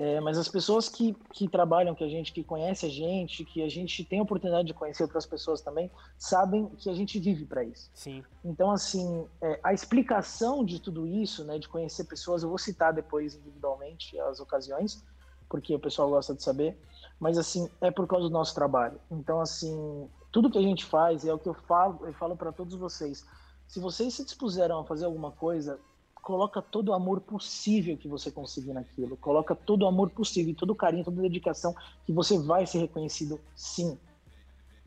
[0.00, 3.64] é, mas as pessoas que, que trabalham com a gente, que conhecem a gente, que
[3.64, 7.44] a gente tem a oportunidade de conhecer outras pessoas também, sabem que a gente vive
[7.44, 7.90] para isso.
[7.92, 8.22] Sim.
[8.44, 12.92] Então, assim, é, a explicação de tudo isso, né, de conhecer pessoas, eu vou citar
[12.92, 15.02] depois individualmente as ocasiões,
[15.48, 16.78] porque o pessoal gosta de saber,
[17.18, 19.00] mas, assim, é por causa do nosso trabalho.
[19.10, 22.52] Então, assim, tudo que a gente faz é o que eu falo, eu falo para
[22.52, 23.26] todos vocês.
[23.66, 25.80] Se vocês se dispuseram a fazer alguma coisa,
[26.22, 30.70] coloca todo o amor possível que você conseguir naquilo, coloca todo o amor possível, todo
[30.70, 31.74] o carinho, toda a dedicação
[32.04, 33.98] que você vai ser reconhecido sim.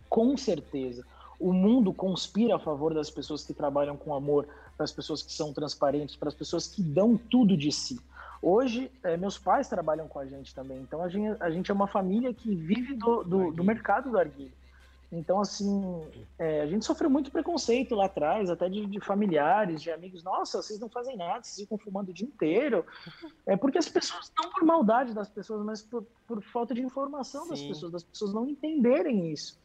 [0.09, 1.05] Com certeza.
[1.39, 4.47] O mundo conspira a favor das pessoas que trabalham com amor,
[4.77, 7.99] para as pessoas que são transparentes, para as pessoas que dão tudo de si.
[8.41, 11.73] Hoje, é, meus pais trabalham com a gente também, então a gente, a gente é
[11.73, 14.51] uma família que vive do, do, do mercado do arguilho.
[15.11, 16.07] Então, assim,
[16.39, 20.23] é, a gente sofreu muito preconceito lá atrás, até de, de, familiares, de amigos.
[20.23, 22.85] Nossa, vocês não fazem nada, vocês ficam fumando o dia inteiro.
[23.45, 27.43] É porque as pessoas, não por maldade das pessoas, mas por, por falta de informação
[27.43, 27.49] Sim.
[27.49, 29.59] das pessoas, das pessoas não entenderem isso.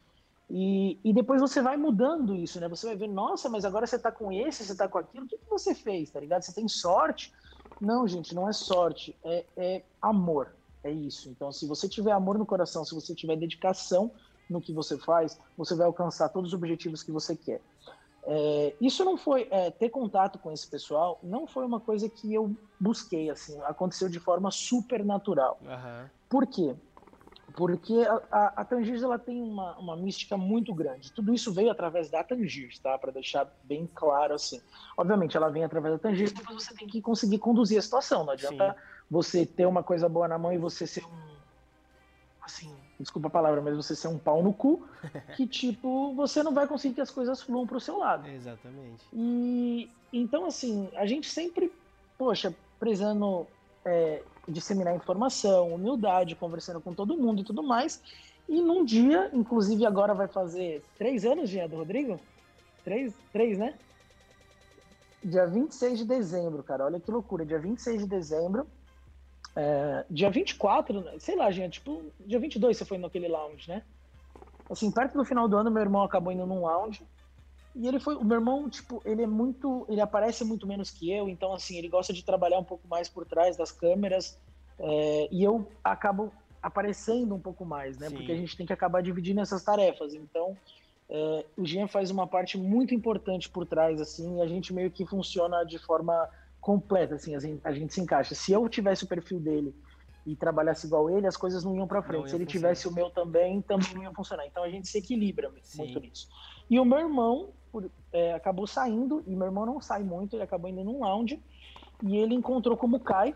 [0.51, 2.69] E, e depois você vai mudando isso, né?
[2.69, 5.29] Você vai ver, nossa, mas agora você tá com esse, você tá com aquilo, o
[5.29, 6.43] que, que você fez, tá ligado?
[6.43, 7.33] Você tem sorte?
[7.81, 11.29] Não, gente, não é sorte, é, é amor, é isso.
[11.29, 14.11] Então, se você tiver amor no coração, se você tiver dedicação,
[14.49, 17.61] no que você faz, você vai alcançar todos os objetivos que você quer.
[18.29, 22.35] É, isso não foi é, ter contato com esse pessoal, não foi uma coisa que
[22.35, 25.59] eu busquei assim, aconteceu de forma super natural.
[25.63, 26.09] Uhum.
[26.29, 26.75] Por quê?
[27.55, 31.13] Porque a, a, a Tangiers ela tem uma, uma mística muito grande.
[31.13, 32.99] Tudo isso veio através da Tangiers, tá?
[32.99, 34.61] Para deixar bem claro assim.
[34.97, 38.25] Obviamente, ela vem através da Tangiers, mas você tem que conseguir conduzir a situação.
[38.25, 38.79] Não adianta Sim.
[39.09, 41.37] você ter uma coisa boa na mão e você ser um
[42.43, 44.87] assim, desculpa a palavra, mas você ser um pau no cu,
[45.37, 48.29] que tipo, você não vai conseguir que as coisas fluam pro seu lado.
[48.29, 49.05] Exatamente.
[49.13, 51.71] E então, assim, a gente sempre,
[52.17, 53.47] poxa, prezando
[53.85, 58.01] é, disseminar informação, humildade, conversando com todo mundo e tudo mais.
[58.49, 62.21] E num dia, inclusive agora vai fazer três anos, dia do Rodrigo?
[62.85, 63.75] Três, três, né?
[65.23, 66.85] Dia 26 de dezembro, cara.
[66.85, 67.45] Olha que loucura.
[67.45, 68.67] Dia 26 de dezembro,
[69.57, 73.83] é, dia 24, sei lá, gente, tipo, dia 22 você foi naquele lounge, né?
[74.69, 77.03] Assim, perto do final do ano, meu irmão acabou indo num lounge.
[77.75, 81.11] E ele foi, o meu irmão, tipo, ele é muito, ele aparece muito menos que
[81.11, 84.39] eu, então, assim, ele gosta de trabalhar um pouco mais por trás das câmeras.
[84.79, 88.09] É, e eu acabo aparecendo um pouco mais, né?
[88.09, 88.17] Sim.
[88.17, 90.15] Porque a gente tem que acabar dividindo essas tarefas.
[90.15, 90.57] Então,
[91.09, 94.91] é, o Jean faz uma parte muito importante por trás, assim, e a gente meio
[94.91, 96.29] que funciona de forma
[96.67, 98.35] completa, assim, a gente, a gente se encaixa.
[98.35, 99.73] Se eu tivesse o perfil dele
[100.27, 102.29] e trabalhasse igual ele, as coisas não iam para frente.
[102.29, 102.75] Se ele funcionar.
[102.75, 104.45] tivesse o meu também, também não ia funcionar.
[104.49, 105.79] Então a gente se equilibra Sim.
[105.79, 106.29] muito nisso.
[106.69, 110.43] E o meu irmão por, é, acabou saindo, e meu irmão não sai muito, ele
[110.43, 111.41] acabou indo num lounge,
[112.03, 113.33] e ele encontrou com o Mukai,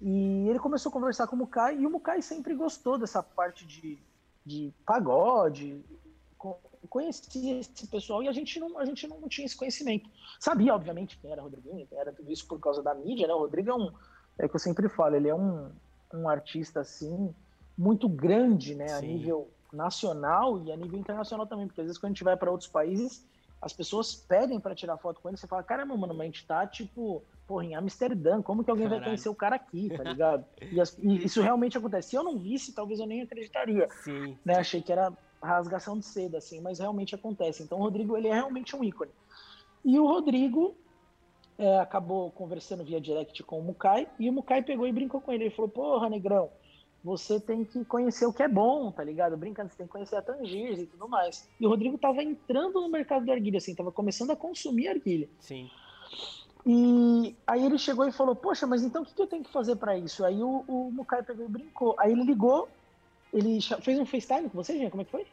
[0.00, 3.64] e ele começou a conversar com o Mukai, e o Mukai sempre gostou dessa parte
[3.64, 3.96] de,
[4.44, 5.80] de pagode,
[6.92, 10.10] conhecia esse pessoal e a gente não, a gente não tinha esse conhecimento.
[10.38, 13.32] Sabia, obviamente, quem era Rodriguinho, quem era tudo isso por causa da mídia, né?
[13.32, 13.90] O Rodrigo é um,
[14.38, 15.70] é o que eu sempre falo, ele é um,
[16.12, 17.34] um artista, assim,
[17.78, 18.88] muito grande, né?
[18.88, 18.94] Sim.
[18.94, 22.36] A nível nacional e a nível internacional também, porque às vezes quando a gente vai
[22.36, 23.26] para outros países,
[23.62, 26.46] as pessoas pedem para tirar foto com ele, você fala, caramba, mano, mas a gente
[26.46, 29.00] tá, tipo, porra, em Amsterdã, como que alguém Caralho.
[29.00, 30.44] vai conhecer o cara aqui, tá ligado?
[30.70, 32.10] e, as, e, isso realmente acontece.
[32.10, 33.88] Se eu não visse, talvez eu nem acreditaria.
[34.04, 34.36] Sim.
[34.44, 34.56] Né?
[34.56, 35.10] Achei que era
[35.46, 37.62] rasgação de seda, assim, mas realmente acontece.
[37.62, 39.10] Então o Rodrigo, ele é realmente um ícone.
[39.84, 40.76] E o Rodrigo
[41.58, 45.32] é, acabou conversando via direct com o Mukai, e o Mukai pegou e brincou com
[45.32, 45.44] ele.
[45.44, 46.50] Ele falou, porra, negrão,
[47.04, 49.36] você tem que conhecer o que é bom, tá ligado?
[49.36, 51.48] Brincando, você tem que conhecer a Tangiers e tudo mais.
[51.58, 55.28] E o Rodrigo tava entrando no mercado da argilha, assim, tava começando a consumir argilha.
[55.40, 55.68] Sim.
[56.64, 59.74] E aí ele chegou e falou, poxa, mas então o que, eu tenho que fazer
[59.76, 60.24] para isso?
[60.24, 61.96] Aí o, o Mukai pegou e brincou.
[61.98, 62.68] Aí ele ligou,
[63.32, 65.26] ele fez um FaceTime com você, Jean, como é que foi?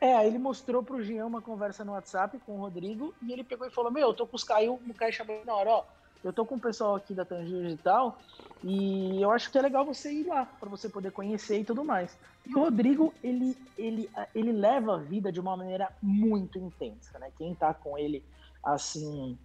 [0.00, 3.44] É, aí ele mostrou pro Jean uma conversa no WhatsApp com o Rodrigo e ele
[3.44, 5.84] pegou e falou, meu, eu tô com os Caio, o Mukai chamou na hora, ó,
[6.24, 8.18] eu tô com o pessoal aqui da Tangier e tal,
[8.62, 11.84] e eu acho que é legal você ir lá, para você poder conhecer e tudo
[11.84, 12.16] mais.
[12.46, 17.30] E o Rodrigo, ele, ele, ele leva a vida de uma maneira muito intensa, né?
[17.36, 18.24] Quem tá com ele,
[18.62, 19.36] assim,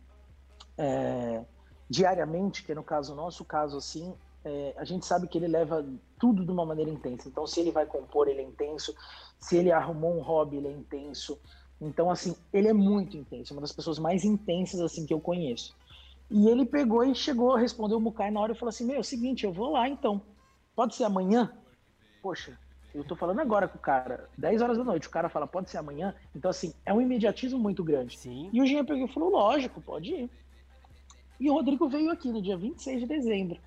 [0.77, 1.43] é,
[1.89, 4.15] diariamente, que é no caso, nosso caso, assim,
[4.47, 5.85] é, a gente sabe que ele leva
[6.17, 7.27] tudo de uma maneira intensa.
[7.27, 8.95] Então, se ele vai compor, ele é intenso.
[9.37, 11.37] Se ele arrumou um hobby, ele é intenso.
[11.81, 13.53] Então, assim, ele é muito intenso.
[13.53, 15.75] Uma das pessoas mais intensas, assim, que eu conheço.
[16.31, 18.99] E ele pegou e chegou, respondeu o Mukai na hora e falou assim: Meu, é
[18.99, 20.21] o seguinte, eu vou lá então.
[20.75, 21.51] Pode ser amanhã?
[22.21, 22.57] Poxa,
[22.95, 25.69] eu tô falando agora com o cara, 10 horas da noite, o cara fala, pode
[25.69, 26.15] ser amanhã.
[26.35, 28.17] Então, assim, é um imediatismo muito grande.
[28.17, 28.49] Sim.
[28.51, 30.29] E o Jean pegou e falou: Lógico, pode ir.
[31.39, 33.59] E o Rodrigo veio aqui no dia 26 de dezembro.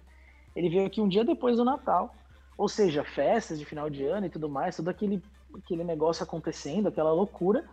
[0.54, 2.14] Ele veio aqui um dia depois do Natal.
[2.56, 5.22] Ou seja, festas de final de ano e tudo mais, todo aquele,
[5.54, 7.64] aquele negócio acontecendo, aquela loucura.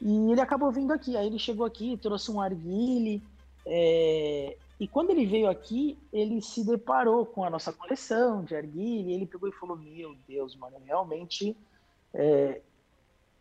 [0.00, 1.16] E ele acabou vindo aqui.
[1.16, 3.22] Aí ele chegou aqui, trouxe um arguile
[3.66, 9.10] é, e quando ele veio aqui, ele se deparou com a nossa coleção de arguilha,
[9.10, 11.56] e ele pegou e falou: Meu Deus, mano, realmente
[12.14, 12.60] é,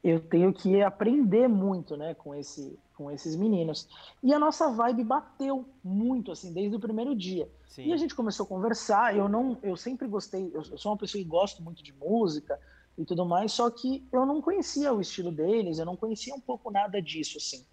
[0.04, 3.88] eu tenho que aprender muito né, com, esse, com esses meninos.
[4.24, 7.50] E a nossa vibe bateu muito, assim, desde o primeiro dia.
[7.68, 7.88] Sim.
[7.88, 9.16] E a gente começou a conversar.
[9.16, 12.60] Eu, não, eu sempre gostei, eu sou uma pessoa que gosto muito de música
[12.98, 16.40] e tudo mais, só que eu não conhecia o estilo deles, eu não conhecia um
[16.40, 17.66] pouco nada disso, assim.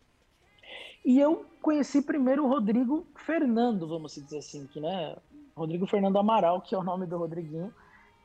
[1.05, 5.17] E eu conheci primeiro o Rodrigo Fernando, vamos dizer assim, que né,
[5.57, 7.73] Rodrigo Fernando Amaral, que é o nome do Rodriguinho.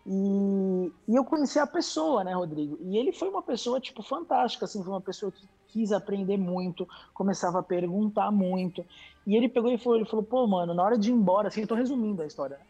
[0.05, 2.77] E, e, eu conheci a pessoa, né, Rodrigo?
[2.81, 6.87] E ele foi uma pessoa, tipo, fantástica, assim, foi uma pessoa que quis aprender muito,
[7.13, 8.85] começava a perguntar muito.
[9.25, 11.61] E ele pegou e falou, ele falou, pô, mano, na hora de ir embora, assim,
[11.61, 12.63] eu tô resumindo a história, né?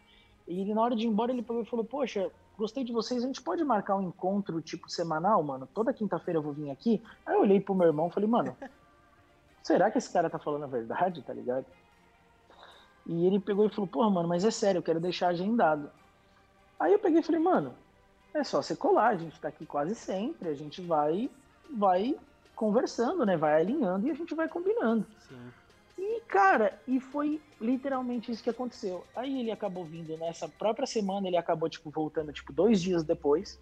[0.46, 3.22] E ele, na hora de ir embora, ele pegou e falou, poxa, gostei de vocês,
[3.22, 5.68] a gente pode marcar um encontro, tipo, semanal, mano?
[5.72, 7.02] Toda quinta-feira eu vou vir aqui.
[7.24, 8.56] Aí eu olhei pro meu irmão e falei, mano,
[9.62, 11.66] será que esse cara tá falando a verdade, tá ligado?
[13.06, 15.90] E ele pegou e falou, porra, mano, mas é sério, eu quero deixar agendado.
[16.80, 17.74] Aí eu peguei e falei, mano,
[18.34, 21.30] é só você colar, a gente tá aqui quase sempre, a gente vai,
[21.70, 22.16] vai
[22.58, 23.36] conversando, né?
[23.36, 25.06] Vai alinhando e a gente vai combinando.
[25.28, 25.52] Sim.
[25.96, 29.04] E, cara, e foi literalmente isso que aconteceu.
[29.14, 33.60] Aí ele acabou vindo nessa própria semana, ele acabou, tipo, voltando, tipo, dois dias depois.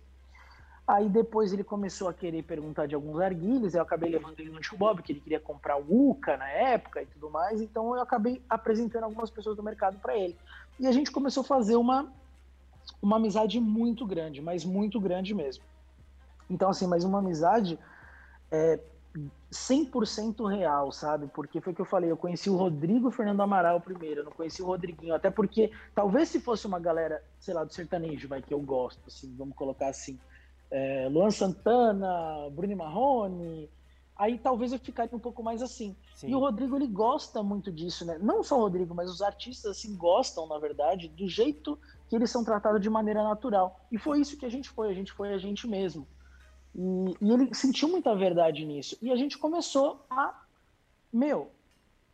[0.89, 4.63] Aí depois ele começou a querer perguntar de alguns arguilhos, eu acabei levando ele no
[4.63, 8.41] Chubob, que ele queria comprar o Uca na época e tudo mais, então eu acabei
[8.49, 10.37] apresentando algumas pessoas do mercado para ele.
[10.79, 12.11] E a gente começou a fazer uma,
[13.03, 15.65] uma amizade muito grande, mas muito grande mesmo.
[16.49, 17.77] Então, assim, mas uma amizade
[18.51, 18.81] é,
[19.51, 21.27] 100% real, sabe?
[21.29, 24.33] Porque foi o que eu falei, eu conheci o Rodrigo Fernando Amaral primeiro, eu não
[24.33, 28.43] conheci o Rodriguinho, até porque talvez se fosse uma galera, sei lá, do sertanejo, vai,
[28.43, 30.19] que eu gosto, assim, vamos colocar assim,
[30.71, 33.71] é, Luan Santana, Bruno Marrone,
[34.17, 35.95] aí talvez eu ficaria um pouco mais assim.
[36.15, 36.31] Sim.
[36.31, 38.19] E o Rodrigo, ele gosta muito disso, né?
[38.21, 41.79] Não só o Rodrigo, mas os artistas, assim, gostam, na verdade, do jeito
[42.09, 43.81] que eles são tratados de maneira natural.
[43.93, 46.07] E foi isso que a gente foi, a gente foi a gente mesmo.
[46.77, 48.99] E, e ele sentiu muita verdade nisso.
[49.01, 50.45] E a gente começou a,
[51.13, 51.51] meu,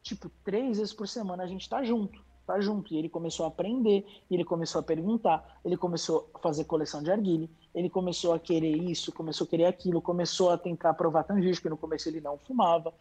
[0.03, 2.93] tipo, três vezes por semana a gente tá junto tá junto.
[2.93, 7.11] E ele começou a aprender, ele começou a perguntar, ele começou a fazer coleção de
[7.11, 11.61] arguile, ele começou a querer isso, começou a querer aquilo, começou a tentar provar tangível,
[11.63, 12.93] que no começo ele não fumava.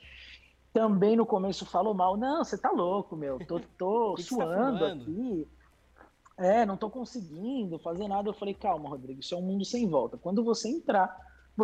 [0.74, 2.16] também no começo falou mal.
[2.16, 3.40] Não, você tá louco, meu.
[3.46, 5.48] Tô, tô que suando que tá aqui.
[6.38, 8.30] É, não tô conseguindo fazer nada.
[8.30, 10.18] Eu falei, calma, Rodrigo, isso é um mundo sem volta.
[10.18, 11.16] Quando você entrar,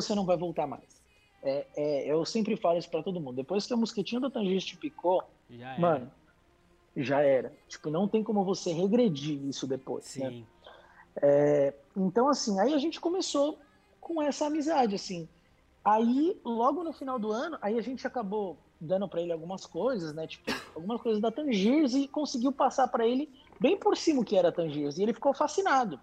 [0.01, 1.01] você não vai voltar mais.
[1.43, 3.35] É, é, eu sempre falo isso para todo mundo.
[3.35, 6.11] Depois que a mosquitinha da tangente picou, já mano,
[6.95, 7.53] já era.
[7.67, 10.15] Tipo, não tem como você regredir isso depois.
[10.15, 10.29] Né?
[10.29, 10.39] Sim.
[10.39, 10.45] Né?
[11.21, 13.57] É, então, assim, aí a gente começou
[13.99, 15.27] com essa amizade, assim.
[15.83, 20.13] Aí, logo no final do ano, aí a gente acabou dando para ele algumas coisas,
[20.13, 20.27] né?
[20.27, 23.29] Tipo, algumas coisas da Tangiers e conseguiu passar para ele
[23.59, 24.97] bem por cima o que era Tangiers.
[24.97, 25.99] E ele ficou fascinado.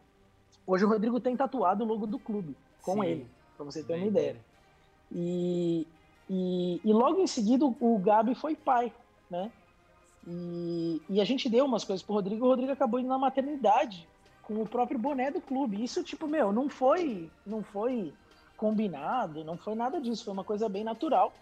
[0.66, 3.26] Hoje o Rodrigo tem tatuado o logo do clube com Sim, ele,
[3.56, 4.36] para você ter uma ideia.
[5.12, 5.86] E,
[6.28, 8.92] e, e, logo em seguida o Gabi foi pai,
[9.30, 9.50] né?
[10.26, 14.08] E, e a gente deu umas coisas pro Rodrigo, o Rodrigo acabou indo na maternidade
[14.42, 15.82] com o próprio boné do clube.
[15.82, 18.12] Isso, tipo, meu, não foi, não foi
[18.56, 21.32] combinado, não foi nada disso, foi uma coisa bem natural.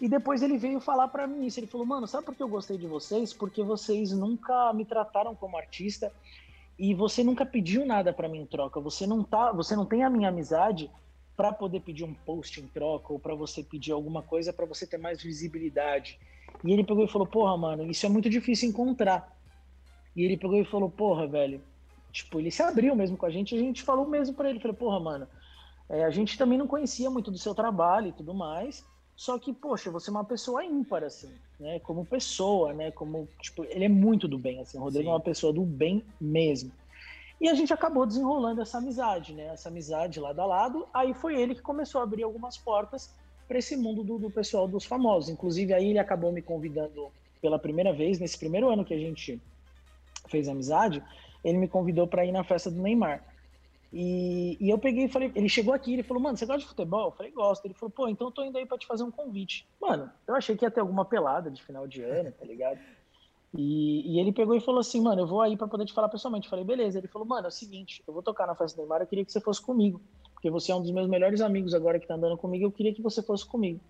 [0.00, 1.58] E depois ele veio falar para mim isso.
[1.58, 3.32] Ele falou, mano, sabe por que eu gostei de vocês?
[3.32, 6.12] Porque vocês nunca me trataram como artista
[6.78, 8.80] e você nunca pediu nada para mim em troca.
[8.80, 10.90] Você não tá, você não tem a minha amizade
[11.38, 14.84] para poder pedir um post em troca ou para você pedir alguma coisa para você
[14.84, 16.18] ter mais visibilidade.
[16.64, 19.38] E ele pegou e falou, porra, mano, isso é muito difícil encontrar.
[20.16, 21.62] E ele pegou e falou, porra, velho,
[22.10, 24.76] tipo, ele se abriu mesmo com a gente, a gente falou mesmo para ele, falou,
[24.76, 25.28] porra, mano,
[25.88, 28.84] é, a gente também não conhecia muito do seu trabalho e tudo mais.
[29.14, 31.78] Só que, poxa, você é uma pessoa ímpar, assim, né?
[31.80, 32.90] Como pessoa, né?
[32.90, 34.76] Como, tipo, ele é muito do bem, assim.
[34.76, 35.10] O Rodrigo Sim.
[35.10, 36.72] é uma pessoa do bem mesmo.
[37.40, 39.46] E a gente acabou desenrolando essa amizade, né?
[39.46, 40.88] Essa amizade lado a lado.
[40.92, 43.14] Aí foi ele que começou a abrir algumas portas
[43.46, 45.30] para esse mundo do, do, pessoal dos famosos.
[45.30, 47.10] Inclusive, aí ele acabou me convidando
[47.40, 49.40] pela primeira vez, nesse primeiro ano que a gente
[50.28, 51.02] fez amizade,
[51.44, 53.22] ele me convidou para ir na festa do Neymar.
[53.92, 56.66] E, e, eu peguei e falei, ele chegou aqui, ele falou, mano, você gosta de
[56.66, 57.06] futebol?
[57.06, 57.64] Eu falei, gosto.
[57.64, 59.66] Ele falou, pô, então eu tô indo aí pra te fazer um convite.
[59.80, 62.78] Mano, eu achei que ia ter alguma pelada de final de ano, tá ligado?
[63.56, 66.08] E, e ele pegou e falou assim, mano, eu vou aí pra poder te falar
[66.08, 66.46] pessoalmente.
[66.46, 66.98] Eu falei, beleza.
[66.98, 69.24] Ele falou, mano, é o seguinte, eu vou tocar na festa do Neymar, eu queria
[69.24, 70.00] que você fosse comigo.
[70.34, 72.94] Porque você é um dos meus melhores amigos agora que tá andando comigo, eu queria
[72.94, 73.80] que você fosse comigo.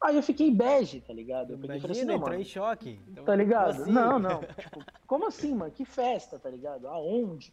[0.00, 1.52] Aí eu fiquei bege, tá ligado?
[1.52, 3.00] Eu peguei Imagina, falei assim, entrou em choque.
[3.08, 3.82] Então, tá ligado?
[3.82, 3.92] Assim?
[3.92, 4.40] Não, não.
[4.58, 5.70] Tipo, como assim, mano?
[5.70, 6.88] Que festa, tá ligado?
[6.88, 7.52] Aonde?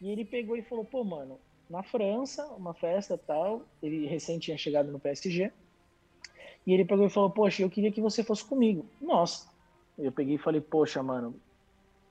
[0.00, 1.38] E ele pegou e falou, pô, mano,
[1.70, 3.62] na França, uma festa tal.
[3.80, 5.52] Ele recém tinha chegado no PSG.
[6.66, 8.84] E ele pegou e falou: Poxa, eu queria que você fosse comigo.
[9.00, 9.48] Nossa.
[10.00, 11.34] Eu peguei e falei: Poxa, mano,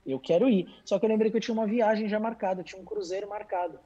[0.05, 0.67] eu quero ir.
[0.85, 3.79] Só que eu lembrei que eu tinha uma viagem já marcada, tinha um cruzeiro marcado.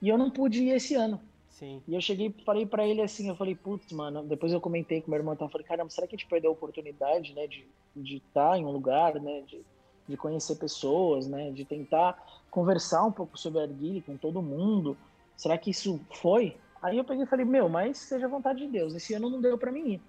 [0.00, 1.20] E eu não pude ir esse ano.
[1.50, 1.82] Sim.
[1.88, 4.22] E eu cheguei falei para ele assim: Eu falei, putz, mano.
[4.22, 6.50] Depois eu comentei com meu irmão, então eu falei: Caramba, será que a gente perdeu
[6.50, 7.66] a oportunidade, né, de
[7.96, 9.60] estar de tá em um lugar, né, de,
[10.08, 14.96] de conhecer pessoas, né, de tentar conversar um pouco sobre a Arguile com todo mundo
[15.38, 16.56] será que isso foi?
[16.82, 19.40] Aí eu peguei e falei, meu, mas seja a vontade de Deus, esse ano não
[19.40, 20.00] deu para mim ir.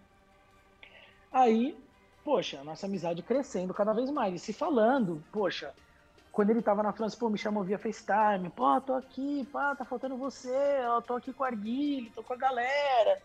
[1.32, 1.78] Aí,
[2.30, 5.74] poxa, a nossa amizade crescendo cada vez mais, e se falando, poxa,
[6.32, 9.84] quando ele tava na França, pô, me chamou via FaceTime, pô, tô aqui, pá, tá
[9.84, 13.20] faltando você, ó, tô aqui com o Arguile, tô com a galera,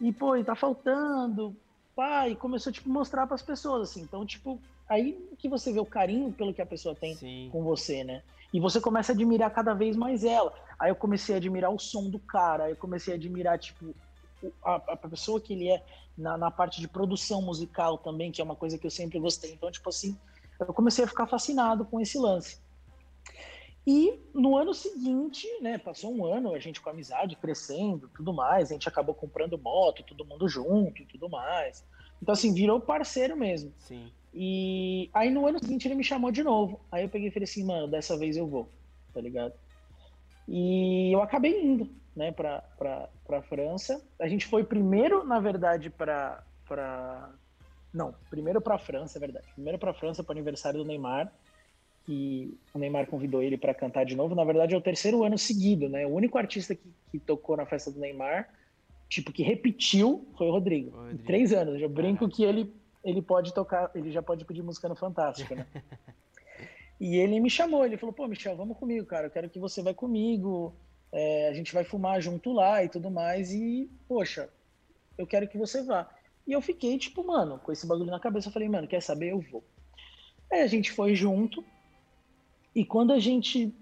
[0.00, 1.54] e pô, e tá faltando,
[1.94, 5.78] pá, e começou, tipo, mostrar para as pessoas, assim, então, tipo, aí que você vê
[5.78, 7.50] o carinho pelo que a pessoa tem Sim.
[7.52, 8.24] com você, né?
[8.52, 10.52] E você começa a admirar cada vez mais ela.
[10.80, 13.94] Aí eu comecei a admirar o som do cara, aí eu comecei a admirar, tipo,
[14.62, 15.82] a, a pessoa que ele é
[16.16, 19.52] na, na, parte de produção musical também, que é uma coisa que eu sempre gostei.
[19.52, 20.16] Então, tipo assim,
[20.58, 22.60] eu comecei a ficar fascinado com esse lance.
[23.86, 28.34] E no ano seguinte, né, passou um ano, a gente com a amizade crescendo, tudo
[28.34, 31.84] mais, a gente acabou comprando moto, todo mundo junto e tudo mais.
[32.20, 33.72] Então, assim, virou parceiro mesmo.
[33.78, 34.12] Sim.
[34.34, 36.80] E aí no ano seguinte ele me chamou de novo.
[36.92, 38.68] Aí eu peguei e falei assim, mano, dessa vez eu vou,
[39.12, 39.54] tá ligado?
[40.46, 42.64] E eu acabei indo, né, pra,
[43.24, 44.04] pra França.
[44.18, 46.42] A gente foi primeiro, na verdade, pra.
[46.66, 47.30] pra...
[47.94, 49.46] Não, primeiro pra França, é verdade.
[49.54, 51.32] Primeiro pra França pro aniversário do Neymar.
[52.04, 54.34] Que o Neymar convidou ele para cantar de novo.
[54.34, 56.04] Na verdade, é o terceiro ano seguido, né?
[56.06, 58.48] O único artista que, que tocou na festa do Neymar,
[59.08, 60.90] tipo, que repetiu, foi o Rodrigo.
[60.96, 61.22] O Rodrigo.
[61.22, 61.80] Três anos.
[61.80, 62.74] Eu brinco que ele
[63.04, 65.64] ele pode tocar, ele já pode pedir música no Fantástico, né?
[67.00, 69.80] e ele me chamou, ele falou, pô, Michel, vamos comigo, cara, eu quero que você
[69.80, 70.74] vai comigo,
[71.12, 74.48] é, a gente vai fumar junto lá e tudo mais, e, poxa,
[75.16, 76.08] eu quero que você vá.
[76.46, 79.32] E eu fiquei, tipo, mano, com esse bagulho na cabeça, eu falei, mano, quer saber?
[79.32, 79.62] Eu vou.
[80.50, 81.64] Aí a gente foi junto,
[82.74, 83.74] e quando a gente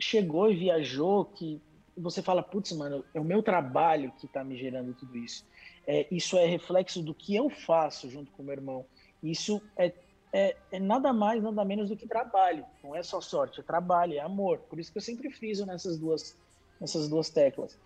[0.00, 1.60] chegou e viajou, que
[1.96, 5.44] você fala, putz, mano, é o meu trabalho que tá me gerando tudo isso
[5.88, 8.84] é, isso é reflexo do que eu faço junto com o meu irmão.
[9.22, 9.90] Isso é,
[10.30, 12.62] é, é, nada mais, nada menos do que trabalho.
[12.84, 14.58] Não é só sorte, é trabalho, é amor.
[14.68, 16.36] Por isso que eu sempre friso nessas duas,
[16.80, 17.76] nessas duas teclas.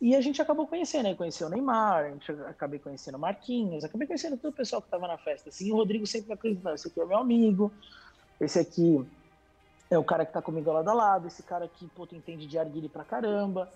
[0.00, 1.14] E a gente acabou conhecendo, né?
[1.14, 4.88] Conheceu o Neymar, a gente acabei conhecendo o Marquinhos, acabei conhecendo todo o pessoal que
[4.88, 5.48] estava na festa.
[5.48, 7.72] Assim, o Rodrigo sempre acreditando, esse aqui é meu amigo,
[8.38, 9.06] esse aqui
[9.90, 12.58] é o cara que tá comigo lado a lado, esse cara aqui, pô, entende de
[12.58, 13.72] arguile pra caramba.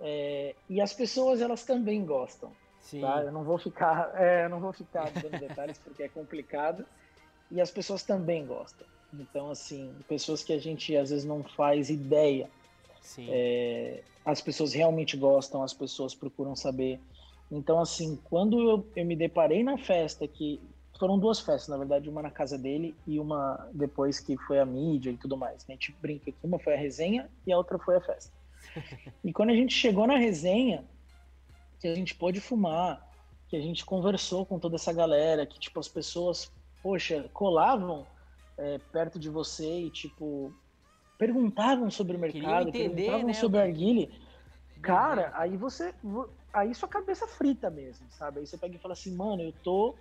[0.00, 2.52] É, e as pessoas, elas também gostam.
[2.80, 3.00] Sim.
[3.00, 3.22] Tá?
[3.22, 6.84] Eu não vou ficar, é, eu não vou ficar dando detalhes porque é complicado.
[7.50, 8.86] E as pessoas também gostam.
[9.12, 12.50] Então, assim, pessoas que a gente às vezes não faz ideia.
[13.28, 17.00] É, as pessoas realmente gostam, as pessoas procuram saber.
[17.50, 20.60] Então, assim, quando eu, eu me deparei na festa, que
[20.98, 24.66] foram duas festas, na verdade, uma na casa dele e uma depois que foi a
[24.66, 25.66] mídia e tudo mais.
[25.66, 25.68] Né?
[25.68, 28.32] A gente brinca que uma foi a resenha e a outra foi a festa.
[29.24, 30.84] e quando a gente chegou na resenha,
[31.80, 33.06] que a gente pôde fumar,
[33.48, 36.50] que a gente conversou com toda essa galera, que tipo as pessoas,
[36.82, 38.04] poxa, colavam
[38.58, 40.52] é, perto de você e, tipo,
[41.18, 43.34] perguntavam sobre o mercado, entender, perguntavam né?
[43.34, 44.10] sobre a arguile.
[44.80, 45.92] Cara, aí você.
[46.52, 48.40] Aí sua cabeça frita mesmo, sabe?
[48.40, 49.94] Aí você pega e fala assim, mano, eu tô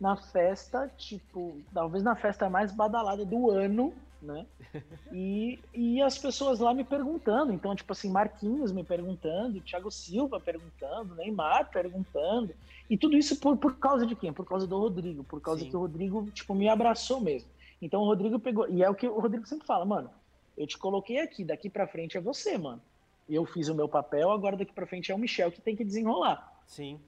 [0.00, 3.92] na festa, tipo, talvez na festa mais badalada do ano,
[4.22, 4.46] né?
[5.10, 10.38] E, e as pessoas lá me perguntando, então, tipo assim, Marquinhos me perguntando, Thiago Silva
[10.38, 12.54] perguntando, Neymar perguntando,
[12.90, 14.32] e tudo isso por, por causa de quem?
[14.32, 15.70] Por causa do Rodrigo, por causa Sim.
[15.70, 17.48] que o Rodrigo, tipo, me abraçou mesmo.
[17.80, 18.68] Então o Rodrigo pegou.
[18.68, 20.10] E é o que o Rodrigo sempre fala, mano.
[20.58, 22.82] Eu te coloquei aqui, daqui para frente é você, mano.
[23.28, 25.84] Eu fiz o meu papel, agora daqui para frente é o Michel que tem que
[25.84, 26.60] desenrolar.
[26.66, 27.00] Sim.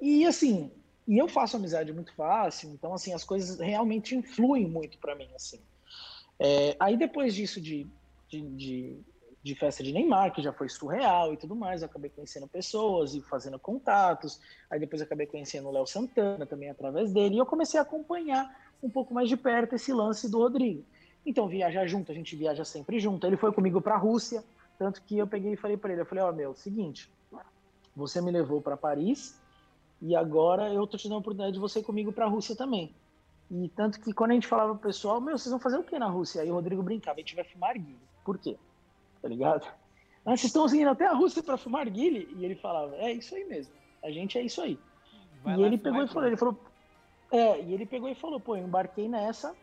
[0.00, 0.70] E assim,
[1.06, 5.28] e eu faço amizade muito fácil, então assim, as coisas realmente influem muito para mim,
[5.34, 5.60] assim.
[6.38, 7.86] É, aí depois disso de,
[8.28, 9.00] de, de,
[9.42, 13.14] de, festa de Neymar, que já foi surreal e tudo mais, eu acabei conhecendo pessoas
[13.14, 14.40] e fazendo contatos.
[14.70, 18.72] Aí depois acabei conhecendo o Léo Santana também através dele, e eu comecei a acompanhar
[18.82, 20.84] um pouco mais de perto esse lance do Rodrigo.
[21.24, 23.26] Então, viajar junto, a gente viaja sempre junto.
[23.26, 24.42] Ele foi comigo para a Rússia,
[24.78, 27.10] tanto que eu peguei e falei para ele, eu falei, ó, oh, meu, seguinte,
[27.94, 29.38] você me levou para Paris
[30.00, 32.54] e agora eu tô te dando a oportunidade de você ir comigo para a Rússia
[32.54, 32.94] também.
[33.50, 35.98] E tanto que quando a gente falava pro pessoal, meu, vocês vão fazer o que
[35.98, 36.42] na Rússia?
[36.42, 37.98] Aí o Rodrigo brincava, a gente vai fumar guile.
[38.24, 38.56] Por quê?
[39.20, 39.66] Tá ligado?
[40.24, 42.28] Ah, vocês estão indo até a Rússia para fumar guile?
[42.36, 43.72] E ele falava, é isso aí mesmo.
[44.02, 44.78] A gente é isso aí.
[45.42, 46.56] Vai e ele pegou e falou, ele falou,
[47.32, 49.54] é, e ele pegou e falou, pô, eu embarquei nessa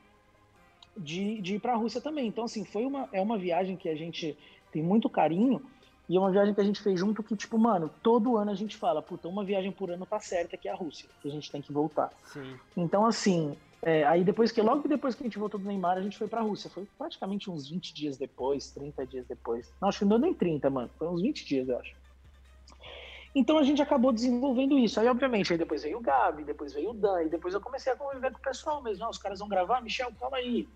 [0.97, 2.27] de, de ir para a Rússia também.
[2.27, 4.37] Então, assim, foi uma, é uma viagem que a gente
[4.71, 5.61] tem muito carinho
[6.07, 8.55] e é uma viagem que a gente fez junto que, tipo, mano, todo ano a
[8.55, 11.31] gente fala, puta, uma viagem por ano tá certa que é a Rússia, que a
[11.31, 12.11] gente tem que voltar.
[12.25, 12.55] Sim.
[12.77, 16.01] Então, assim, é, aí depois que, logo depois que a gente voltou do Neymar, a
[16.01, 16.69] gente foi pra Rússia.
[16.69, 19.71] Foi praticamente uns 20 dias depois, 30 dias depois.
[19.81, 20.89] Não, acho que não deu nem 30, mano.
[20.97, 21.95] Foi uns 20 dias, eu acho.
[23.35, 24.99] Então a gente acabou desenvolvendo isso.
[24.99, 27.91] Aí, obviamente, aí depois veio o Gabi, depois veio o Dan, e depois eu comecei
[27.91, 29.03] a conviver com o pessoal mesmo.
[29.03, 30.67] Não, os caras vão gravar, Michel, calma aí.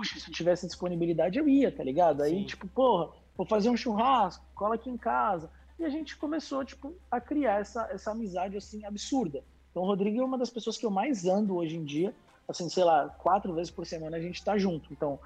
[0.00, 2.22] Puxa, se eu tivesse disponibilidade, eu ia, tá ligado?
[2.22, 2.44] Aí, Sim.
[2.44, 5.50] tipo, porra, vou fazer um churrasco, cola aqui em casa.
[5.78, 9.44] E a gente começou, tipo, a criar essa, essa amizade, assim, absurda.
[9.70, 12.14] Então, o Rodrigo é uma das pessoas que eu mais ando hoje em dia.
[12.48, 14.90] Assim, sei lá, quatro vezes por semana a gente tá junto.
[14.90, 15.20] Então,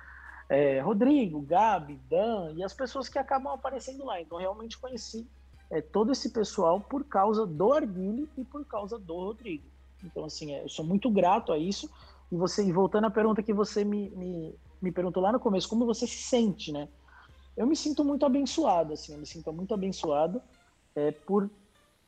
[0.48, 4.20] é, Rodrigo, Gabi, Dan e as pessoas que acabam aparecendo lá.
[4.20, 5.24] Então, realmente conheci
[5.70, 9.62] é, todo esse pessoal por causa do Arguile e por causa do Rodrigo.
[10.02, 11.88] Então, assim, é, eu sou muito grato a isso.
[12.30, 15.68] E você, e voltando à pergunta que você me, me, me perguntou lá no começo,
[15.68, 16.88] como você se sente, né?
[17.56, 20.42] Eu me sinto muito abençoado, assim, eu me sinto muito abençoado
[20.94, 21.48] é, por,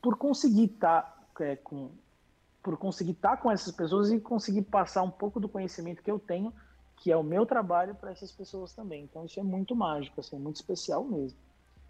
[0.03, 1.91] por conseguir estar tá, é, com
[2.63, 6.11] por conseguir estar tá com essas pessoas e conseguir passar um pouco do conhecimento que
[6.11, 6.53] eu tenho,
[6.97, 9.05] que é o meu trabalho, para essas pessoas também.
[9.05, 11.39] Então isso é muito mágico, assim, muito especial mesmo.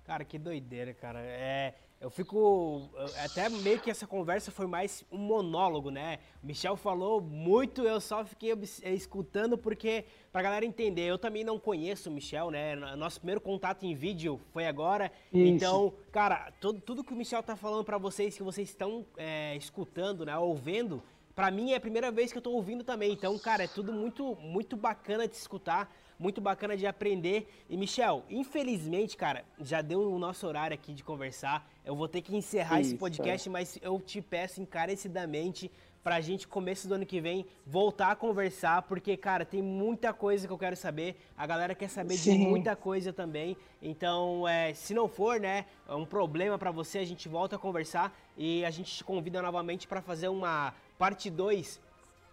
[0.04, 1.20] Cara, que doideira, cara.
[1.20, 2.90] É, eu fico.
[3.24, 6.18] Até meio que essa conversa foi mais um monólogo, né?
[6.42, 8.52] O Michel falou muito, eu só fiquei
[8.82, 12.76] é, escutando porque, pra galera entender, eu também não conheço o Michel, né?
[12.96, 15.10] Nosso primeiro contato em vídeo foi agora.
[15.32, 15.42] Isso.
[15.42, 19.56] Então, cara, tudo, tudo que o Michel tá falando para vocês, que vocês estão é,
[19.56, 20.36] escutando, né?
[20.36, 21.02] Ouvindo,
[21.36, 23.12] para mim é a primeira vez que eu tô ouvindo também.
[23.12, 27.46] Então, cara, é tudo muito, muito bacana de escutar muito bacana de aprender.
[27.68, 31.68] E Michel, infelizmente, cara, já deu o nosso horário aqui de conversar.
[31.84, 33.52] Eu vou ter que encerrar Isso, esse podcast, é.
[33.52, 35.70] mas eu te peço encarecidamente
[36.02, 40.46] pra gente, começo do ano que vem, voltar a conversar, porque, cara, tem muita coisa
[40.46, 41.16] que eu quero saber.
[41.36, 42.38] A galera quer saber Sim.
[42.38, 43.56] de muita coisa também.
[43.82, 47.58] Então, é, se não for, né, é um problema para você, a gente volta a
[47.58, 51.80] conversar e a gente te convida novamente para fazer uma parte 2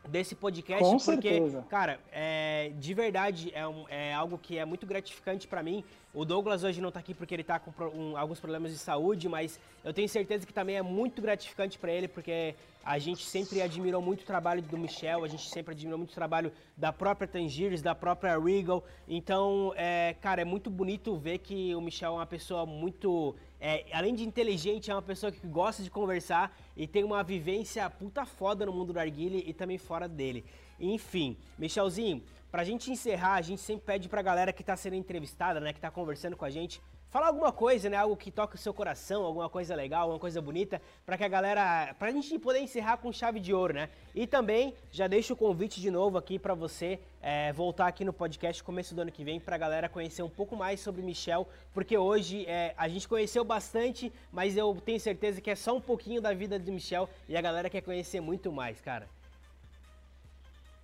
[0.08, 1.66] desse podcast, Com porque, certeza.
[1.70, 5.82] cara, é, de verdade é, um, é algo que é muito gratificante para mim
[6.14, 9.28] O Douglas hoje não está aqui porque ele está com um, alguns problemas de saúde,
[9.28, 12.54] mas eu tenho certeza que também é muito gratificante para ele, porque
[12.86, 16.16] a gente sempre admirou muito o trabalho do Michel, a gente sempre admirou muito o
[16.16, 18.84] trabalho da própria Tangiers, da própria Regal.
[19.08, 23.36] Então, é, cara, é muito bonito ver que o Michel é uma pessoa muito.
[23.66, 27.90] É, além de inteligente, é uma pessoa que gosta de conversar e tem uma vivência
[27.90, 30.44] puta foda no mundo do arguile e também fora dele.
[30.78, 32.22] Enfim, Michelzinho,
[32.52, 35.80] pra gente encerrar, a gente sempre pede pra galera que tá sendo entrevistada, né, que
[35.80, 36.82] tá conversando com a gente,
[37.14, 37.96] falar alguma coisa, né?
[37.96, 41.28] Algo que toque o seu coração, alguma coisa legal, alguma coisa bonita, para que a
[41.28, 43.90] galera, pra gente poder encerrar com chave de ouro, né?
[44.16, 48.12] E também já deixo o convite de novo aqui para você é, voltar aqui no
[48.12, 51.48] podcast começo do ano que vem para a galera conhecer um pouco mais sobre Michel,
[51.72, 55.82] porque hoje é, a gente conheceu bastante, mas eu tenho certeza que é só um
[55.82, 59.08] pouquinho da vida de Michel e a galera quer conhecer muito mais, cara.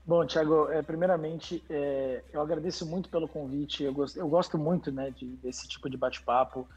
[0.10, 3.84] Bom, Thiago, é, primeiramente, é, eu agradeço muito pelo convite.
[3.84, 6.68] Eu gosto, eu gosto muito né, de, desse tipo de bate-papo.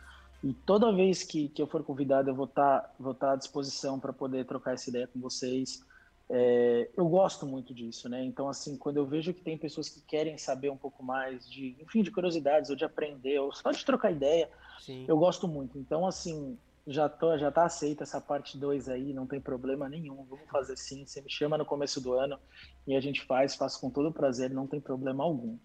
[0.45, 3.37] E toda vez que, que eu for convidado, eu vou estar tá, vou tá à
[3.37, 5.83] disposição para poder trocar essa ideia com vocês.
[6.29, 8.23] É, eu gosto muito disso, né?
[8.23, 11.75] Então, assim, quando eu vejo que tem pessoas que querem saber um pouco mais de,
[11.81, 15.07] enfim, de curiosidades ou de aprender, ou só de trocar ideia, Sim.
[15.09, 15.79] eu gosto muito.
[15.79, 20.25] Então, assim, já, tô, já tá aceita essa parte 2 aí, não tem problema nenhum.
[20.25, 21.07] Vamos fazer sim.
[21.07, 22.39] Você me chama no começo do ano
[22.87, 25.57] e a gente faz, faço com todo prazer, não tem problema algum.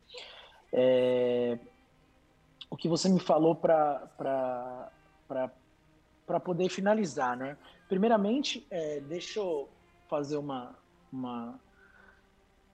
[0.71, 1.57] É...
[2.69, 4.11] O que você me falou para
[6.43, 7.57] poder finalizar, né?
[7.87, 9.69] Primeiramente, é, deixa eu
[10.09, 10.75] fazer uma,
[11.11, 11.59] uma,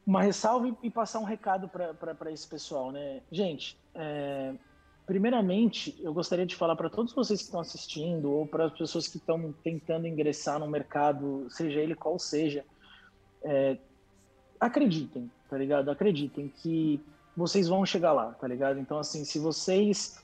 [0.06, 3.22] uma ressalva e passar um recado para esse pessoal, né?
[3.32, 4.56] Gente, é,
[5.06, 9.08] Primeiramente, eu gostaria de falar para todos vocês que estão assistindo ou para as pessoas
[9.08, 12.64] que estão tentando ingressar no mercado, seja ele qual seja,
[13.44, 13.78] é,
[14.60, 15.92] acreditem, tá ligado?
[15.92, 17.02] Acreditem que
[17.36, 18.80] vocês vão chegar lá, tá ligado?
[18.80, 20.22] Então, assim, se vocês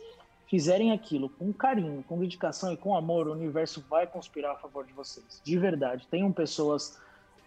[0.47, 4.85] fizerem aquilo com carinho, com dedicação e com amor, o universo vai conspirar a favor
[4.85, 5.41] de vocês.
[5.43, 6.07] De verdade.
[6.09, 6.97] Tenham pessoas.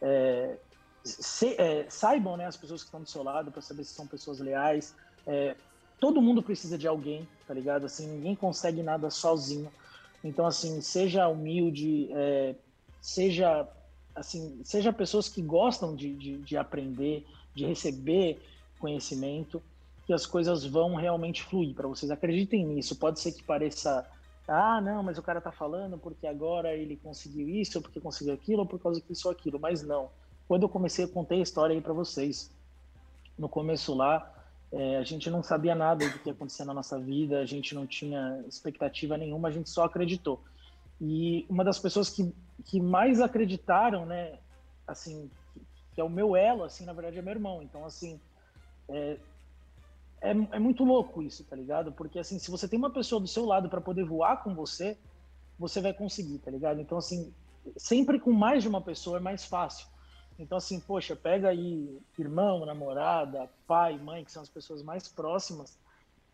[0.01, 0.57] É,
[1.03, 4.07] se, é, saibam né, as pessoas que estão do seu lado para saber se são
[4.07, 4.95] pessoas leais.
[5.27, 5.57] É,
[6.03, 7.87] todo mundo precisa de alguém, tá ligado?
[7.87, 9.71] Assim, ninguém consegue nada sozinho.
[10.25, 12.57] Então, assim, seja humilde, é,
[13.01, 13.69] seja
[14.13, 17.25] assim, seja pessoas que gostam de, de, de, aprender,
[17.55, 18.43] de receber
[18.81, 19.63] conhecimento,
[20.05, 22.11] que as coisas vão realmente fluir para vocês.
[22.11, 22.97] Acreditem nisso.
[22.97, 24.05] Pode ser que pareça,
[24.49, 28.35] ah, não, mas o cara tá falando porque agora ele conseguiu isso, ou porque conseguiu
[28.35, 29.61] aquilo, ou por causa disso ou aquilo.
[29.61, 30.11] Mas não.
[30.49, 32.51] Quando eu comecei, eu contei a história aí para vocês.
[33.39, 34.32] No começo lá,
[34.73, 37.75] é, a gente não sabia nada do que ia acontecer na nossa vida, a gente
[37.75, 40.43] não tinha expectativa nenhuma, a gente só acreditou.
[41.01, 42.33] E uma das pessoas que,
[42.65, 44.39] que mais acreditaram, né,
[44.87, 45.31] assim,
[45.95, 47.63] que é o meu elo, assim, na verdade é meu irmão.
[47.63, 48.19] Então, assim,
[48.89, 49.19] é,
[50.23, 51.93] é, é muito louco isso, tá ligado?
[51.93, 54.97] Porque, assim, se você tem uma pessoa do seu lado para poder voar com você,
[55.59, 56.81] você vai conseguir, tá ligado?
[56.81, 57.33] Então, assim,
[57.77, 59.87] sempre com mais de uma pessoa é mais fácil.
[60.39, 65.79] Então, assim, poxa, pega aí irmão, namorada, pai, mãe, que são as pessoas mais próximas,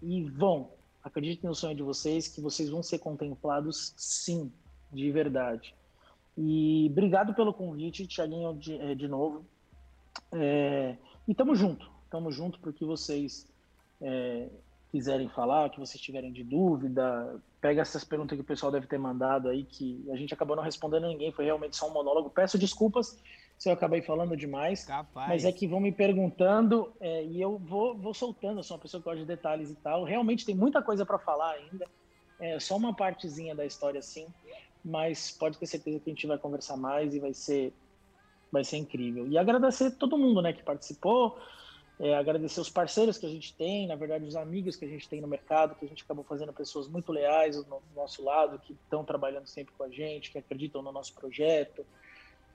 [0.02, 0.70] e vão.
[1.02, 4.52] Acreditem no sonho de vocês, que vocês vão ser contemplados, sim,
[4.92, 5.74] de verdade.
[6.36, 9.44] E obrigado pelo convite, Tiaguinho, de, eh, de novo.
[10.32, 10.96] É,
[11.26, 13.46] e tamo junto, tamo junto porque vocês
[14.00, 14.48] é,
[14.90, 18.98] quiserem falar, que vocês tiverem de dúvida, pega essas perguntas que o pessoal deve ter
[18.98, 22.30] mandado aí, que a gente acabou não respondendo ninguém, foi realmente só um monólogo.
[22.30, 23.18] Peço desculpas
[23.58, 24.84] se eu acabei falando demais.
[24.84, 25.28] Capaz.
[25.28, 28.60] Mas é que vão me perguntando é, e eu vou, vou soltando.
[28.60, 30.04] Eu sou uma pessoa que gosta de detalhes e tal.
[30.04, 31.84] Realmente tem muita coisa para falar ainda.
[32.38, 34.28] É só uma partezinha da história, sim.
[34.84, 37.72] Mas pode ter certeza que a gente vai conversar mais e vai ser,
[38.52, 39.26] vai ser incrível.
[39.26, 41.36] E agradecer todo mundo né, que participou.
[41.98, 45.08] É, agradecer os parceiros que a gente tem, na verdade, os amigos que a gente
[45.08, 48.72] tem no mercado, que a gente acabou fazendo pessoas muito leais no nosso lado, que
[48.72, 51.84] estão trabalhando sempre com a gente, que acreditam no nosso projeto.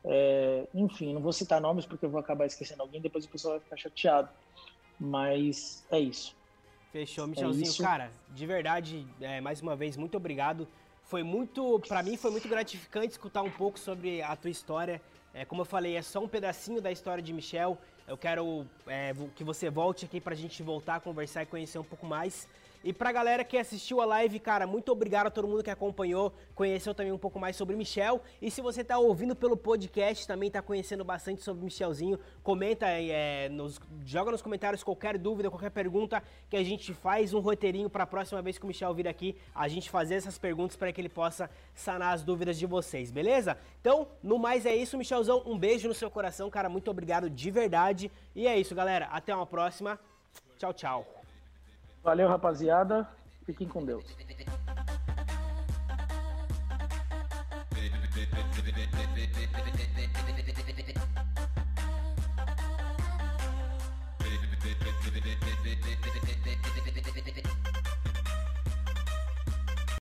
[0.06, 3.54] É, enfim, não vou citar nomes porque eu vou acabar esquecendo alguém, depois o pessoal
[3.54, 4.30] vai ficar chateado.
[5.00, 6.36] Mas é isso.
[6.92, 7.72] Fechou, Michelzinho.
[7.72, 10.68] É cara, de verdade, é, mais uma vez, muito obrigado.
[11.04, 15.02] Foi muito, para mim, foi muito gratificante escutar um pouco sobre a tua história.
[15.34, 17.78] É, como eu falei, é só um pedacinho da história de Michel.
[18.08, 21.84] Eu quero é, que você volte aqui pra gente voltar a conversar e conhecer um
[21.84, 22.48] pouco mais.
[22.84, 26.34] E pra galera que assistiu a live, cara, muito obrigado a todo mundo que acompanhou,
[26.54, 28.22] conheceu também um pouco mais sobre Michel.
[28.42, 33.48] E se você tá ouvindo pelo podcast, também tá conhecendo bastante sobre Michelzinho, comenta, é,
[33.48, 38.06] nos, joga nos comentários qualquer dúvida, qualquer pergunta que a gente faz um roteirinho pra
[38.06, 41.10] próxima vez que o Michel vir aqui, a gente fazer essas perguntas para que ele
[41.10, 43.58] possa sanar as dúvidas de vocês, beleza?
[43.80, 47.50] Então, no mais é isso, Michelzão, um beijo no seu coração, cara, muito obrigado de
[47.50, 48.12] verdade.
[48.36, 49.98] E é isso, galera, até uma próxima.
[50.58, 51.23] Tchau, tchau.
[52.04, 53.08] Valeu, rapaziada.
[53.46, 54.04] Fiquem com Deus.